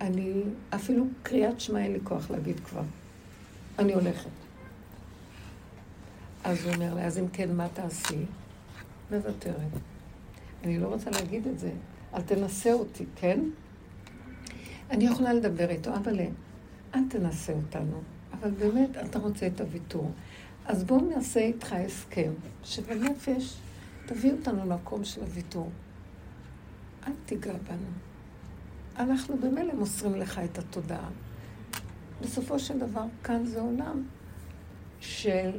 [0.01, 2.83] אני, אפילו קריאת שמע אין לי כוח להגיד כבר.
[3.79, 4.29] אני הולכת.
[6.43, 8.17] אז הוא אומר לי, אז אם כן, מה תעשי?
[9.11, 9.71] מוותרת.
[10.63, 11.71] אני לא רוצה להגיד את זה,
[12.13, 13.39] אל תנסה אותי, כן?
[14.89, 16.19] אני יכולה לדבר איתו, אבל
[16.95, 18.01] אל תנסה אותנו.
[18.33, 20.11] אבל באמת, אתה רוצה את הוויתור.
[20.65, 22.31] אז בואו נעשה איתך הסכם,
[22.63, 23.57] שבנפש
[24.05, 25.69] תביא אותנו למקום של הוויתור.
[27.07, 27.91] אל תיגע בנו.
[28.97, 31.09] אנחנו במילא מוסרים לך את התודעה.
[32.21, 34.03] בסופו של דבר, כאן זה עולם
[34.99, 35.51] של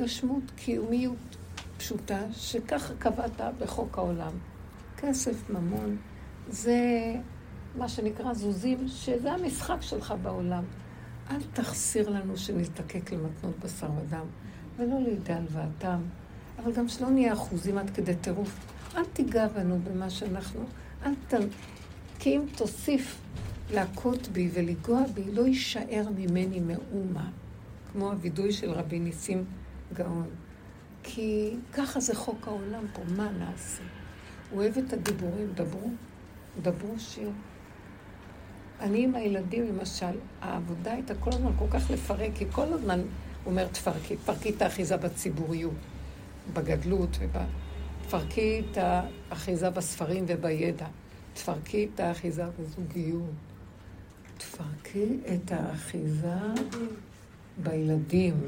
[0.00, 1.36] גשמות, קיומיות
[1.76, 4.32] פשוטה, שככה קבעת בחוק העולם.
[4.96, 5.96] כסף, ממון,
[6.48, 6.80] זה
[7.76, 10.64] מה שנקרא זוזים, שזה המשחק שלך בעולם.
[11.30, 14.26] אל תחסיר לנו שנזדקק למתנות בשר ודם,
[14.76, 16.00] ולא לידי הלוואתם,
[16.58, 18.58] אבל גם שלא נהיה אחוזים עד כדי טירוף.
[18.96, 20.64] אל תיגע בנו במה שאנחנו,
[21.06, 21.34] אל ת...
[22.18, 23.20] כי אם תוסיף
[23.70, 27.30] להכות בי ולגוע בי, לא יישאר ממני מאומה,
[27.92, 29.44] כמו הווידוי של רבי ניסים
[29.94, 30.28] גאון.
[31.02, 33.82] כי ככה זה חוק העולם פה, מה נעשה?
[34.50, 35.90] הוא אוהב את הדיבורים, דברו,
[36.62, 37.30] דברו שיר.
[38.80, 43.06] אני עם הילדים, למשל, העבודה הייתה כל הזמן כל כך לפרק, כי כל הזמן הוא
[43.50, 45.74] אומר, תפרקי, תפרקי את האחיזה בציבוריות,
[46.52, 47.18] בגדלות,
[48.02, 50.86] תפרקי את האחיזה בספרים ובידע,
[51.34, 53.30] תפרקי את האחיזה בזוגיות,
[54.38, 56.38] תפרקי את האחיזה
[57.62, 58.40] בילדים.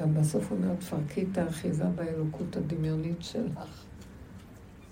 [0.00, 3.84] גם בסוף אומר, תפרקי את האחיזה באלוקות הדמיונית שלך.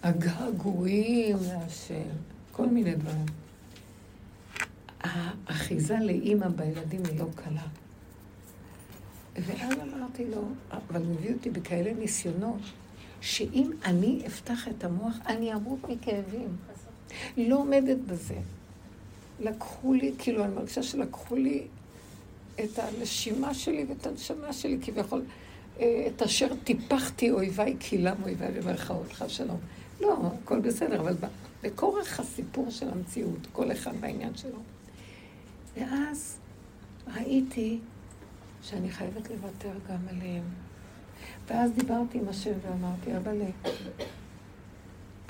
[0.02, 2.10] הגעגועים להשם.
[2.52, 3.26] כל מיני דברים.
[5.00, 7.66] האחיזה לאימא בילדים היא לא קלה.
[9.36, 12.60] ואז אמרתי לו, אבל הוא מביא אותי בכאלה ניסיונות,
[13.20, 16.48] שאם אני אפתח את המוח, אני אמות מכאבים.
[17.36, 18.34] לא עומדת בזה.
[19.40, 21.66] לקחו לי, כאילו, אני מרגישה שלקחו לי
[22.64, 25.22] את הנשימה שלי ואת הנשמה שלי, כביכול,
[25.80, 29.58] אה, את אשר טיפחתי אויביי, קילם אויביי במרכאות, חס שלום.
[30.00, 31.14] לא, הכל בסדר, אבל
[31.62, 34.58] בכורח הסיפור של המציאות, כל אחד בעניין שלו.
[35.76, 36.38] ואז
[37.14, 37.78] ראיתי
[38.64, 40.44] שאני חייבת לוותר גם עליהם.
[41.46, 43.40] ואז דיברתי עם השם ואמרתי, אבל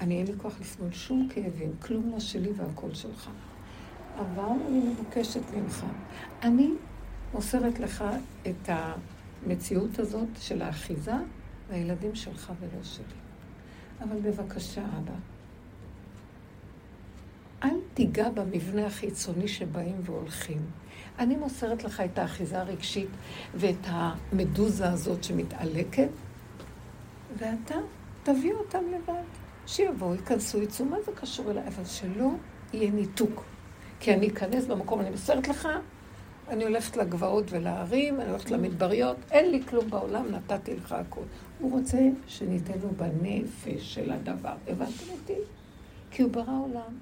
[0.01, 3.31] אני אין לי כוח לפנות שום כאבים, כלום לא שלי והכל שלך.
[4.19, 5.85] אבל אני מבקשת ממך,
[6.43, 6.71] אני
[7.33, 8.05] מוסרת לך
[8.43, 11.15] את המציאות הזאת של האחיזה
[11.69, 13.05] והילדים שלך ולא שלי.
[14.01, 15.15] אבל בבקשה, אבא,
[17.63, 20.63] אל תיגע במבנה החיצוני שבאים והולכים.
[21.19, 23.09] אני מוסרת לך את האחיזה הרגשית
[23.55, 26.09] ואת המדוזה הזאת שמתעלקת,
[27.37, 27.75] ואתה
[28.23, 29.23] תביא אותם לבד.
[29.67, 31.69] שיבואו, ייכנסו, יצאו, מה זה קשור אליי?
[31.69, 32.31] אבל שלא
[32.73, 33.45] יהיה ניתוק.
[34.01, 35.69] כי אני אכנס במקום, אני מוסרת לך,
[36.49, 41.25] אני הולכת לגבעות ולהרים, אני הולכת למדבריות, אין לי כלום בעולם, נתתי לך הכול.
[41.59, 44.55] הוא רוצה שניתן לו בנפש של הדבר.
[44.69, 45.39] הבנתם אותי?
[46.11, 46.99] כי הוא ברא עולם.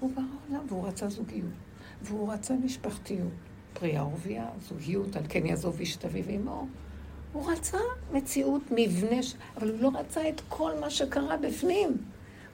[0.00, 1.63] הוא ברא עולם, והוא רצה זוגיות.
[2.04, 3.32] והוא רצה משפחתיות.
[3.72, 6.66] פרייה ורבייה, זוגיות, על כן יעזוב איש את אביו ואמו.
[7.32, 7.78] הוא רצה
[8.12, 9.16] מציאות, מבנה.
[9.56, 11.96] אבל הוא לא רצה את כל מה שקרה בפנים.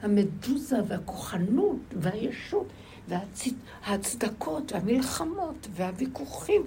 [0.02, 2.66] המדוזה והכוחנות והישות
[3.08, 6.62] וההצדקות והמלחמות והוויכוחים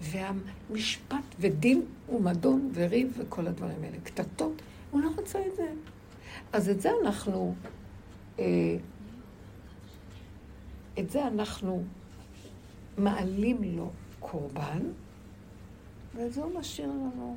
[0.00, 3.96] והמשפט ודין ומדון וריב וכל הדברים האלה.
[4.04, 5.66] קטטות, הוא לא רצה את זה.
[6.52, 7.54] אז את זה אנחנו
[8.38, 8.44] אה,
[10.98, 11.82] את זה אנחנו
[12.98, 14.82] מעלים לו קורבן,
[16.14, 17.36] ואת זה הוא משאיר לנו.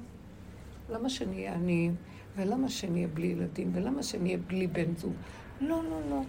[0.89, 1.95] למה שאני אהיה עניים?
[2.35, 3.71] ולמה שאני אהיה בלי ילדים?
[3.73, 5.13] ולמה שאני אהיה בלי בן זוג?
[5.61, 6.21] לא, לא, לא.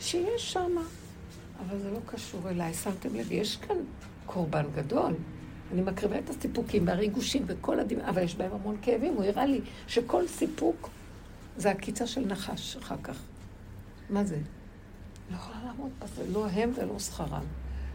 [0.00, 0.82] שיש שמה.
[1.66, 2.74] אבל זה לא קשור אליי.
[2.74, 3.76] שמתם לב, יש כאן
[4.26, 5.14] קורבן גדול.
[5.72, 9.14] אני מקריבה את הסיפוקים והריגושים וכל הדברים, אבל יש בהם המון כאבים.
[9.14, 10.88] הוא הראה לי שכל סיפוק
[11.56, 13.18] זה עקיצה של נחש אחר כך.
[14.10, 14.38] מה זה?
[15.30, 17.44] לא יכולה לעמוד בזה, לא הם ולא שכרם.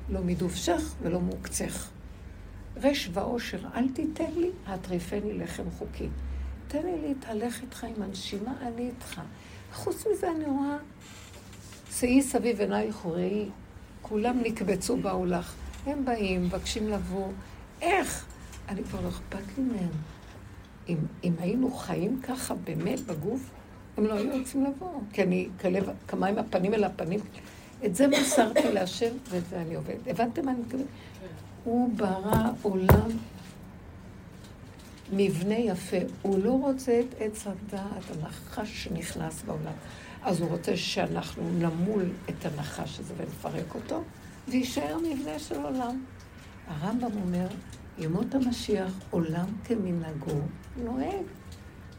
[0.10, 1.90] לא מדובשך ולא מעוקצך.
[2.78, 6.08] רש ועושר, אל תיתן לי, הטריפני לחם חוקי.
[6.68, 9.22] תן לי להתהלך איתך עם הנשימה, אני איתך.
[9.74, 10.78] חוץ מזה אני רואה,
[11.92, 13.50] שאי סביב עינייך וראי,
[14.02, 15.54] כולם נקבצו באו לך.
[15.86, 17.28] הם באים, מבקשים לבוא.
[17.82, 18.26] איך?
[18.70, 19.90] אני כבר לא אכפת לי מהם.
[20.90, 23.50] אם, אם היינו חיים ככה באמת בגוף,
[23.98, 25.02] הם לא היו רוצים לבוא.
[25.14, 27.20] כי אני כלב, כמה עם הפנים אל הפנים.
[27.86, 29.96] את זה מסרתי להשם, ואת זה אני עובד.
[30.08, 30.88] הבנתם מה אני מתכוונת?
[31.64, 33.10] הוא ברא עולם
[35.12, 35.98] מבנה יפה.
[36.22, 39.74] הוא לא רוצה את עץ הדעת, הנחש שנכנס בעולם.
[40.24, 44.04] אז הוא רוצה שאנחנו נמול את הנחש הזה ונפרק אותו,
[44.48, 46.04] ויישאר מבנה של עולם.
[46.68, 47.48] הרמב"ם אומר,
[47.98, 50.40] ימות המשיח, עולם כמנהגו
[50.84, 51.26] נוהג.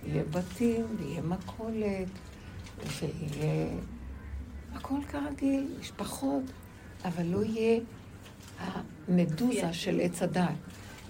[0.07, 2.09] יהיה בתים, ויהיה מכולת,
[2.79, 3.67] ויהיה
[4.75, 6.43] הכל כרגיל, משפחות,
[7.05, 7.81] אבל לא יהיה
[8.59, 10.57] המדוזה של עץ הדעת,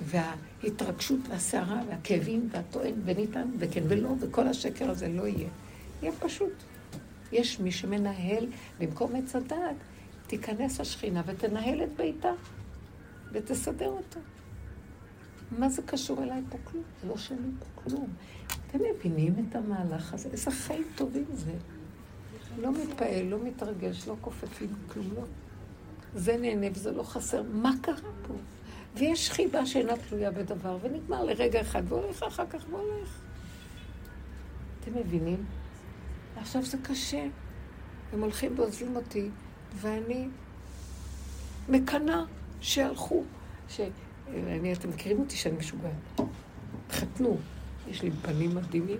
[0.05, 5.49] וההתרגשות והסערה והכאבים והטוען וניתן וכן ולא, וכל השקר הזה לא יהיה.
[6.03, 6.53] יהיה פשוט.
[7.33, 8.47] יש מי שמנהל,
[8.79, 9.77] במקום עץ הדעת,
[10.27, 12.33] תיכנס השכינה ותנהל את ביתה
[13.33, 14.21] ותסדר אותו.
[15.59, 16.85] מה זה קשור אליי פה כלום?
[17.03, 18.09] זה לא שלי פה כלום.
[18.47, 20.29] אתם מבינים את המהלך הזה?
[20.33, 21.53] איזה חיים טובים זה.
[22.59, 25.23] לא מתפעל, לא מתרגש, לא כופפים כלום, לא.
[26.15, 27.43] זה נהנה וזה לא חסר.
[27.53, 28.35] מה קרה פה?
[28.97, 33.21] ויש חיבה שאינה תלויה בדבר, ונגמר לרגע אחד, והולך אחר כך והולך.
[34.81, 35.45] אתם מבינים?
[36.37, 37.27] עכשיו זה קשה.
[38.13, 39.29] הם הולכים ועוזבים אותי,
[39.77, 40.29] ואני
[41.69, 42.25] מקנאה
[42.61, 43.25] שהלכו.
[43.69, 43.81] ש...
[44.29, 46.21] אני, אתם מכירים אותי שאני משוגעת.
[46.91, 47.39] חתנו,
[47.89, 48.99] יש לי בנים מדהימים,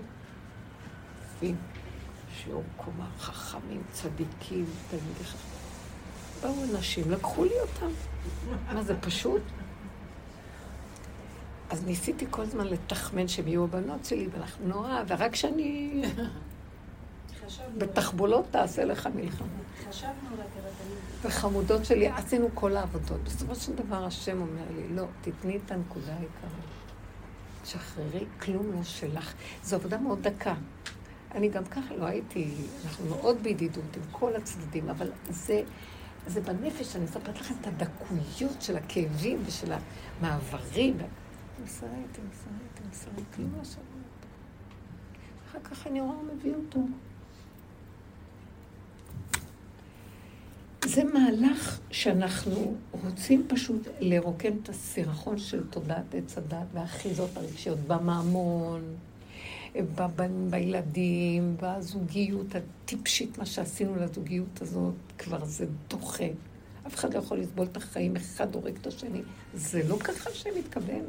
[2.43, 5.55] שיעור קומה, חכמים, צדיקים, תלמידי חכמים.
[6.41, 7.91] באו אנשים, לקחו לי אותם.
[8.73, 9.41] מה זה פשוט?
[11.69, 16.03] אז ניסיתי כל הזמן לתחמן שהם יהיו הבנות שלי, ואנחנו נורא, ורק כשאני...
[17.77, 19.47] בתחבולות תעשה לך מלחמה.
[19.89, 20.65] חשבנו רק
[21.21, 23.23] וחמודות שלי, עשינו כל העבודות.
[23.23, 26.75] בסופו של דבר השם אומר לי, לא, תתני את הנקודה העיקרית.
[27.65, 29.33] שחררי, כלום לא שלך.
[29.63, 30.53] זו עבודה מאוד דקה.
[31.35, 32.51] אני גם ככה לא הייתי,
[32.85, 35.61] אנחנו מאוד בידידות עם כל הצדדים, אבל זה,
[36.27, 40.97] זה בנפש, אני מספרת לכם את הדקויות של הכאבים ושל המעברים.
[41.63, 43.95] מסרית, מסרית, מסרית, כלום לא שווה
[45.55, 46.79] אחר כך אני רואה מביא אותו.
[50.85, 58.95] זה מהלך שאנחנו רוצים פשוט לרוקן את הסירחון של תודעת עץ הדת והאחיזות הרגשיות בממון,
[60.49, 66.27] בילדים, בזוגיות הטיפשית, מה שעשינו לזוגיות הזאת, כבר זה דוחה.
[66.87, 69.21] אף אחד לא יכול לסבול את החיים, אחד הורג את השני.
[69.53, 71.05] זה לא ככה שמתכוון.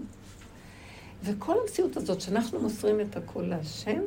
[1.22, 4.00] וכל המציאות הזאת, שאנחנו מוסרים את הכל להשם,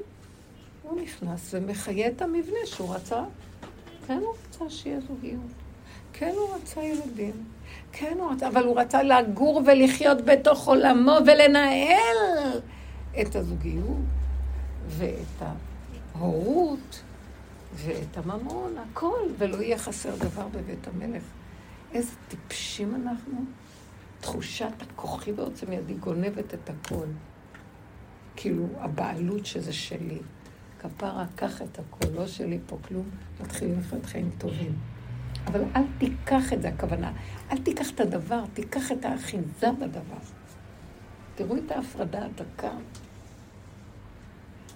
[0.84, 3.24] הוא נכנס ומחיה את המבנה שהוא רצה.
[4.08, 5.52] כן, הוא רצה שיהיה זוגיות.
[6.14, 7.44] כן, הוא רצה ילדים.
[7.92, 12.18] כן, הוא רצה, אבל הוא רצה לגור ולחיות בתוך עולמו ולנהל
[13.22, 14.19] את הזוגיות
[14.88, 15.48] ואת
[16.16, 17.04] ההורות
[17.76, 21.24] ואת הממון, הכל, ולא יהיה חסר דבר בבית המלך.
[21.94, 23.46] איזה טיפשים אנחנו.
[24.22, 27.06] תחושת הכוחי בעוצם ידי גונבת את הכל.
[28.36, 30.20] כאילו, הבעלות שזה שלי.
[30.80, 33.10] כפרה, קח את הכל, לא שלי פה כלום,
[33.42, 34.74] מתחילים לחיות חיים טובים.
[35.46, 37.12] אבל אל תיקח את זה, הכוונה.
[37.52, 40.24] אל תיקח את הדבר, תיקח את האחיזה בדבר.
[41.36, 42.72] תראו את ההפרדה הדקה.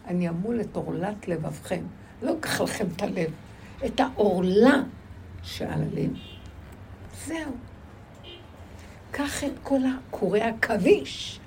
[0.08, 1.84] אני אמול את עורלת לבבכם.
[2.22, 3.32] לא אקח לכם את הלב,
[3.86, 4.84] את העורלה
[5.44, 6.12] שעל הלב.
[7.26, 7.52] זהו.
[9.12, 11.40] קח את כל הקורי עכביש,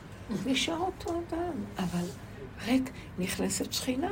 [0.46, 1.52] נשאר אותו אדם.
[1.78, 2.04] אבל
[2.66, 4.10] ריק, נכנסת שכינה.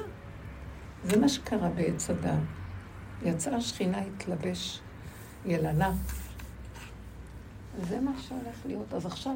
[1.05, 2.39] זה מה שקרה בעץ אדם.
[3.23, 4.81] יצאה שכינה, התלבש
[5.47, 5.93] ילנה.
[7.89, 8.95] זה מה שהולך להיות.
[8.95, 9.35] אז עכשיו,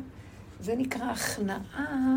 [0.60, 2.16] זה נקרא הכנעה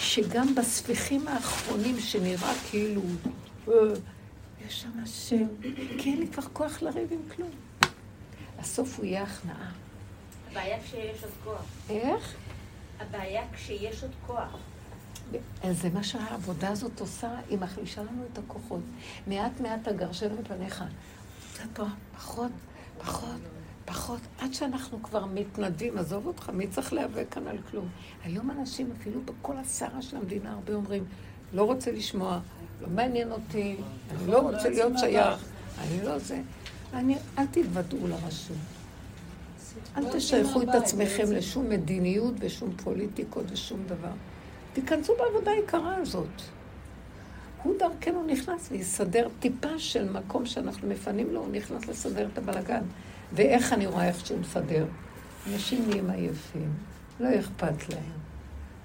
[0.00, 3.02] שגם בספיחים האחרונים שנראה כאילו,
[3.68, 3.74] אה,
[4.66, 5.46] יש שם השם,
[5.98, 7.50] כי אין לי כבר כוח לריב עם כלום.
[8.58, 9.70] הסוף הוא יהיה הכנעה.
[10.50, 11.64] הבעיה כשיש עוד כוח.
[11.90, 12.34] איך?
[13.00, 14.58] הבעיה כשיש עוד כוח.
[15.70, 18.80] זה מה שהעבודה הזאת עושה, היא מחלישה לנו את הכוחות.
[19.26, 20.84] מעט מעט תגרשנו מפניך.
[21.52, 21.84] קצת
[22.16, 22.52] פחות,
[22.98, 23.40] פחות,
[23.90, 27.88] פחות, עד שאנחנו כבר מתנדבים, עזוב אותך, מי צריך להיאבק כאן על כלום?
[28.24, 31.04] היום אנשים, אפילו בכל הסערה של המדינה, הרבה אומרים,
[31.52, 32.40] לא רוצה לשמוע,
[32.80, 33.76] לא מעניין אותי,
[34.10, 35.44] אני לא רוצה להיות שייך,
[35.80, 36.40] אני לא זה.
[36.94, 38.56] אני, אל תתוודעו לרשות.
[39.96, 44.12] אל תשייכו את עצמכם לשום מדיניות ושום פוליטיקות ושום דבר.
[44.72, 46.42] תיכנסו בעבודה היקרה הזאת.
[47.62, 52.82] הוא דרכנו נכנס ויסדר טיפה של מקום שאנחנו מפנים לו, הוא נכנס לסדר את הבלגן.
[53.32, 54.86] ואיך אני רואה איך שהוא מסדר?
[55.52, 56.72] אנשים נהיים עייפים,
[57.20, 58.20] לא אכפת להם.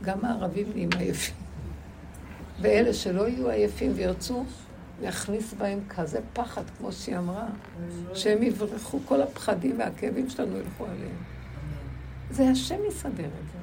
[0.01, 1.35] גם הערבים נהיים עייפים.
[2.61, 4.45] ואלה שלא יהיו עייפים וירצו
[5.01, 7.47] להכניס בהם כזה פחד, כמו שהיא אמרה,
[8.13, 11.17] שהם יברחו, כל הפחדים והכאבים שלנו ילכו עליהם.
[12.31, 13.57] זה השם יסדר את זה.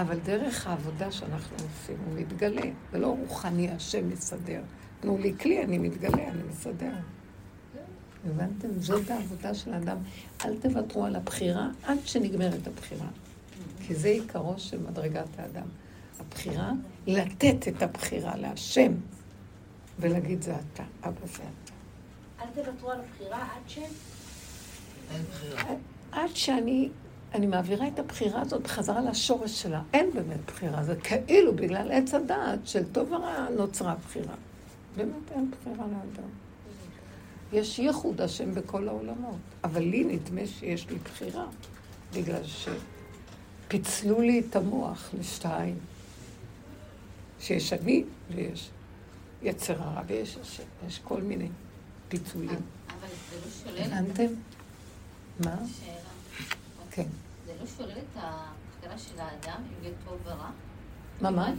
[0.00, 2.62] אבל דרך העבודה שאנחנו עושים, הוא מתגלה.
[2.92, 4.60] זה לא רוחני, השם מסדר.
[5.00, 6.92] תנו לי כלי, אני מתגלה, אני מסדר.
[8.26, 8.68] הבנתם?
[8.80, 9.96] זאת העבודה של האדם.
[10.44, 13.06] אל תוותרו על הבחירה עד שנגמרת הבחירה.
[13.86, 15.66] כי זה עיקרו של מדרגת האדם.
[16.20, 16.72] הבחירה,
[17.06, 18.92] לתת את הבחירה להשם,
[19.98, 21.72] ולהגיד זה אתה, אבא זה אתה.
[22.42, 23.78] אל תוותרו על הבחירה עד ש...
[26.12, 26.88] עד שאני
[27.34, 29.82] אני מעבירה את הבחירה הזאת בחזרה לשורש שלה.
[29.92, 34.34] אין באמת בחירה, זה כאילו בגלל עץ הדעת של טוב ורע נוצרה בחירה.
[34.96, 36.28] באמת אין בחירה לאדם.
[37.52, 41.46] יש ייחוד השם בכל העולמות, אבל לי נדמה שיש לי בחירה,
[42.12, 45.78] בגלל שפיצלו לי את המוח לשתיים.
[47.40, 48.04] שיש אני
[48.34, 48.70] ויש
[49.42, 51.48] יצר הרע ויש השם, יש כל מיני
[52.08, 52.48] פיצולים.
[52.88, 54.26] אבל זה לא שולל, הבנתם?
[55.40, 55.56] מה?
[55.80, 55.98] שאלה.
[56.90, 57.06] כן.
[57.46, 60.50] זה לא שולל את הבחירה של האדם אם יהיה טוב ורע?
[61.20, 61.52] מה, מה?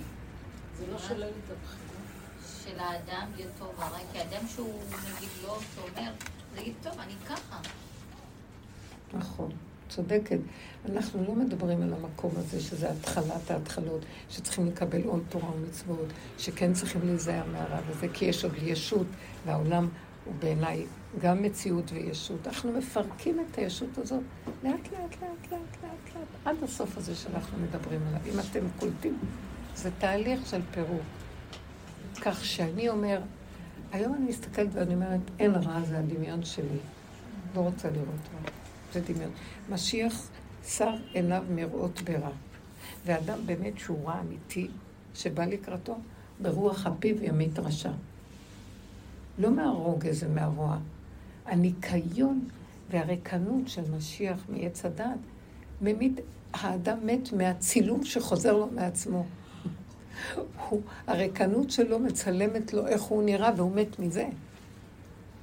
[0.77, 1.88] זה לא שולל את הבחירה.
[2.69, 3.97] של האדם יהיה טוב ורע?
[4.13, 6.11] כי אדם שהוא נגיד לא שומר,
[6.53, 7.59] זה יגיד, טוב, אני ככה.
[9.13, 9.51] נכון,
[9.89, 10.39] צודקת.
[10.89, 16.73] אנחנו לא מדברים על המקום הזה, שזה התחלת ההתחלות, שצריכים לקבל עוד תורה ומצוות, שכן
[16.73, 19.07] צריכים להיזהר מהרע הזה, כי יש עוד ישות,
[19.45, 19.89] והעולם
[20.25, 20.85] הוא בעיניי
[21.21, 22.47] גם מציאות וישות.
[22.47, 24.23] אנחנו מפרקים את הישות הזאת
[24.63, 28.19] לאט, לאט, לאט, לאט, לאט, לאט, עד הסוף הזה שאנחנו מדברים עליו.
[28.25, 29.17] אם אתם קולטים,
[29.75, 31.18] זה תהליך של פירוק.
[32.21, 33.21] כך שאני אומר,
[33.91, 36.77] היום אני מסתכלת ואני אומרת, אין רע, זה הדמיון שלי.
[37.55, 38.51] לא רוצה לראות רע.
[38.93, 39.31] זה דמיון.
[39.69, 40.29] משיח
[40.67, 42.29] שר עיניו מראות ברע.
[43.05, 44.67] ואדם באמת שהוא רע אמיתי,
[45.15, 45.97] שבא לקראתו,
[46.41, 47.91] ברוח הפיו ימית רשע.
[49.37, 50.77] לא מהרוגז ומהרוע.
[51.45, 52.47] הניקיון
[52.89, 55.05] והריקנות של משיח מעץ הדת,
[55.81, 56.19] ממית,
[56.53, 59.25] האדם מת מהצילום שחוזר לו מעצמו.
[60.69, 64.25] הוא, הריקנות שלו מצלמת לו איך הוא נראה והוא מת מזה.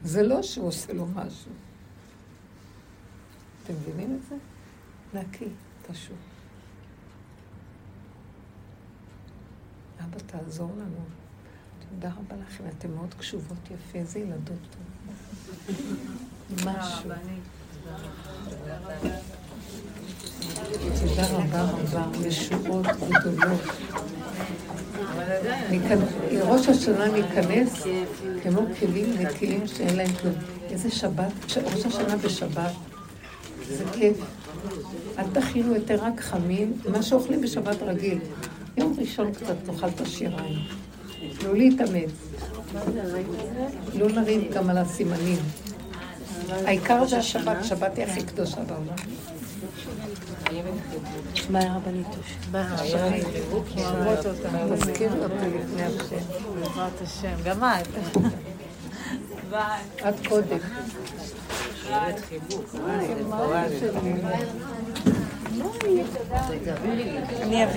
[0.05, 1.51] זה לא שהוא עושה לו משהו.
[3.65, 4.37] אתם מבינים את זה?
[5.21, 5.49] נקי,
[5.89, 6.17] פשוט.
[10.05, 11.05] אבא, תעזור לנו.
[11.91, 14.87] תודה רבה לכם, אתן מאוד קשובות יפה, איזה ילדות טוב.
[16.67, 17.11] משהו.
[21.01, 23.61] תודה רבה רבה, ישועות גדולות.
[26.43, 27.83] ראש השנה ניכנס
[28.43, 30.35] כמו כלים נקיים שאין להם כלום.
[30.71, 31.33] איזה שבת,
[31.65, 32.73] ראש השנה בשבת,
[33.69, 34.17] זה כיף.
[35.19, 38.19] אל תכינו יותר רק חמים, מה שאוכלים בשבת רגיל.
[38.77, 40.59] יום ראשון קצת תאכל את השיריים.
[41.45, 42.11] לא להתאמץ.
[43.95, 45.39] לא נריב גם על הסימנים.
[46.51, 48.97] העיקר זה השבת, שבת היא הכי קדושה בעולם.
[51.51, 52.07] מה הרבנית?
[67.43, 67.75] אני אביא.